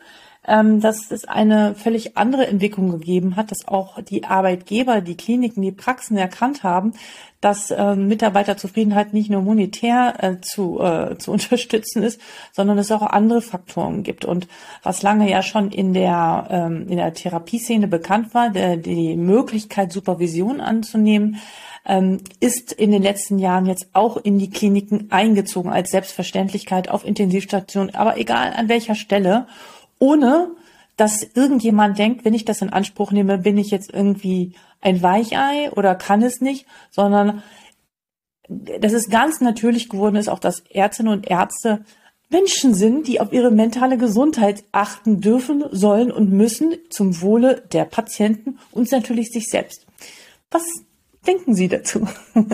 dass 0.49 1.11
es 1.11 1.25
eine 1.25 1.75
völlig 1.75 2.17
andere 2.17 2.47
Entwicklung 2.47 2.89
gegeben 2.91 3.35
hat, 3.35 3.51
dass 3.51 3.67
auch 3.67 4.01
die 4.01 4.23
Arbeitgeber, 4.23 5.01
die 5.01 5.15
Kliniken, 5.15 5.61
die 5.61 5.71
Praxen 5.71 6.17
erkannt 6.17 6.63
haben, 6.63 6.93
dass 7.41 7.71
äh, 7.71 7.95
Mitarbeiterzufriedenheit 7.95 9.13
nicht 9.13 9.29
nur 9.29 9.41
monetär 9.41 10.15
äh, 10.19 10.41
zu, 10.41 10.81
äh, 10.81 11.17
zu 11.17 11.31
unterstützen 11.33 12.03
ist, 12.03 12.19
sondern 12.51 12.77
es 12.77 12.91
auch 12.91 13.01
andere 13.01 13.41
Faktoren 13.41 14.03
gibt. 14.03 14.25
Und 14.25 14.47
was 14.83 15.01
lange 15.01 15.29
ja 15.29 15.41
schon 15.41 15.71
in 15.71 15.93
der, 15.93 16.47
ähm, 16.49 16.87
in 16.89 16.97
der 16.97 17.13
Therapieszene 17.13 17.87
bekannt 17.87 18.33
war, 18.33 18.49
der, 18.49 18.77
die 18.77 19.15
Möglichkeit, 19.15 19.93
Supervision 19.93 20.59
anzunehmen, 20.59 21.37
ähm, 21.85 22.19
ist 22.41 22.73
in 22.73 22.91
den 22.91 23.01
letzten 23.01 23.39
Jahren 23.39 23.65
jetzt 23.65 23.89
auch 23.93 24.17
in 24.17 24.37
die 24.37 24.49
Kliniken 24.49 25.07
eingezogen 25.09 25.71
als 25.71 25.91
Selbstverständlichkeit 25.91 26.89
auf 26.89 27.05
Intensivstationen, 27.05 27.95
aber 27.95 28.17
egal 28.17 28.53
an 28.53 28.67
welcher 28.67 28.95
Stelle 28.95 29.47
ohne 29.99 30.55
dass 30.97 31.23
irgendjemand 31.23 31.97
denkt, 31.97 32.25
wenn 32.25 32.33
ich 32.33 32.43
das 32.43 32.61
in 32.61 32.71
Anspruch 32.71 33.11
nehme, 33.11 33.37
bin 33.37 33.57
ich 33.57 33.71
jetzt 33.71 33.93
irgendwie 33.93 34.53
ein 34.81 35.01
Weichei 35.01 35.71
oder 35.71 35.95
kann 35.95 36.21
es 36.21 36.41
nicht, 36.41 36.65
sondern 36.91 37.41
dass 38.49 38.93
es 38.93 39.09
ganz 39.09 39.39
natürlich 39.39 39.89
geworden 39.89 40.15
ist, 40.15 40.27
auch 40.27 40.39
dass 40.39 40.61
Ärztinnen 40.69 41.13
und 41.13 41.27
Ärzte 41.27 41.85
Menschen 42.29 42.73
sind, 42.73 43.07
die 43.07 43.19
auf 43.21 43.31
ihre 43.31 43.51
mentale 43.51 43.97
Gesundheit 43.97 44.63
achten 44.71 45.21
dürfen, 45.21 45.63
sollen 45.71 46.11
und 46.11 46.31
müssen 46.31 46.75
zum 46.89 47.21
Wohle 47.21 47.63
der 47.71 47.85
Patienten 47.85 48.59
und 48.71 48.91
natürlich 48.91 49.31
sich 49.31 49.47
selbst. 49.47 49.87
Was 50.51 50.63
denken 51.25 51.55
Sie 51.55 51.67
dazu? 51.67 52.07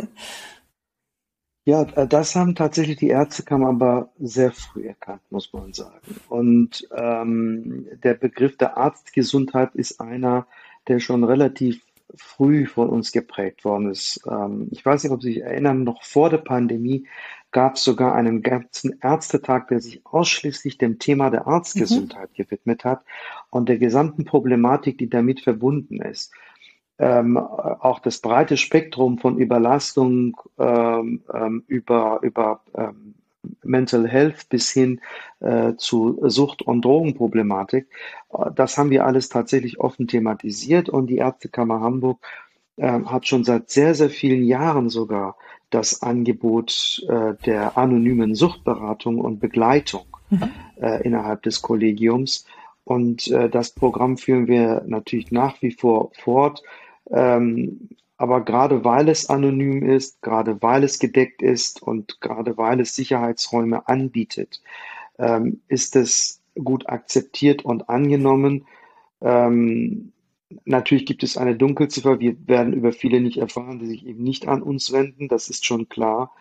Ja, 1.65 1.81
äh, 1.95 2.07
das 2.07 2.35
haben 2.35 2.55
tatsächlich 2.55 2.97
die 2.97 3.09
Ärztekammer 3.09 3.69
aber 3.69 4.09
sehr 4.19 4.51
früh 4.51 4.87
erkannt, 4.87 5.21
muss 5.31 5.51
man 5.51 5.73
sagen. 5.73 5.99
Und 6.29 6.87
ähm, 6.95 7.87
der 8.03 8.13
Begriff 8.13 8.55
der 8.57 8.77
Arztgesundheit 8.77 9.73
ist 9.73 9.99
einer, 9.99 10.47
der 10.87 10.99
schon 10.99 11.23
relativ 11.23 11.81
früh 12.15 12.67
von 12.67 12.87
uns 12.87 13.11
geprägt 13.11 13.65
worden 13.65 13.89
ist. 13.89 14.21
Ähm, 14.29 14.67
ich 14.71 14.85
weiß 14.85 15.03
nicht, 15.03 15.11
ob 15.11 15.23
Sie 15.23 15.33
sich 15.33 15.41
erinnern, 15.41 15.83
noch 15.83 16.03
vor 16.03 16.29
der 16.29 16.37
Pandemie 16.37 17.07
gab 17.51 17.75
es 17.75 17.83
sogar 17.83 18.13
einen 18.13 18.43
ganzen 18.43 18.99
Ärztetag, 19.01 19.69
der 19.69 19.79
sich 19.79 20.05
ausschließlich 20.05 20.77
dem 20.77 20.99
Thema 20.99 21.31
der 21.31 21.47
Arztgesundheit 21.47 22.29
mhm. 22.31 22.43
gewidmet 22.43 22.83
hat 22.83 23.01
und 23.49 23.69
der 23.69 23.79
gesamten 23.79 24.25
Problematik, 24.25 24.97
die 24.99 25.09
damit 25.09 25.41
verbunden 25.41 26.01
ist 26.01 26.31
ähm, 26.97 27.37
auch 27.37 27.99
das 27.99 28.19
breite 28.19 28.57
Spektrum 28.57 29.17
von 29.17 29.37
Überlastung 29.37 30.37
ähm, 30.57 31.23
ähm, 31.33 31.63
über, 31.67 32.19
über 32.21 32.61
ähm, 32.75 33.15
Mental 33.63 34.07
Health 34.07 34.49
bis 34.49 34.71
hin 34.71 35.01
äh, 35.39 35.73
zu 35.77 36.19
Sucht- 36.23 36.61
und 36.61 36.83
Drogenproblematik. 36.83 37.87
Das 38.55 38.77
haben 38.77 38.89
wir 38.89 39.05
alles 39.05 39.29
tatsächlich 39.29 39.79
offen 39.79 40.07
thematisiert 40.07 40.89
und 40.89 41.07
die 41.07 41.17
Ärztekammer 41.17 41.81
Hamburg 41.81 42.25
äh, 42.77 43.01
hat 43.03 43.27
schon 43.27 43.43
seit 43.43 43.69
sehr, 43.69 43.93
sehr 43.95 44.09
vielen 44.09 44.43
Jahren 44.43 44.89
sogar 44.89 45.35
das 45.69 46.01
Angebot 46.01 47.05
äh, 47.09 47.33
der 47.45 47.77
anonymen 47.77 48.35
Suchtberatung 48.35 49.19
und 49.19 49.39
Begleitung 49.39 50.05
mhm. 50.29 50.51
äh, 50.81 51.01
innerhalb 51.03 51.43
des 51.43 51.61
Kollegiums. 51.61 52.45
Und 52.83 53.27
äh, 53.29 53.49
das 53.49 53.71
Programm 53.71 54.17
führen 54.17 54.47
wir 54.47 54.83
natürlich 54.85 55.31
nach 55.31 55.61
wie 55.61 55.71
vor 55.71 56.11
fort. 56.13 56.61
Ähm, 57.11 57.89
aber 58.17 58.45
gerade 58.45 58.85
weil 58.85 59.09
es 59.09 59.29
anonym 59.29 59.83
ist, 59.83 60.21
gerade 60.21 60.61
weil 60.61 60.83
es 60.83 60.99
gedeckt 60.99 61.41
ist 61.41 61.81
und 61.81 62.21
gerade 62.21 62.57
weil 62.57 62.79
es 62.79 62.95
Sicherheitsräume 62.95 63.87
anbietet, 63.87 64.61
ähm, 65.19 65.61
ist 65.67 65.95
es 65.95 66.41
gut 66.55 66.87
akzeptiert 66.87 67.65
und 67.65 67.89
angenommen. 67.89 68.65
Ähm, 69.21 70.13
natürlich 70.63 71.05
gibt 71.05 71.23
es 71.23 71.37
eine 71.37 71.55
Dunkelziffer. 71.55 72.19
Wir 72.19 72.35
werden 72.47 72.73
über 72.73 72.93
viele 72.93 73.19
nicht 73.19 73.37
erfahren, 73.37 73.79
die 73.79 73.87
sich 73.87 74.05
eben 74.05 74.23
nicht 74.23 74.47
an 74.47 74.61
uns 74.61 74.93
wenden. 74.93 75.27
Das 75.27 75.49
ist 75.49 75.65
schon 75.65 75.89
klar. 75.89 76.31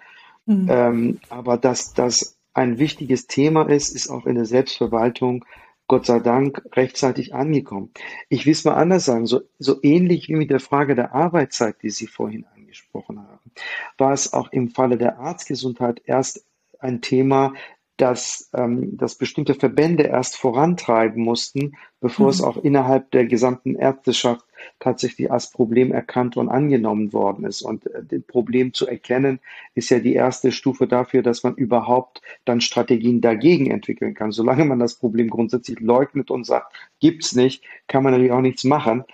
Mhm. 0.46 0.66
Ähm, 0.70 1.20
aber 1.28 1.56
dass 1.56 1.92
das 1.92 2.38
ein 2.52 2.78
wichtiges 2.78 3.26
Thema 3.26 3.68
ist, 3.68 3.94
ist 3.94 4.08
auch 4.08 4.26
in 4.26 4.36
der 4.36 4.44
Selbstverwaltung 4.44 5.44
Gott 5.86 6.06
sei 6.06 6.20
Dank 6.20 6.62
rechtzeitig 6.72 7.34
angekommen. 7.34 7.90
Ich 8.28 8.46
will 8.46 8.52
es 8.52 8.64
mal 8.64 8.74
anders 8.74 9.04
sagen, 9.04 9.26
so, 9.26 9.42
so 9.58 9.80
ähnlich 9.82 10.28
wie 10.28 10.36
mit 10.36 10.50
der 10.50 10.60
Frage 10.60 10.94
der 10.94 11.14
Arbeitszeit, 11.14 11.82
die 11.82 11.90
Sie 11.90 12.06
vorhin 12.06 12.46
angesprochen 12.54 13.18
haben, 13.18 13.50
war 13.98 14.12
es 14.12 14.32
auch 14.32 14.50
im 14.52 14.70
Falle 14.70 14.96
der 14.96 15.18
Arztgesundheit 15.18 16.00
erst 16.06 16.46
ein 16.78 17.02
Thema, 17.02 17.54
dass, 17.96 18.50
ähm, 18.54 18.96
dass 18.96 19.14
bestimmte 19.14 19.54
Verbände 19.54 20.04
erst 20.04 20.36
vorantreiben 20.36 21.22
mussten, 21.22 21.76
bevor 22.00 22.26
mhm. 22.26 22.30
es 22.30 22.42
auch 22.42 22.56
innerhalb 22.56 23.10
der 23.12 23.26
gesamten 23.26 23.76
Ärzteschaft 23.76 24.44
tatsächlich 24.80 25.30
als 25.30 25.50
Problem 25.50 25.92
erkannt 25.92 26.36
und 26.36 26.48
angenommen 26.48 27.12
worden 27.12 27.44
ist. 27.44 27.62
Und 27.62 27.86
äh, 27.86 28.02
das 28.02 28.22
Problem 28.22 28.72
zu 28.74 28.88
erkennen, 28.88 29.38
ist 29.74 29.90
ja 29.90 30.00
die 30.00 30.14
erste 30.14 30.50
Stufe 30.50 30.88
dafür, 30.88 31.22
dass 31.22 31.44
man 31.44 31.54
überhaupt 31.54 32.20
dann 32.44 32.60
Strategien 32.60 33.20
dagegen 33.20 33.70
entwickeln 33.70 34.14
kann. 34.14 34.32
Solange 34.32 34.64
man 34.64 34.80
das 34.80 34.96
Problem 34.96 35.30
grundsätzlich 35.30 35.78
leugnet 35.78 36.32
und 36.32 36.44
sagt, 36.44 36.74
gibt's 36.98 37.34
nicht, 37.34 37.62
kann 37.86 38.02
man 38.02 38.12
natürlich 38.12 38.32
auch 38.32 38.40
nichts 38.40 38.64
machen. 38.64 39.04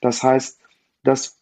Das 0.00 0.22
heißt, 0.22 0.58
das 1.02 1.39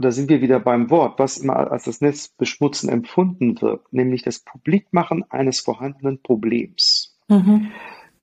da 0.00 0.10
sind 0.10 0.28
wir 0.28 0.40
wieder 0.40 0.60
beim 0.60 0.90
Wort, 0.90 1.18
was 1.18 1.38
immer 1.38 1.70
als 1.70 1.84
das 1.84 2.00
Netzbeschmutzen 2.00 2.88
empfunden 2.88 3.60
wird, 3.60 3.92
nämlich 3.92 4.22
das 4.22 4.40
Publikmachen 4.40 5.24
eines 5.30 5.60
vorhandenen 5.60 6.22
Problems. 6.22 7.16
Mhm. 7.28 7.70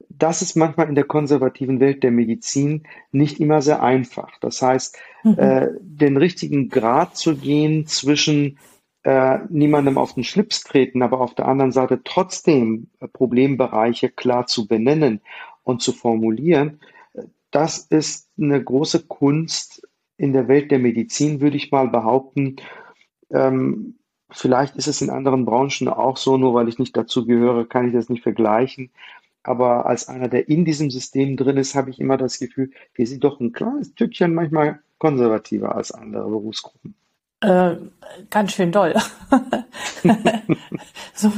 Das 0.10 0.41
ist 0.41 0.56
manchmal 0.56 0.89
in 0.89 0.96
der 0.96 1.04
konservativen 1.04 1.80
Welt 1.80 2.02
der 2.04 2.12
Medizin 2.12 2.84
nicht 3.12 3.39
immer 3.39 3.62
sehr 3.62 3.84
einfach. 3.84 4.32
Das 4.39 4.62
heißt, 4.62 4.98
mhm. 5.24 5.38
äh, 5.38 5.67
den 5.82 6.17
richtigen 6.17 6.70
Grad 6.70 7.17
zu 7.17 7.36
gehen 7.36 7.86
zwischen 7.86 8.58
äh, 9.04 9.39
niemandem 9.50 9.98
auf 9.98 10.13
den 10.13 10.24
Schlips 10.24 10.63
treten, 10.63 11.02
aber 11.02 11.22
auf 11.22 11.36
der 11.36 11.48
anderen 11.48 11.72
Seite 11.72 12.02
trotzdem 12.04 12.89
Problembereiche 13.13 14.10
klar 14.10 14.48
zu 14.48 14.67
benennen 14.67 15.22
und 15.63 15.82
zu 15.82 15.91
formulieren, 15.91 16.80
das 17.52 17.80
ist 17.80 18.30
eine 18.38 18.62
große 18.63 19.08
Kunst, 19.08 19.88
in 20.17 20.34
der 20.34 20.47
Welt 20.47 20.71
der 20.71 20.80
Medizin, 20.80 21.41
würde 21.41 21.58
ich 21.58 21.71
mal 21.71 21.88
behaupten. 21.89 22.58
Ähm, 23.32 23.99
vielleicht 24.32 24.75
ist 24.75 24.88
es 24.88 25.01
in 25.01 25.10
anderen 25.10 25.45
Branchen 25.45 25.88
auch 25.88 26.17
so, 26.17 26.38
nur 26.38 26.53
weil 26.53 26.67
ich 26.67 26.80
nicht 26.80 26.97
dazu 26.97 27.25
gehöre, 27.25 27.67
kann 27.67 27.88
ich 27.88 27.93
das 27.93 28.10
nicht 28.10 28.23
vergleichen. 28.23 28.91
Aber 29.43 29.86
als 29.86 30.10
einer, 30.10 30.27
der 30.27 30.49
in 30.49 30.65
diesem 30.65 30.91
System 30.91 31.38
drin 31.38 31.58
ist, 31.58 31.75
habe 31.75 31.89
ich 31.89 31.99
immer 31.99 32.17
das 32.17 32.39
Gefühl, 32.39 32.71
wir 32.95 33.08
sind 33.08 33.23
doch 33.23 33.39
ein 33.39 33.53
kleines 33.53 33.89
Stückchen 33.91 34.34
manchmal 34.34 34.82
konservativer 34.97 35.75
als 35.75 35.91
andere 35.91 36.30
Berufsgruppen. 36.30 36.95
Äh, 37.39 37.76
ganz 38.32 38.54
schön 38.54 38.71
doll. 38.71 38.95
so, 41.13 41.32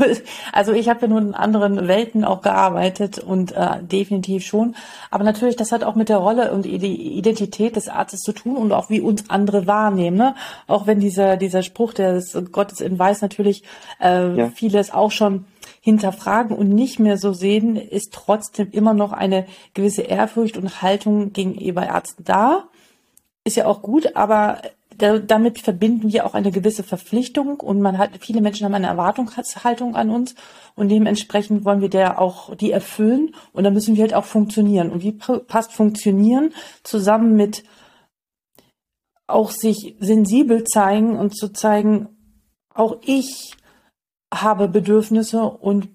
also 0.53 0.71
ich 0.71 0.87
habe 0.87 1.01
ja 1.01 1.07
nur 1.09 1.19
in 1.19 1.33
anderen 1.33 1.89
Welten 1.89 2.23
auch 2.23 2.41
gearbeitet 2.41 3.19
und 3.19 3.51
äh, 3.51 3.83
definitiv 3.83 4.45
schon. 4.45 4.75
Aber 5.11 5.25
natürlich, 5.25 5.57
das 5.57 5.73
hat 5.73 5.83
auch 5.83 5.95
mit 5.95 6.07
der 6.07 6.19
Rolle 6.19 6.53
und 6.53 6.63
die 6.63 7.17
Identität 7.17 7.75
des 7.75 7.89
Arztes 7.89 8.21
zu 8.21 8.31
tun 8.31 8.55
und 8.55 8.71
auch 8.71 8.89
wie 8.89 9.01
uns 9.01 9.29
andere 9.29 9.67
wahrnehmen. 9.67 10.15
Ne? 10.15 10.35
Auch 10.67 10.87
wenn 10.87 11.01
dieser 11.01 11.35
dieser 11.35 11.63
Spruch 11.63 11.93
des 11.93 12.37
Gottes 12.49 12.79
in 12.79 12.97
Weiß 12.97 13.21
natürlich 13.21 13.63
äh, 13.99 14.37
ja. 14.37 14.49
vieles 14.51 14.91
auch 14.91 15.11
schon 15.11 15.45
hinterfragen 15.81 16.55
und 16.55 16.69
nicht 16.69 16.99
mehr 16.99 17.17
so 17.17 17.33
sehen, 17.33 17.75
ist 17.75 18.13
trotzdem 18.13 18.71
immer 18.71 18.93
noch 18.93 19.11
eine 19.11 19.47
gewisse 19.73 20.03
Ehrfurcht 20.03 20.55
und 20.55 20.81
Haltung 20.81 21.33
gegenüber 21.33 21.85
Ärzten 21.85 22.23
da. 22.23 22.69
Ist 23.49 23.55
ja 23.55 23.65
auch 23.65 23.81
gut, 23.81 24.15
aber 24.15 24.61
da, 24.95 25.17
damit 25.17 25.57
verbinden 25.57 26.13
wir 26.13 26.27
auch 26.27 26.35
eine 26.35 26.51
gewisse 26.51 26.83
Verpflichtung 26.83 27.59
und 27.61 27.81
man 27.81 27.97
hat, 27.97 28.11
viele 28.19 28.41
Menschen 28.41 28.63
haben 28.63 28.75
eine 28.75 28.85
Erwartungshaltung 28.85 29.95
an 29.95 30.11
uns 30.11 30.35
und 30.75 30.89
dementsprechend 30.89 31.65
wollen 31.65 31.81
wir 31.81 31.89
der 31.89 32.21
auch 32.21 32.55
die 32.55 32.69
erfüllen 32.69 33.33
und 33.51 33.63
dann 33.63 33.73
müssen 33.73 33.95
wir 33.95 34.03
halt 34.03 34.13
auch 34.13 34.25
funktionieren. 34.25 34.91
Und 34.91 35.01
wie 35.01 35.13
passt 35.13 35.73
funktionieren 35.73 36.53
zusammen 36.83 37.35
mit 37.35 37.63
auch 39.25 39.49
sich 39.49 39.95
sensibel 39.99 40.63
zeigen 40.63 41.17
und 41.17 41.35
zu 41.35 41.51
zeigen, 41.51 42.09
auch 42.75 42.97
ich 43.03 43.55
habe 44.31 44.67
Bedürfnisse 44.67 45.41
und 45.41 45.89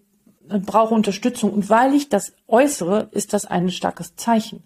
brauche 0.66 0.92
Unterstützung. 0.92 1.52
Und 1.52 1.70
weil 1.70 1.94
ich 1.94 2.08
das 2.08 2.32
äußere, 2.48 3.10
ist 3.12 3.32
das 3.32 3.44
ein 3.44 3.70
starkes 3.70 4.16
Zeichen. 4.16 4.64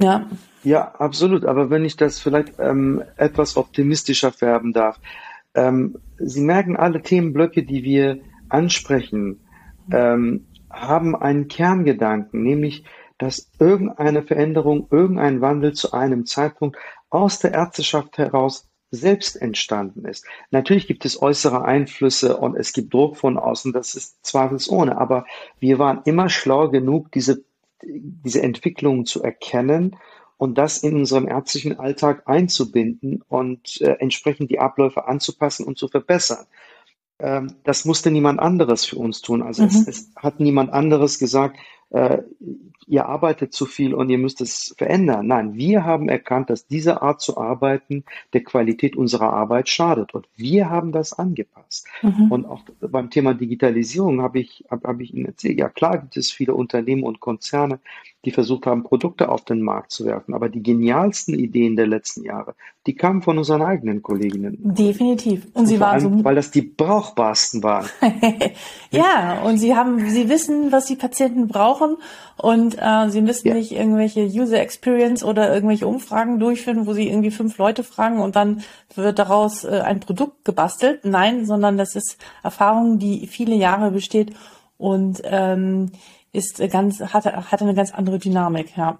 Ja. 0.00 0.28
Ja, 0.64 0.94
absolut. 0.94 1.44
Aber 1.44 1.70
wenn 1.70 1.84
ich 1.84 1.96
das 1.96 2.20
vielleicht 2.20 2.54
ähm, 2.58 3.02
etwas 3.16 3.56
optimistischer 3.56 4.32
färben 4.32 4.72
darf. 4.72 5.00
Ähm, 5.54 5.98
Sie 6.18 6.40
merken, 6.40 6.76
alle 6.76 7.02
Themenblöcke, 7.02 7.64
die 7.64 7.82
wir 7.82 8.20
ansprechen, 8.48 9.40
ähm, 9.90 10.46
haben 10.70 11.14
einen 11.16 11.48
Kerngedanken, 11.48 12.42
nämlich, 12.42 12.84
dass 13.18 13.50
irgendeine 13.58 14.22
Veränderung, 14.22 14.86
irgendein 14.90 15.40
Wandel 15.40 15.72
zu 15.74 15.92
einem 15.92 16.26
Zeitpunkt 16.26 16.76
aus 17.10 17.40
der 17.40 17.52
Ärzteschaft 17.52 18.18
heraus 18.18 18.68
selbst 18.90 19.40
entstanden 19.40 20.04
ist. 20.04 20.26
Natürlich 20.50 20.86
gibt 20.86 21.04
es 21.04 21.20
äußere 21.20 21.64
Einflüsse 21.64 22.36
und 22.36 22.56
es 22.56 22.72
gibt 22.72 22.92
Druck 22.92 23.16
von 23.16 23.38
außen, 23.38 23.72
das 23.72 23.94
ist 23.94 24.24
zweifelsohne, 24.24 24.98
aber 24.98 25.24
wir 25.58 25.78
waren 25.78 26.02
immer 26.04 26.28
schlau 26.28 26.68
genug, 26.68 27.10
diese, 27.12 27.42
diese 27.84 28.42
Entwicklungen 28.42 29.06
zu 29.06 29.22
erkennen 29.22 29.96
und 30.36 30.58
das 30.58 30.78
in 30.78 30.96
unserem 30.96 31.28
ärztlichen 31.28 31.78
Alltag 31.78 32.22
einzubinden 32.26 33.22
und 33.28 33.80
äh, 33.80 33.96
entsprechend 34.00 34.50
die 34.50 34.58
Abläufe 34.58 35.06
anzupassen 35.06 35.64
und 35.64 35.78
zu 35.78 35.88
verbessern. 35.88 36.46
Ähm, 37.18 37.54
das 37.62 37.84
musste 37.84 38.10
niemand 38.10 38.40
anderes 38.40 38.84
für 38.84 38.96
uns 38.96 39.20
tun. 39.20 39.42
Also 39.42 39.62
mhm. 39.62 39.68
es, 39.68 39.86
es, 39.86 40.12
hat 40.16 40.40
niemand 40.40 40.72
anderes 40.72 41.18
gesagt, 41.18 41.58
äh, 41.90 42.18
ihr 42.86 43.06
arbeitet 43.06 43.52
zu 43.52 43.66
viel 43.66 43.94
und 43.94 44.10
ihr 44.10 44.18
müsst 44.18 44.40
es 44.40 44.74
verändern. 44.76 45.26
Nein, 45.26 45.54
wir 45.54 45.84
haben 45.84 46.08
erkannt, 46.08 46.50
dass 46.50 46.66
diese 46.66 47.02
Art 47.02 47.20
zu 47.20 47.36
arbeiten 47.36 48.04
der 48.32 48.44
Qualität 48.44 48.96
unserer 48.96 49.32
Arbeit 49.32 49.68
schadet 49.68 50.14
und 50.14 50.28
wir 50.36 50.70
haben 50.70 50.92
das 50.92 51.12
angepasst. 51.12 51.86
Mhm. 52.02 52.30
Und 52.30 52.46
auch 52.46 52.62
beim 52.80 53.10
Thema 53.10 53.34
Digitalisierung 53.34 54.22
habe 54.22 54.40
ich, 54.40 54.64
habe 54.70 54.88
hab 54.88 55.00
ich 55.00 55.14
Ihnen 55.14 55.26
erzählt, 55.26 55.58
ja 55.58 55.68
klar 55.68 55.98
gibt 55.98 56.16
es 56.16 56.30
viele 56.30 56.54
Unternehmen 56.54 57.02
und 57.02 57.20
Konzerne, 57.20 57.80
die 58.24 58.30
versucht 58.30 58.66
haben, 58.66 58.84
Produkte 58.84 59.28
auf 59.28 59.44
den 59.44 59.62
Markt 59.62 59.90
zu 59.90 60.04
werfen. 60.04 60.34
Aber 60.34 60.48
die 60.48 60.62
genialsten 60.62 61.34
Ideen 61.34 61.74
der 61.74 61.88
letzten 61.88 62.24
Jahre, 62.24 62.54
die 62.86 62.94
kamen 62.94 63.22
von 63.22 63.38
unseren 63.38 63.62
eigenen 63.62 64.02
Kolleginnen. 64.02 64.58
Definitiv. 64.60 65.44
Und, 65.46 65.62
und 65.62 65.66
sie 65.66 65.80
waren 65.80 66.00
allem, 66.00 66.18
so, 66.18 66.24
weil 66.24 66.34
das 66.34 66.50
die 66.50 66.62
brauchbarsten 66.62 67.62
waren. 67.62 67.88
ja, 68.90 69.42
und 69.42 69.58
sie 69.58 69.74
haben, 69.74 70.08
sie 70.08 70.28
wissen, 70.28 70.70
was 70.70 70.86
die 70.86 70.96
Patienten 70.96 71.48
brauchen 71.48 71.96
und 72.36 72.71
äh, 72.80 73.08
sie 73.08 73.20
müssen 73.20 73.48
ja. 73.48 73.54
nicht 73.54 73.72
irgendwelche 73.72 74.24
User 74.24 74.60
Experience 74.60 75.24
oder 75.24 75.52
irgendwelche 75.52 75.86
Umfragen 75.86 76.38
durchführen, 76.38 76.86
wo 76.86 76.92
sie 76.92 77.08
irgendwie 77.08 77.30
fünf 77.30 77.58
Leute 77.58 77.84
fragen 77.84 78.20
und 78.20 78.36
dann 78.36 78.62
wird 78.94 79.18
daraus 79.18 79.64
äh, 79.64 79.80
ein 79.84 80.00
Produkt 80.00 80.44
gebastelt. 80.44 81.04
Nein, 81.04 81.46
sondern 81.46 81.76
das 81.76 81.94
ist 81.94 82.18
Erfahrung, 82.42 82.98
die 82.98 83.26
viele 83.26 83.54
Jahre 83.54 83.90
besteht 83.90 84.32
und 84.78 85.20
ähm, 85.24 85.92
ist 86.32 86.58
ganz, 86.70 87.00
hat, 87.00 87.26
hat 87.26 87.62
eine 87.62 87.74
ganz 87.74 87.92
andere 87.92 88.18
Dynamik, 88.18 88.76
ja. 88.76 88.98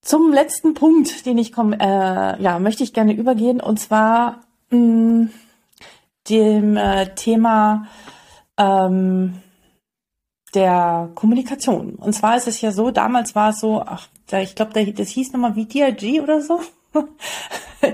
Zum 0.00 0.32
letzten 0.32 0.74
Punkt, 0.74 1.24
den 1.24 1.38
ich 1.38 1.50
komme, 1.50 1.78
äh, 1.80 2.42
ja, 2.42 2.58
möchte 2.58 2.84
ich 2.84 2.92
gerne 2.92 3.14
übergehen, 3.14 3.60
und 3.60 3.80
zwar 3.80 4.40
mh, 4.70 4.78
mm, 4.78 5.30
dem 6.28 6.76
äh, 6.76 7.14
Thema 7.14 7.86
ähm, 8.58 9.42
der 10.54 11.10
Kommunikation. 11.14 11.94
Und 11.96 12.12
zwar 12.12 12.36
ist 12.36 12.48
es 12.48 12.60
ja 12.60 12.70
so, 12.70 12.90
damals 12.90 13.34
war 13.34 13.50
es 13.50 13.60
so, 13.60 13.82
ach, 13.84 14.08
ich 14.32 14.54
glaube, 14.54 14.92
das 14.92 15.08
hieß 15.08 15.32
nochmal 15.32 15.56
wie 15.56 15.66
DRG 15.66 16.20
oder 16.20 16.40
so. 16.40 16.60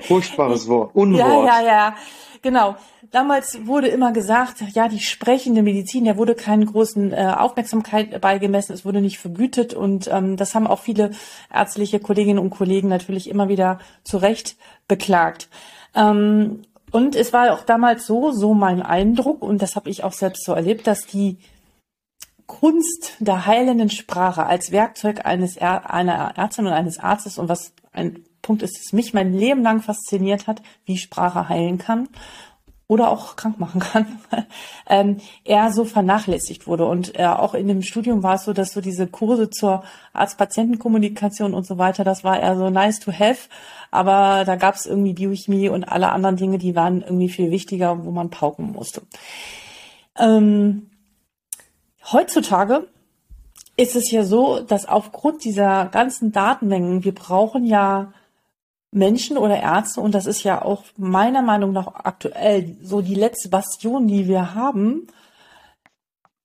Furchtbares 0.03 0.69
Wort, 0.69 0.95
Unwort. 0.95 1.47
Ja, 1.47 1.61
ja, 1.61 1.67
ja, 1.67 1.95
genau 2.43 2.77
damals 3.11 3.67
wurde 3.67 3.89
immer 3.89 4.13
gesagt, 4.13 4.63
ja, 4.73 4.89
die 4.89 5.01
sprechende 5.01 5.63
Medizin, 5.63 6.05
der 6.05 6.17
wurde 6.17 6.35
keine 6.35 6.67
großen 6.67 7.13
äh, 7.13 7.35
Aufmerksamkeit 7.37 8.21
beigemessen, 8.21 8.73
es 8.73 8.85
wurde 8.85 9.01
nicht 9.01 9.19
vergütet 9.19 9.75
und 9.75 10.09
ähm, 10.09 10.37
das 10.37 10.55
haben 10.55 10.67
auch 10.67 10.81
viele 10.81 11.11
ärztliche 11.53 12.01
Kolleginnen 12.01 12.39
und 12.39 12.51
Kollegen 12.51 12.89
natürlich 12.89 13.29
immer 13.29 13.49
wieder 13.49 13.79
zu 14.05 14.19
Recht 14.19 14.57
beklagt. 14.89 15.49
Ähm, 15.95 16.63
und 16.93 17.15
es 17.15 17.33
war 17.33 17.53
auch 17.53 17.65
damals 17.65 18.07
so, 18.07 18.33
so 18.33 18.55
mein 18.55 18.83
Eindruck, 18.83 19.43
und 19.43 19.63
das 19.63 19.77
habe 19.77 19.91
ich 19.91 20.03
auch 20.03 20.13
selbst 20.13 20.45
so 20.45 20.53
erlebt, 20.53 20.87
dass 20.87 21.07
die 21.07 21.39
Kunst 22.51 23.15
der 23.21 23.47
heilenden 23.47 23.91
Sprache 23.91 24.45
als 24.45 24.73
Werkzeug 24.73 25.25
eines 25.25 25.57
er 25.57 25.95
einer 25.95 26.37
Ärztin 26.37 26.67
und 26.67 26.73
eines 26.73 26.99
Arztes 26.99 27.39
und 27.39 27.49
was 27.49 27.73
ein 27.93 28.25
Punkt 28.43 28.63
ist, 28.63 28.77
das 28.77 28.93
mich 28.93 29.15
mein 29.15 29.33
Leben 29.33 29.63
lang 29.63 29.83
fasziniert 29.83 30.49
hat, 30.49 30.61
wie 30.85 30.99
Sprache 30.99 31.49
heilen 31.49 31.79
kann 31.79 32.09
oder 32.89 33.09
auch 33.09 33.37
krank 33.37 33.61
machen 33.61 33.81
kann, 33.81 34.19
ähm, 34.89 35.19
er 35.45 35.73
so 35.73 35.85
vernachlässigt 35.85 36.67
wurde. 36.67 36.87
Und 36.87 37.17
äh, 37.17 37.25
auch 37.25 37.55
in 37.55 37.69
dem 37.69 37.83
Studium 37.83 38.25
war 38.25 38.35
es 38.35 38.45
so, 38.45 38.53
dass 38.53 38.73
so 38.73 38.81
diese 38.81 39.07
Kurse 39.07 39.49
zur 39.49 39.85
Arzt-Patienten-Kommunikation 40.13 41.55
und 41.55 41.65
so 41.65 41.79
weiter, 41.79 42.03
das 42.03 42.25
war 42.25 42.41
eher 42.41 42.57
so 42.57 42.69
nice 42.69 42.99
to 42.99 43.13
have, 43.13 43.49
aber 43.93 44.45
da 44.45 44.57
gab 44.57 44.75
es 44.75 44.87
irgendwie 44.87 45.13
Biochemie 45.13 45.69
und 45.69 45.85
alle 45.85 46.11
anderen 46.11 46.35
Dinge, 46.35 46.59
die 46.59 46.75
waren 46.75 47.01
irgendwie 47.03 47.29
viel 47.29 47.53
wichtiger, 47.53 48.05
wo 48.05 48.11
man 48.11 48.31
pauken 48.31 48.73
musste. 48.73 49.03
Ähm, 50.19 50.90
heutzutage 52.05 52.87
ist 53.77 53.97
es 53.97 54.11
ja 54.11 54.25
so, 54.25 54.61
dass 54.61 54.87
aufgrund 54.87 55.45
dieser 55.45 55.87
ganzen 55.87 56.33
Datenmengen, 56.33 57.05
wir 57.05 57.15
brauchen 57.15 57.65
ja 57.65 58.13
Menschen 58.93 59.39
oder 59.39 59.61
Ärzte, 59.61 60.01
und 60.01 60.15
das 60.15 60.27
ist 60.27 60.43
ja 60.43 60.63
auch 60.63 60.85
meiner 60.97 61.43
Meinung 61.43 61.73
nach 61.73 61.87
aktuell 61.87 62.77
so 62.83 63.01
die 63.01 63.15
letzte 63.15 63.49
Bastion, 63.49 64.07
die 64.09 64.27
wir 64.27 64.55
haben, 64.55 65.07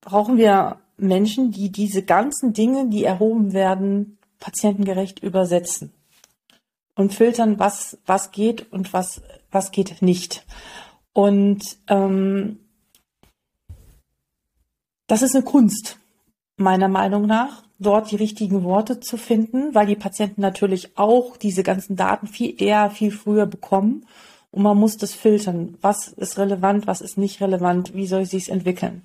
brauchen 0.02 0.38
wir 0.38 0.78
Menschen, 0.98 1.52
die 1.52 1.72
diese 1.72 2.04
ganzen 2.04 2.54
Dinge, 2.54 2.88
die 2.88 3.04
erhoben 3.04 3.54
werden, 3.54 4.18
patientengerecht 4.40 5.20
übersetzen 5.20 5.92
und 6.96 7.14
filtern, 7.14 7.60
was, 7.60 7.98
was 8.06 8.32
geht 8.32 8.72
und 8.72 8.94
was, 8.94 9.22
was 9.52 9.72
geht 9.72 10.02
nicht. 10.02 10.46
Und 11.14 11.64
ähm, 11.88 12.60
das 15.08 15.22
ist 15.22 15.36
eine 15.36 15.44
Kunst, 15.44 16.00
meiner 16.58 16.88
Meinung 16.88 17.26
nach 17.26 17.64
dort 17.80 18.12
die 18.12 18.16
richtigen 18.16 18.64
Worte 18.64 19.00
zu 19.00 19.18
finden, 19.18 19.76
weil 19.76 19.88
die 19.88 19.96
Patienten 19.96 20.42
natürlich 20.42 20.98
auch 20.98 21.38
diese 21.38 21.64
ganzen 21.64 21.96
Daten 21.96 22.28
viel 22.28 22.62
eher, 22.62 22.90
viel 22.90 23.12
früher 23.12 23.46
bekommen. 23.46 24.06
Und 24.52 24.64
man 24.64 24.78
muss 24.78 24.98
das 24.98 25.14
filtern. 25.14 25.78
Was 25.82 26.08
ist 26.08 26.38
relevant, 26.38 26.88
was 26.88 27.02
ist 27.02 27.18
nicht 27.18 27.42
relevant, 27.42 27.94
wie 27.94 28.08
soll 28.08 28.26
sich 28.26 28.50
entwickeln? 28.50 29.02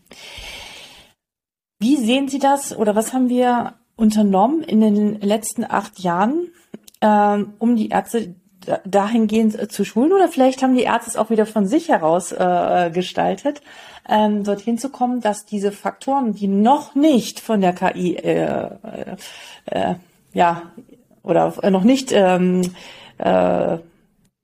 Wie 1.81 1.97
sehen 1.97 2.29
Sie 2.29 2.39
das 2.39 2.77
oder 2.77 2.95
was 2.95 3.13
haben 3.13 3.29
wir 3.29 3.75
unternommen 3.97 4.63
in 4.63 4.81
den 4.81 5.21
letzten 5.21 5.65
acht 5.65 5.99
Jahren, 5.99 6.49
ähm, 7.01 7.55
um 7.59 7.75
die 7.75 7.89
Ärzte 7.89 8.35
dahingehend 8.85 9.73
zu 9.73 9.85
schulen? 9.85 10.13
Oder 10.13 10.29
vielleicht 10.29 10.63
haben 10.63 10.75
die 10.75 10.83
Ärzte 10.83 11.11
es 11.11 11.17
auch 11.17 11.31
wieder 11.31 11.47
von 11.47 11.67
sich 11.67 11.89
heraus 11.89 12.33
äh, 12.33 12.91
gestaltet, 12.93 13.63
ähm, 14.09 14.45
dorthin 14.45 14.79
zu 14.79 14.91
kommen, 14.91 15.21
dass 15.21 15.45
diese 15.45 15.73
Faktoren, 15.73 16.35
die 16.35 16.49
noch 16.49 16.95
nicht 16.95 17.41
von 17.41 17.61
der 17.61 17.73
KI 17.73 18.17
äh, 18.17 18.45
äh, 18.45 18.71
äh, 19.67 19.95
ja 20.33 20.63
oder 21.23 21.55
noch 21.71 21.85
nicht 21.85 22.13
ähm, 22.13 22.63
äh, 23.19 23.79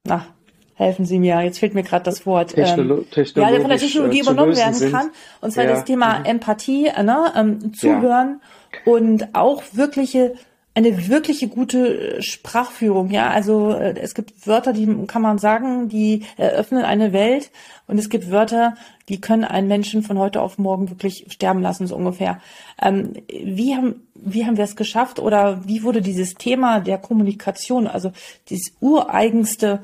na, 0.05 0.26
helfen 0.74 1.07
Sie 1.07 1.18
mir, 1.18 1.40
jetzt 1.40 1.59
fehlt 1.59 1.74
mir 1.74 1.83
gerade 1.83 2.05
das 2.05 2.26
Wort, 2.26 2.55
Technolo 2.55 3.05
ähm, 3.16 3.33
ja, 3.35 3.61
von 3.61 3.68
der 3.68 3.79
Technologie 3.79 4.20
übernommen 4.20 4.57
werden 4.57 4.74
sind. 4.74 4.92
kann. 4.92 5.11
Und 5.40 5.52
zwar 5.52 5.64
ja. 5.64 5.70
das 5.70 5.85
Thema 5.85 6.20
mhm. 6.20 6.24
Empathie, 6.26 6.85
ne, 7.02 7.33
ähm, 7.35 7.74
zuhören 7.74 8.40
ja. 8.72 8.92
und 8.92 9.35
auch 9.35 9.62
wirkliche 9.72 10.35
eine 10.76 11.08
wirkliche 11.08 11.48
gute 11.48 12.22
Sprachführung, 12.22 13.10
ja. 13.10 13.30
Also 13.30 13.70
äh, 13.70 13.98
es 13.98 14.14
gibt 14.14 14.46
Wörter, 14.46 14.74
die 14.74 15.06
kann 15.06 15.22
man 15.22 15.38
sagen, 15.38 15.88
die 15.88 16.24
eröffnen 16.36 16.84
eine 16.84 17.14
Welt 17.14 17.50
und 17.86 17.98
es 17.98 18.10
gibt 18.10 18.30
Wörter, 18.30 18.76
die 19.08 19.18
können 19.18 19.44
einen 19.44 19.68
Menschen 19.68 20.02
von 20.02 20.18
heute 20.18 20.42
auf 20.42 20.58
morgen 20.58 20.90
wirklich 20.90 21.26
sterben 21.30 21.62
lassen, 21.62 21.86
so 21.86 21.96
ungefähr. 21.96 22.42
Ähm, 22.80 23.14
wie 23.28 23.74
haben 23.74 24.02
wie 24.14 24.44
haben 24.44 24.58
wir 24.58 24.64
es 24.64 24.76
geschafft 24.76 25.18
oder 25.18 25.66
wie 25.66 25.82
wurde 25.82 26.02
dieses 26.02 26.34
Thema 26.34 26.80
der 26.80 26.98
Kommunikation, 26.98 27.86
also 27.86 28.12
dieses 28.50 28.74
ureigenste 28.80 29.80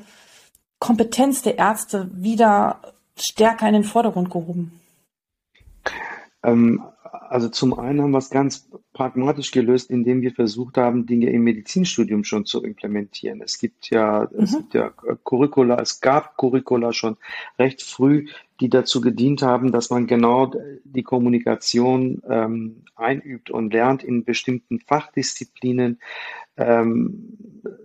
Kompetenz 0.77 1.41
der 1.41 1.57
Ärzte 1.57 2.11
wieder 2.13 2.81
stärker 3.17 3.67
in 3.67 3.73
den 3.73 3.83
Vordergrund 3.83 4.29
gehoben? 4.29 4.79
Ähm, 6.43 6.83
also 7.01 7.49
zum 7.49 7.79
einen 7.79 8.01
haben 8.01 8.11
wir 8.11 8.19
es 8.19 8.29
ganz 8.29 8.69
pragmatisch 8.93 9.51
gelöst, 9.51 9.89
indem 9.89 10.21
wir 10.21 10.33
versucht 10.33 10.77
haben, 10.77 11.07
Dinge 11.07 11.29
im 11.31 11.43
Medizinstudium 11.43 12.23
schon 12.23 12.45
zu 12.45 12.63
implementieren. 12.63 13.41
Es 13.41 13.57
gibt 13.57 13.89
ja, 13.89 14.29
mhm. 14.31 14.43
es 14.43 14.55
gibt 14.55 14.73
ja 14.75 14.91
Curricula, 15.23 15.79
es 15.81 15.99
gab 15.99 16.37
Curricula 16.37 16.93
schon 16.93 17.17
recht 17.57 17.81
früh, 17.81 18.27
die 18.59 18.69
dazu 18.69 19.01
gedient 19.01 19.41
haben, 19.41 19.71
dass 19.71 19.89
man 19.89 20.05
genau 20.05 20.51
die 20.83 21.03
Kommunikation 21.03 22.21
ähm, 22.29 22.83
einübt 22.95 23.49
und 23.49 23.73
lernt 23.73 24.03
in 24.03 24.23
bestimmten 24.23 24.79
Fachdisziplinen, 24.79 25.99
ähm, 26.55 27.37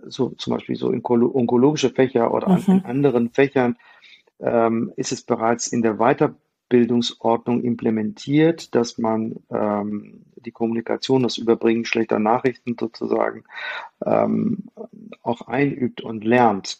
so 0.05 0.29
zum 0.29 0.53
Beispiel 0.53 0.75
so 0.75 0.91
in 0.91 1.03
onkologische 1.03 1.89
Fächer 1.89 2.33
oder 2.33 2.49
mhm. 2.49 2.63
in 2.67 2.85
anderen 2.85 3.29
Fächern 3.31 3.77
ähm, 4.39 4.93
ist 4.95 5.11
es 5.11 5.23
bereits 5.23 5.67
in 5.67 5.81
der 5.81 5.95
Weiterbildung 5.95 6.48
Bildungsordnung 6.69 7.63
implementiert, 7.63 8.73
dass 8.75 8.97
man 8.97 9.35
ähm, 9.49 10.21
die 10.35 10.51
Kommunikation, 10.51 11.23
das 11.23 11.37
Überbringen 11.37 11.85
schlechter 11.85 12.19
Nachrichten 12.19 12.75
sozusagen 12.79 13.43
ähm, 14.05 14.69
auch 15.23 15.41
einübt 15.41 16.01
und 16.01 16.23
lernt 16.23 16.79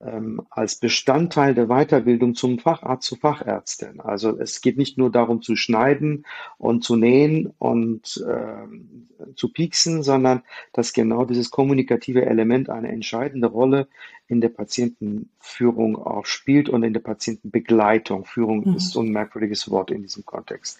ähm, 0.00 0.42
als 0.50 0.76
Bestandteil 0.78 1.54
der 1.54 1.68
Weiterbildung 1.68 2.34
zum 2.34 2.58
Facharzt 2.58 3.08
zu 3.08 3.16
Fachärztin. 3.16 4.00
Also 4.00 4.38
es 4.38 4.60
geht 4.60 4.76
nicht 4.76 4.98
nur 4.98 5.10
darum 5.10 5.40
zu 5.40 5.56
schneiden 5.56 6.26
und 6.58 6.84
zu 6.84 6.96
nähen 6.96 7.52
und 7.58 8.22
äh, 8.26 9.34
zu 9.34 9.52
pieksen, 9.52 10.02
sondern 10.02 10.42
dass 10.72 10.92
genau 10.92 11.24
dieses 11.24 11.50
kommunikative 11.50 12.26
Element 12.26 12.68
eine 12.68 12.88
entscheidende 12.88 13.48
Rolle 13.48 13.88
in 14.28 14.40
der 14.40 14.48
Patientenführung 14.48 15.96
auch 15.96 16.26
spielt 16.26 16.68
und 16.68 16.82
in 16.82 16.92
der 16.92 17.00
Patientenbegleitung. 17.00 18.24
Führung 18.24 18.68
mhm. 18.68 18.76
ist 18.76 18.90
so 18.90 19.00
ein 19.00 19.10
merkwürdiges 19.10 19.70
Wort 19.70 19.90
in 19.90 20.02
diesem 20.02 20.24
Kontext. 20.24 20.78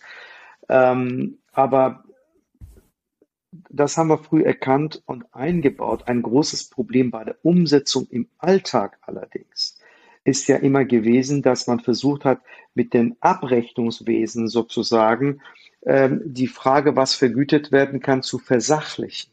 Ähm, 0.68 1.38
aber 1.52 2.04
das 3.70 3.96
haben 3.96 4.09
wir 4.09 4.18
früh 4.18 4.42
erkannt 4.42 5.02
und 5.06 5.32
eingebaut. 5.32 6.04
Ein 6.06 6.22
großes 6.22 6.70
Problem 6.70 7.11
bei 7.11 7.24
der 7.24 7.37
Umsetzung 7.42 8.06
im 8.11 8.28
Alltag 8.38 8.98
allerdings 9.02 9.78
ist 10.24 10.48
ja 10.48 10.56
immer 10.56 10.85
gewesen, 10.85 11.40
dass 11.42 11.68
man 11.68 11.80
versucht 11.80 12.24
hat, 12.24 12.40
mit 12.74 12.92
den 12.92 13.16
Abrechnungswesen 13.20 14.48
sozusagen 14.48 15.40
ähm, 15.85 16.20
die 16.24 16.48
Frage, 16.48 16.96
was 16.96 17.14
vergütet 17.14 17.70
werden 17.70 18.00
kann, 18.00 18.22
zu 18.22 18.38
versachlichen. 18.38 19.30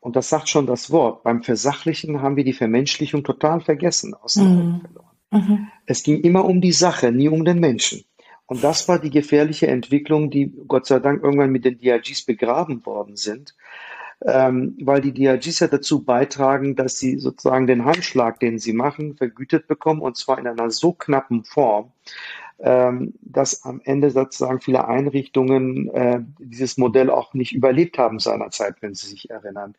Und 0.00 0.16
das 0.16 0.28
sagt 0.28 0.48
schon 0.48 0.66
das 0.66 0.90
Wort. 0.90 1.22
Beim 1.24 1.42
Versachlichen 1.42 2.22
haben 2.22 2.36
wir 2.36 2.44
die 2.44 2.52
Vermenschlichung 2.52 3.24
total 3.24 3.60
vergessen, 3.60 4.14
aus 4.14 4.36
mhm. 4.36 4.82
Verloren. 4.82 5.16
Mhm. 5.30 5.68
Es 5.86 6.02
ging 6.02 6.20
immer 6.20 6.44
um 6.44 6.60
die 6.60 6.72
Sache, 6.72 7.12
nie 7.12 7.28
um 7.28 7.44
den 7.44 7.58
Menschen. 7.58 8.04
Und 8.46 8.62
das 8.62 8.88
war 8.88 9.00
die 9.00 9.10
gefährliche 9.10 9.66
Entwicklung, 9.66 10.30
die 10.30 10.52
Gott 10.68 10.86
sei 10.86 11.00
Dank 11.00 11.22
irgendwann 11.22 11.50
mit 11.50 11.64
den 11.64 11.78
DRGs 11.78 12.24
begraben 12.24 12.86
worden 12.86 13.16
sind, 13.16 13.56
ähm, 14.24 14.76
weil 14.80 15.00
die 15.00 15.12
DRGs 15.12 15.60
ja 15.60 15.66
dazu 15.66 16.04
beitragen, 16.04 16.76
dass 16.76 16.98
sie 16.98 17.18
sozusagen 17.18 17.66
den 17.66 17.84
Handschlag, 17.84 18.38
den 18.38 18.58
sie 18.58 18.72
machen, 18.72 19.16
vergütet 19.16 19.66
bekommen 19.66 20.00
und 20.00 20.16
zwar 20.16 20.38
in 20.38 20.46
einer 20.46 20.70
so 20.70 20.92
knappen 20.92 21.44
Form, 21.44 21.90
dass 22.58 23.64
am 23.64 23.80
Ende 23.84 24.10
sozusagen 24.10 24.60
viele 24.60 24.88
Einrichtungen 24.88 25.90
äh, 25.90 26.20
dieses 26.38 26.78
Modell 26.78 27.10
auch 27.10 27.34
nicht 27.34 27.52
überlebt 27.52 27.98
haben 27.98 28.18
seinerzeit, 28.18 28.76
wenn 28.80 28.94
Sie 28.94 29.08
sich 29.08 29.28
erinnern. 29.30 29.74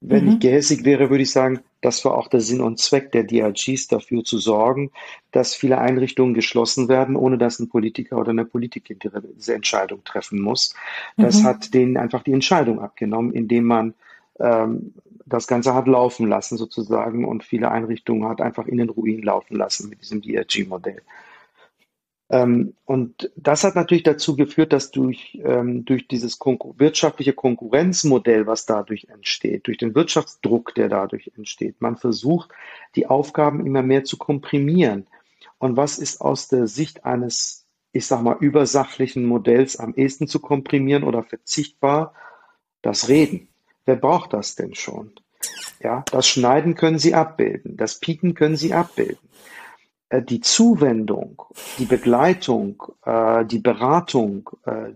Wenn 0.00 0.26
mhm. 0.26 0.32
ich 0.32 0.40
gehässig 0.40 0.84
wäre, 0.84 1.10
würde 1.10 1.24
ich 1.24 1.32
sagen, 1.32 1.60
das 1.80 2.04
war 2.04 2.16
auch 2.16 2.28
der 2.28 2.40
Sinn 2.40 2.60
und 2.60 2.78
Zweck 2.78 3.12
der 3.12 3.24
DRGs, 3.24 3.88
dafür 3.88 4.22
zu 4.24 4.38
sorgen, 4.38 4.90
dass 5.32 5.54
viele 5.54 5.78
Einrichtungen 5.78 6.34
geschlossen 6.34 6.88
werden, 6.88 7.16
ohne 7.16 7.36
dass 7.36 7.58
ein 7.58 7.68
Politiker 7.68 8.16
oder 8.16 8.30
eine 8.30 8.44
Politikerin 8.44 9.24
diese 9.36 9.54
Entscheidung 9.54 10.04
treffen 10.04 10.40
muss. 10.40 10.74
Das 11.16 11.42
mhm. 11.42 11.44
hat 11.44 11.74
denen 11.74 11.96
einfach 11.96 12.22
die 12.22 12.32
Entscheidung 12.32 12.80
abgenommen, 12.80 13.32
indem 13.32 13.64
man 13.64 13.94
ähm, 14.38 14.94
das 15.26 15.46
Ganze 15.46 15.74
hat 15.74 15.86
laufen 15.86 16.28
lassen 16.28 16.56
sozusagen 16.56 17.24
und 17.24 17.44
viele 17.44 17.70
Einrichtungen 17.70 18.28
hat 18.28 18.40
einfach 18.40 18.66
in 18.66 18.78
den 18.78 18.88
Ruin 18.88 19.22
laufen 19.22 19.56
lassen 19.56 19.88
mit 19.90 20.00
diesem 20.00 20.22
DRG-Modell. 20.22 21.02
Ähm, 22.30 22.74
und 22.84 23.30
das 23.36 23.64
hat 23.64 23.74
natürlich 23.74 24.02
dazu 24.02 24.36
geführt, 24.36 24.72
dass 24.72 24.90
durch, 24.90 25.38
ähm, 25.42 25.84
durch 25.84 26.08
dieses 26.08 26.38
Konkur 26.38 26.78
wirtschaftliche 26.78 27.32
Konkurrenzmodell, 27.32 28.46
was 28.46 28.66
dadurch 28.66 29.06
entsteht, 29.10 29.66
durch 29.66 29.78
den 29.78 29.94
Wirtschaftsdruck, 29.94 30.74
der 30.74 30.88
dadurch 30.88 31.30
entsteht, 31.36 31.80
man 31.80 31.96
versucht, 31.96 32.50
die 32.96 33.06
Aufgaben 33.06 33.64
immer 33.64 33.82
mehr 33.82 34.04
zu 34.04 34.18
komprimieren. 34.18 35.06
Und 35.58 35.76
was 35.76 35.98
ist 35.98 36.20
aus 36.20 36.48
der 36.48 36.66
Sicht 36.66 37.04
eines, 37.04 37.64
ich 37.92 38.06
sag 38.06 38.22
mal, 38.22 38.36
übersachlichen 38.38 39.24
Modells 39.24 39.78
am 39.78 39.94
ehesten 39.94 40.28
zu 40.28 40.40
komprimieren 40.40 41.04
oder 41.04 41.22
verzichtbar? 41.22 42.14
Das 42.82 43.08
Reden. 43.08 43.48
Wer 43.86 43.96
braucht 43.96 44.34
das 44.34 44.54
denn 44.54 44.74
schon? 44.74 45.12
Ja, 45.80 46.04
das 46.10 46.28
Schneiden 46.28 46.74
können 46.74 46.98
Sie 46.98 47.14
abbilden, 47.14 47.76
das 47.76 48.00
Pieken 48.00 48.34
können 48.34 48.56
Sie 48.56 48.74
abbilden. 48.74 49.28
Äh, 50.10 50.22
die 50.22 50.40
Zuwendung, 50.40 51.42
die 51.78 51.84
Begleitung, 51.84 52.82
äh, 53.04 53.44
die 53.44 53.58
Beratung, 53.58 54.48
äh, 54.64 54.92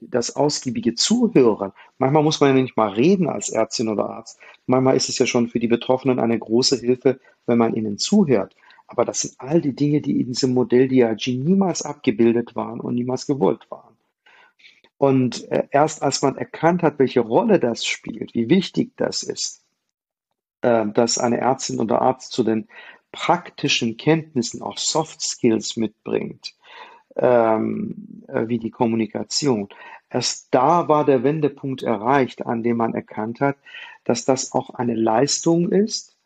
das 0.00 0.36
ausgiebige 0.36 0.94
Zuhören. 0.94 1.72
Manchmal 1.98 2.22
muss 2.22 2.40
man 2.40 2.56
ja 2.56 2.62
nicht 2.62 2.76
mal 2.76 2.90
reden 2.90 3.28
als 3.28 3.50
Ärztin 3.50 3.88
oder 3.88 4.08
Arzt. 4.08 4.38
Manchmal 4.66 4.96
ist 4.96 5.08
es 5.08 5.18
ja 5.18 5.26
schon 5.26 5.48
für 5.48 5.60
die 5.60 5.68
Betroffenen 5.68 6.18
eine 6.18 6.38
große 6.38 6.78
Hilfe, 6.78 7.20
wenn 7.46 7.58
man 7.58 7.74
ihnen 7.74 7.98
zuhört. 7.98 8.56
Aber 8.86 9.04
das 9.04 9.22
sind 9.22 9.34
all 9.38 9.60
die 9.60 9.74
Dinge, 9.74 10.00
die 10.00 10.20
in 10.20 10.28
diesem 10.28 10.54
Modell 10.54 10.88
DRG 10.88 11.28
niemals 11.36 11.82
abgebildet 11.82 12.56
waren 12.56 12.80
und 12.80 12.94
niemals 12.94 13.26
gewollt 13.26 13.70
waren. 13.70 13.96
Und 14.98 15.48
erst 15.70 16.02
als 16.02 16.22
man 16.22 16.36
erkannt 16.36 16.82
hat, 16.82 16.98
welche 16.98 17.20
Rolle 17.20 17.58
das 17.58 17.84
spielt, 17.84 18.34
wie 18.34 18.48
wichtig 18.48 18.92
das 18.96 19.22
ist, 19.22 19.64
dass 20.60 21.18
eine 21.18 21.38
Ärztin 21.38 21.80
oder 21.80 22.00
Arzt 22.00 22.32
zu 22.32 22.44
den 22.44 22.68
praktischen 23.14 23.96
Kenntnissen, 23.96 24.60
auch 24.60 24.76
Soft 24.76 25.22
Skills 25.22 25.76
mitbringt, 25.76 26.54
ähm, 27.16 28.24
äh, 28.26 28.48
wie 28.48 28.58
die 28.58 28.70
Kommunikation. 28.70 29.68
Erst 30.10 30.48
da 30.50 30.88
war 30.88 31.04
der 31.04 31.22
Wendepunkt 31.22 31.82
erreicht, 31.82 32.44
an 32.44 32.62
dem 32.64 32.76
man 32.76 32.94
erkannt 32.94 33.40
hat, 33.40 33.56
dass 34.02 34.24
das 34.24 34.52
auch 34.52 34.70
eine 34.70 34.94
Leistung 34.94 35.70
ist, 35.70 36.16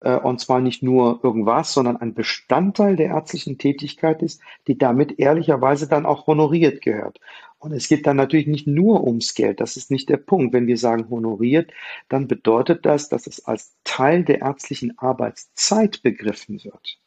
äh, 0.00 0.16
und 0.16 0.40
zwar 0.40 0.60
nicht 0.60 0.82
nur 0.82 1.20
irgendwas, 1.22 1.72
sondern 1.72 1.96
ein 1.96 2.12
Bestandteil 2.12 2.96
der 2.96 3.10
ärztlichen 3.10 3.56
Tätigkeit 3.56 4.22
ist, 4.22 4.40
die 4.66 4.76
damit 4.76 5.18
ehrlicherweise 5.18 5.88
dann 5.88 6.06
auch 6.06 6.26
honoriert 6.26 6.82
gehört. 6.82 7.20
Und 7.58 7.72
es 7.72 7.88
geht 7.88 8.06
dann 8.06 8.16
natürlich 8.16 8.46
nicht 8.46 8.66
nur 8.66 9.04
ums 9.04 9.34
Geld, 9.34 9.60
das 9.60 9.76
ist 9.76 9.90
nicht 9.90 10.08
der 10.08 10.18
Punkt. 10.18 10.52
Wenn 10.52 10.66
wir 10.66 10.76
sagen 10.76 11.08
honoriert, 11.08 11.72
dann 12.08 12.28
bedeutet 12.28 12.84
das, 12.84 13.08
dass 13.08 13.26
es 13.26 13.44
als 13.46 13.74
Teil 13.84 14.24
der 14.24 14.42
ärztlichen 14.42 14.98
Arbeitszeit 14.98 16.02
begriffen 16.02 16.62
wird. 16.62 16.98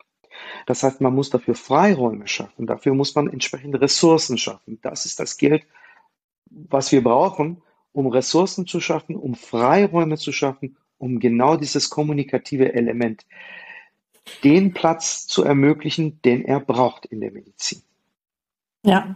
Das 0.65 0.83
heißt, 0.83 1.01
man 1.01 1.13
muss 1.13 1.29
dafür 1.29 1.55
Freiräume 1.55 2.27
schaffen, 2.27 2.65
dafür 2.65 2.93
muss 2.93 3.13
man 3.15 3.29
entsprechende 3.29 3.79
Ressourcen 3.81 4.37
schaffen. 4.37 4.79
Das 4.81 5.05
ist 5.05 5.19
das 5.19 5.37
Geld, 5.37 5.63
was 6.49 6.91
wir 6.91 7.03
brauchen, 7.03 7.61
um 7.91 8.07
Ressourcen 8.07 8.65
zu 8.65 8.79
schaffen, 8.79 9.15
um 9.15 9.35
Freiräume 9.35 10.17
zu 10.17 10.31
schaffen, 10.31 10.77
um 10.97 11.19
genau 11.19 11.57
dieses 11.57 11.89
kommunikative 11.89 12.73
Element, 12.73 13.25
den 14.43 14.73
Platz 14.73 15.27
zu 15.27 15.43
ermöglichen, 15.43 16.21
den 16.23 16.45
er 16.45 16.59
braucht 16.59 17.05
in 17.05 17.21
der 17.21 17.31
Medizin. 17.31 17.81
Ja, 18.83 19.15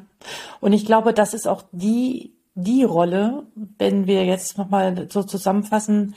und 0.59 0.73
ich 0.73 0.85
glaube, 0.85 1.13
das 1.13 1.33
ist 1.33 1.47
auch 1.47 1.63
die, 1.71 2.35
die 2.55 2.83
Rolle, 2.83 3.47
wenn 3.77 4.07
wir 4.07 4.25
jetzt 4.25 4.57
nochmal 4.57 5.07
so 5.09 5.23
zusammenfassen, 5.23 6.15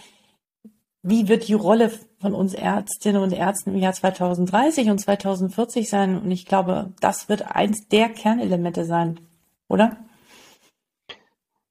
wie 1.02 1.28
wird 1.28 1.46
die 1.46 1.54
Rolle 1.54 1.92
von 2.20 2.34
uns 2.34 2.52
Ärztinnen 2.52 3.22
und 3.22 3.32
Ärzten 3.32 3.74
im 3.74 3.78
Jahr 3.78 3.92
2030 3.92 4.90
und 4.90 4.98
2040 4.98 5.88
sein? 5.88 6.20
Und 6.20 6.30
ich 6.32 6.46
glaube, 6.46 6.92
das 7.00 7.28
wird 7.28 7.54
eins 7.54 7.86
der 7.88 8.08
Kernelemente 8.08 8.84
sein, 8.84 9.20
oder? 9.68 9.96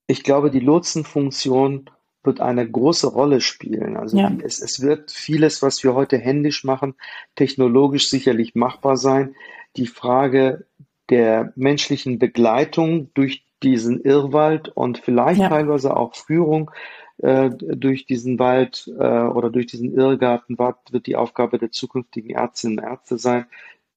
Ich 0.07 0.23
glaube, 0.23 0.51
die 0.51 0.61
Lotsenfunktion 0.61 1.89
wird 2.23 2.39
eine 2.39 2.69
große 2.69 3.07
Rolle 3.07 3.41
spielen. 3.41 3.97
Also 3.97 4.17
ja. 4.17 4.31
es, 4.43 4.61
es 4.61 4.81
wird 4.81 5.11
vieles, 5.11 5.61
was 5.61 5.83
wir 5.83 5.93
heute 5.93 6.17
händisch 6.17 6.63
machen, 6.63 6.95
technologisch 7.35 8.09
sicherlich 8.09 8.55
machbar 8.55 8.97
sein. 8.97 9.35
Die 9.75 9.87
Frage 9.87 10.65
der 11.09 11.53
menschlichen 11.55 12.19
Begleitung 12.19 13.11
durch 13.13 13.45
diesen 13.63 14.01
Irrwald 14.01 14.69
und 14.69 14.97
vielleicht 14.99 15.41
ja. 15.41 15.49
teilweise 15.49 15.95
auch 15.95 16.15
Führung 16.15 16.71
äh, 17.17 17.49
durch 17.49 18.05
diesen 18.05 18.39
Wald 18.39 18.91
äh, 18.99 19.01
oder 19.01 19.49
durch 19.49 19.67
diesen 19.67 19.93
Irrgarten 19.93 20.57
wird 20.57 21.07
die 21.07 21.15
Aufgabe 21.15 21.57
der 21.57 21.71
zukünftigen 21.71 22.31
Ärztinnen 22.31 22.79
und 22.79 22.85
Ärzte 22.85 23.17
sein, 23.17 23.45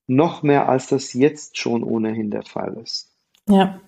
noch 0.07 0.43
mehr 0.43 0.69
als 0.69 0.87
das 0.87 1.13
jetzt 1.13 1.59
schon 1.59 1.83
ohnehin 1.83 2.31
der 2.31 2.45
Fall 2.45 2.79
ist. 2.83 3.11
Ja. 3.49 3.81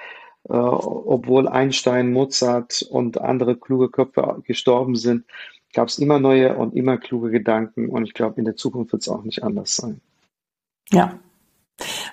äh, 0.50 0.54
obwohl 0.54 1.48
Einstein, 1.48 2.12
Mozart 2.12 2.86
und 2.90 3.20
andere 3.22 3.58
kluge 3.58 3.90
Köpfe 3.90 4.42
gestorben 4.46 4.96
sind, 4.96 5.26
gab 5.74 5.90
es 5.90 6.00
immer 6.00 6.20
neue 6.20 6.56
und 6.56 6.76
immer 6.76 6.98
kluge 6.98 7.30
Gedanken 7.30 7.90
und 7.90 8.06
ich 8.06 8.14
glaube, 8.14 8.40
in 8.40 8.46
der 8.46 8.56
Zukunft 8.56 8.94
wird 8.94 9.04
es 9.04 9.10
auch 9.10 9.24
nicht 9.24 9.44
anders 9.44 9.76
sein. 9.76 10.02
Ja. 10.90 11.20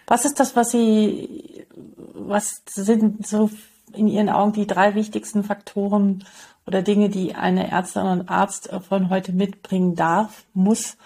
Was 0.06 0.24
ist 0.24 0.40
das, 0.40 0.56
was 0.56 0.70
Sie, 0.70 1.64
was 2.12 2.62
sind 2.66 3.26
so 3.26 3.50
in 3.94 4.08
Ihren 4.08 4.28
Augen 4.28 4.52
die 4.52 4.66
drei 4.66 4.94
wichtigsten 4.94 5.44
Faktoren 5.44 6.24
oder 6.66 6.82
Dinge, 6.82 7.08
die 7.08 7.34
eine 7.34 7.70
Ärztin 7.70 8.02
und 8.02 8.28
Arzt 8.28 8.68
von 8.88 9.08
heute 9.10 9.32
mitbringen 9.32 9.94
darf, 9.94 10.44
muss, 10.52 10.96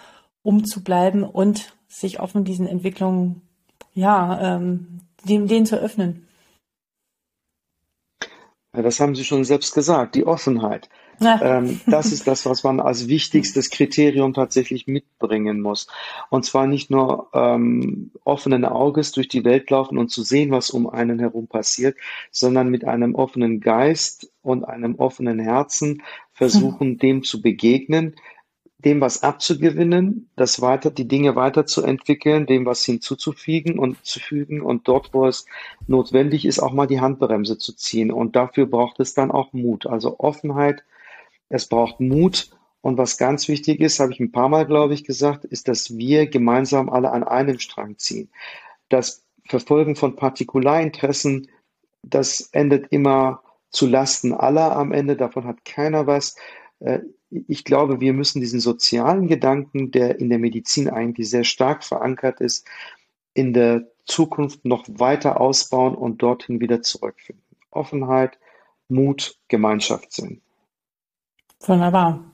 um 0.48 0.64
zu 0.64 0.82
bleiben 0.82 1.24
und 1.24 1.76
sich 1.88 2.20
offen 2.20 2.42
diesen 2.42 2.66
Entwicklungen, 2.66 3.42
ja, 3.92 4.56
ähm, 4.56 5.00
dem, 5.24 5.46
denen 5.46 5.66
zu 5.66 5.76
öffnen? 5.78 6.26
Ja, 8.74 8.80
das 8.80 8.98
haben 8.98 9.14
Sie 9.14 9.24
schon 9.24 9.44
selbst 9.44 9.74
gesagt, 9.74 10.14
die 10.14 10.26
Offenheit. 10.26 10.88
Ja. 11.20 11.38
Ähm, 11.42 11.82
das 11.86 12.12
ist 12.12 12.26
das, 12.26 12.46
was 12.46 12.64
man 12.64 12.80
als 12.80 13.08
wichtigstes 13.08 13.68
Kriterium 13.68 14.32
tatsächlich 14.32 14.86
mitbringen 14.86 15.60
muss. 15.60 15.86
Und 16.30 16.46
zwar 16.46 16.66
nicht 16.66 16.88
nur 16.90 17.28
ähm, 17.34 18.12
offenen 18.24 18.64
Auges 18.64 19.12
durch 19.12 19.28
die 19.28 19.44
Welt 19.44 19.68
laufen 19.68 19.98
und 19.98 20.08
zu 20.08 20.22
sehen, 20.22 20.50
was 20.50 20.70
um 20.70 20.88
einen 20.88 21.18
herum 21.18 21.46
passiert, 21.46 21.98
sondern 22.30 22.70
mit 22.70 22.86
einem 22.86 23.14
offenen 23.14 23.60
Geist 23.60 24.32
und 24.40 24.64
einem 24.64 24.94
offenen 24.94 25.40
Herzen 25.40 26.02
versuchen, 26.32 26.92
hm. 26.92 26.98
dem 26.98 27.22
zu 27.22 27.42
begegnen, 27.42 28.14
dem 28.84 29.00
was 29.00 29.24
abzugewinnen, 29.24 30.30
das 30.36 30.60
weiter, 30.60 30.90
die 30.90 31.08
Dinge 31.08 31.34
weiterzuentwickeln, 31.34 32.46
dem 32.46 32.64
was 32.64 32.84
hinzuzufügen 32.84 33.78
und 33.78 34.04
zu 34.04 34.20
fügen 34.20 34.62
und 34.62 34.86
dort, 34.86 35.12
wo 35.12 35.26
es 35.26 35.46
notwendig 35.88 36.44
ist, 36.44 36.60
auch 36.60 36.72
mal 36.72 36.86
die 36.86 37.00
Handbremse 37.00 37.58
zu 37.58 37.74
ziehen. 37.74 38.12
Und 38.12 38.36
dafür 38.36 38.66
braucht 38.66 39.00
es 39.00 39.14
dann 39.14 39.32
auch 39.32 39.52
Mut. 39.52 39.86
Also 39.86 40.20
Offenheit, 40.20 40.84
es 41.48 41.66
braucht 41.66 41.98
Mut. 41.98 42.50
Und 42.80 42.96
was 42.98 43.18
ganz 43.18 43.48
wichtig 43.48 43.80
ist, 43.80 43.98
habe 43.98 44.12
ich 44.12 44.20
ein 44.20 44.30
paar 44.30 44.48
Mal, 44.48 44.64
glaube 44.64 44.94
ich, 44.94 45.02
gesagt, 45.02 45.44
ist, 45.44 45.66
dass 45.66 45.96
wir 45.96 46.28
gemeinsam 46.28 46.88
alle 46.88 47.10
an 47.10 47.24
einem 47.24 47.58
Strang 47.58 47.98
ziehen. 47.98 48.30
Das 48.88 49.24
Verfolgen 49.44 49.96
von 49.96 50.14
Partikularinteressen, 50.14 51.48
das 52.02 52.48
endet 52.52 52.92
immer 52.92 53.42
zu 53.70 53.88
Lasten 53.88 54.32
aller 54.32 54.76
am 54.76 54.92
Ende. 54.92 55.16
Davon 55.16 55.46
hat 55.46 55.64
keiner 55.64 56.06
was. 56.06 56.36
Ich 57.30 57.64
glaube, 57.64 58.00
wir 58.00 58.12
müssen 58.12 58.40
diesen 58.40 58.60
sozialen 58.60 59.26
Gedanken, 59.26 59.90
der 59.90 60.18
in 60.18 60.30
der 60.30 60.38
Medizin 60.38 60.88
eigentlich 60.88 61.28
sehr 61.28 61.44
stark 61.44 61.84
verankert 61.84 62.40
ist, 62.40 62.66
in 63.34 63.52
der 63.52 63.86
Zukunft 64.06 64.64
noch 64.64 64.84
weiter 64.88 65.40
ausbauen 65.40 65.94
und 65.94 66.22
dorthin 66.22 66.60
wieder 66.60 66.82
zurückfinden. 66.82 67.44
Offenheit, 67.70 68.38
Mut, 68.88 69.36
Gemeinschaftssinn. 69.48 70.40
Wunderbar. 71.60 72.24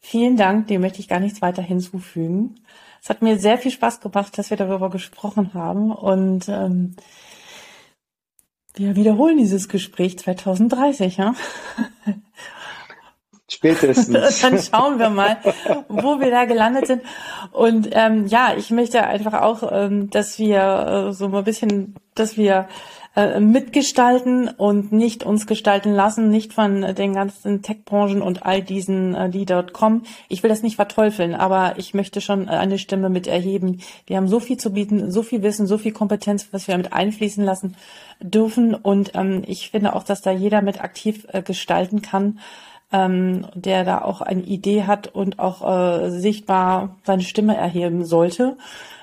Vielen 0.00 0.36
Dank, 0.36 0.66
dem 0.66 0.80
möchte 0.80 1.00
ich 1.00 1.08
gar 1.08 1.20
nichts 1.20 1.40
weiter 1.40 1.62
hinzufügen. 1.62 2.60
Es 3.00 3.10
hat 3.10 3.22
mir 3.22 3.38
sehr 3.38 3.58
viel 3.58 3.70
Spaß 3.70 4.00
gemacht, 4.00 4.36
dass 4.36 4.50
wir 4.50 4.56
darüber 4.56 4.90
gesprochen 4.90 5.54
haben 5.54 5.92
und 5.92 6.48
ähm, 6.48 6.96
wir 8.74 8.96
wiederholen 8.96 9.38
dieses 9.38 9.68
Gespräch 9.68 10.18
2030, 10.18 11.18
ja? 11.18 11.34
Spätestens. 13.48 14.40
Dann 14.42 14.58
schauen 14.58 14.98
wir 14.98 15.10
mal, 15.10 15.36
wo 15.88 16.18
wir 16.18 16.30
da 16.30 16.46
gelandet 16.46 16.86
sind. 16.86 17.02
Und 17.52 17.88
ähm, 17.92 18.26
ja, 18.26 18.54
ich 18.56 18.70
möchte 18.70 19.04
einfach 19.04 19.42
auch, 19.42 19.70
ähm, 19.70 20.08
dass 20.10 20.38
wir 20.38 21.08
äh, 21.08 21.12
so 21.12 21.26
ein 21.26 21.44
bisschen, 21.44 21.94
dass 22.14 22.38
wir 22.38 22.68
äh, 23.16 23.40
mitgestalten 23.40 24.48
und 24.48 24.92
nicht 24.92 25.24
uns 25.24 25.46
gestalten 25.46 25.92
lassen, 25.92 26.30
nicht 26.30 26.54
von 26.54 26.94
den 26.94 27.12
ganzen 27.12 27.60
Tech-Branchen 27.60 28.22
und 28.22 28.46
all 28.46 28.62
diesen, 28.62 29.14
äh, 29.14 29.28
die 29.28 29.44
dort 29.44 29.74
kommen. 29.74 30.04
Ich 30.30 30.42
will 30.42 30.48
das 30.48 30.62
nicht 30.62 30.76
verteufeln, 30.76 31.34
aber 31.34 31.74
ich 31.76 31.92
möchte 31.92 32.22
schon 32.22 32.48
eine 32.48 32.78
Stimme 32.78 33.10
mit 33.10 33.26
erheben. 33.26 33.82
Wir 34.06 34.16
haben 34.16 34.26
so 34.26 34.40
viel 34.40 34.56
zu 34.56 34.72
bieten, 34.72 35.12
so 35.12 35.22
viel 35.22 35.42
Wissen, 35.42 35.66
so 35.66 35.76
viel 35.76 35.92
Kompetenz, 35.92 36.48
was 36.50 36.66
wir 36.66 36.76
mit 36.78 36.94
einfließen 36.94 37.44
lassen 37.44 37.76
dürfen. 38.20 38.74
Und 38.74 39.12
ähm, 39.14 39.42
ich 39.46 39.70
finde 39.70 39.94
auch, 39.94 40.02
dass 40.02 40.22
da 40.22 40.30
jeder 40.32 40.62
mit 40.62 40.82
aktiv 40.82 41.26
äh, 41.30 41.42
gestalten 41.42 42.00
kann 42.00 42.40
ähm, 42.94 43.46
der 43.54 43.84
da 43.84 44.02
auch 44.02 44.20
eine 44.20 44.42
Idee 44.42 44.84
hat 44.84 45.08
und 45.08 45.40
auch 45.40 45.68
äh, 45.68 46.10
sichtbar 46.10 46.96
seine 47.04 47.22
Stimme 47.22 47.56
erheben 47.56 48.04
sollte. 48.04 48.56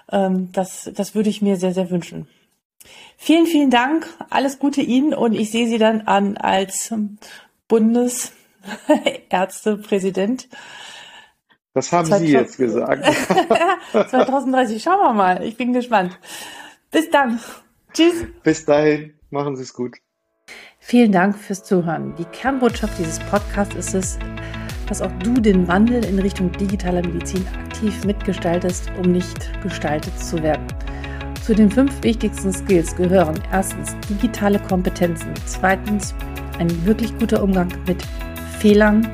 Ähm, 0.09 0.53
das, 0.53 0.89
das 0.95 1.13
würde 1.13 1.29
ich 1.29 1.41
mir 1.41 1.57
sehr, 1.57 1.73
sehr 1.73 1.89
wünschen. 1.89 2.29
Vielen, 3.17 3.47
vielen 3.47 3.69
Dank. 3.69 4.07
Alles 4.29 4.59
Gute 4.59 4.79
Ihnen 4.81 5.13
und 5.13 5.33
ich 5.33 5.51
sehe 5.51 5.67
Sie 5.67 5.77
dann 5.77 6.07
an 6.07 6.37
als 6.37 6.93
Bundesärztepräsident. 7.67 10.47
Was 11.73 11.91
haben 11.91 12.07
2000, 12.07 12.27
Sie 12.27 12.33
jetzt 12.33 12.57
gesagt? 12.57 13.05
2030, 13.91 14.81
schauen 14.81 15.01
wir 15.01 15.11
mal. 15.13 15.43
Ich 15.43 15.57
bin 15.57 15.73
gespannt. 15.73 16.17
Bis 16.91 17.09
dann. 17.09 17.41
Tschüss. 17.93 18.25
Bis 18.43 18.63
dahin. 18.63 19.15
Machen 19.29 19.57
Sie 19.57 19.63
es 19.63 19.73
gut. 19.73 19.97
Vielen 20.91 21.13
Dank 21.13 21.37
fürs 21.37 21.63
Zuhören. 21.63 22.13
Die 22.17 22.25
Kernbotschaft 22.25 22.99
dieses 22.99 23.17
Podcasts 23.19 23.75
ist 23.75 23.93
es, 23.93 24.19
dass 24.89 25.01
auch 25.01 25.11
du 25.23 25.35
den 25.35 25.65
Wandel 25.69 26.03
in 26.03 26.19
Richtung 26.19 26.51
digitaler 26.51 27.01
Medizin 27.01 27.47
aktiv 27.63 28.03
mitgestaltest, 28.03 28.91
um 29.01 29.13
nicht 29.13 29.49
gestaltet 29.63 30.19
zu 30.19 30.43
werden. 30.43 30.67
Zu 31.45 31.55
den 31.55 31.71
fünf 31.71 32.03
wichtigsten 32.03 32.51
Skills 32.51 32.93
gehören 32.93 33.39
erstens 33.53 33.95
digitale 34.09 34.59
Kompetenzen, 34.59 35.33
zweitens 35.45 36.13
ein 36.59 36.85
wirklich 36.85 37.17
guter 37.19 37.41
Umgang 37.41 37.69
mit 37.87 38.03
Fehlern, 38.59 39.07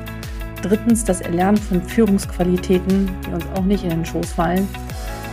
drittens 0.62 1.04
das 1.04 1.20
Erlernen 1.20 1.58
von 1.58 1.80
Führungsqualitäten, 1.80 3.08
die 3.24 3.30
uns 3.34 3.46
auch 3.54 3.64
nicht 3.64 3.84
in 3.84 3.90
den 3.90 4.04
Schoß 4.04 4.32
fallen, 4.32 4.66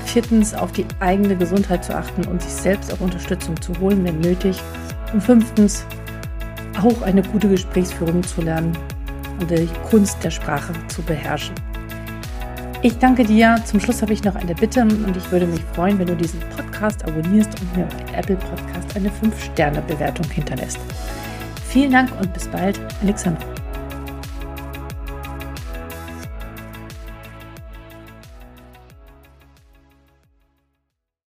viertens 0.05 0.53
auf 0.53 0.71
die 0.73 0.85
eigene 0.99 1.35
Gesundheit 1.35 1.83
zu 1.83 1.95
achten 1.95 2.27
und 2.27 2.43
sich 2.43 2.53
selbst 2.53 2.93
auch 2.93 2.99
Unterstützung 2.99 3.59
zu 3.59 3.73
holen, 3.79 4.03
wenn 4.03 4.19
nötig 4.19 4.61
und 5.15 5.21
fünftens 5.21 5.85
auch 6.77 7.01
eine 7.01 7.23
gute 7.23 7.47
Gesprächsführung 7.47 8.21
zu 8.21 8.41
lernen 8.41 8.77
und 9.39 9.49
die 9.49 9.67
Kunst 9.89 10.21
der 10.23 10.29
Sprache 10.29 10.73
zu 10.89 11.01
beherrschen. 11.03 11.55
Ich 12.81 12.97
danke 12.99 13.23
dir. 13.23 13.55
Zum 13.65 13.79
Schluss 13.79 14.01
habe 14.01 14.13
ich 14.13 14.23
noch 14.23 14.35
eine 14.35 14.53
Bitte 14.53 14.81
und 14.81 15.15
ich 15.17 15.31
würde 15.31 15.47
mich 15.47 15.61
freuen, 15.73 15.97
wenn 15.97 16.07
du 16.07 16.15
diesen 16.15 16.41
Podcast 16.55 17.03
abonnierst 17.05 17.49
und 17.59 17.77
mir 17.77 17.85
bei 17.85 18.19
Apple 18.19 18.35
Podcast 18.35 18.95
eine 18.95 19.09
5-Sterne-Bewertung 19.09 20.29
hinterlässt. 20.29 20.79
Vielen 21.69 21.91
Dank 21.91 22.11
und 22.19 22.31
bis 22.33 22.47
bald, 22.49 22.79
Alexandra. 23.01 23.64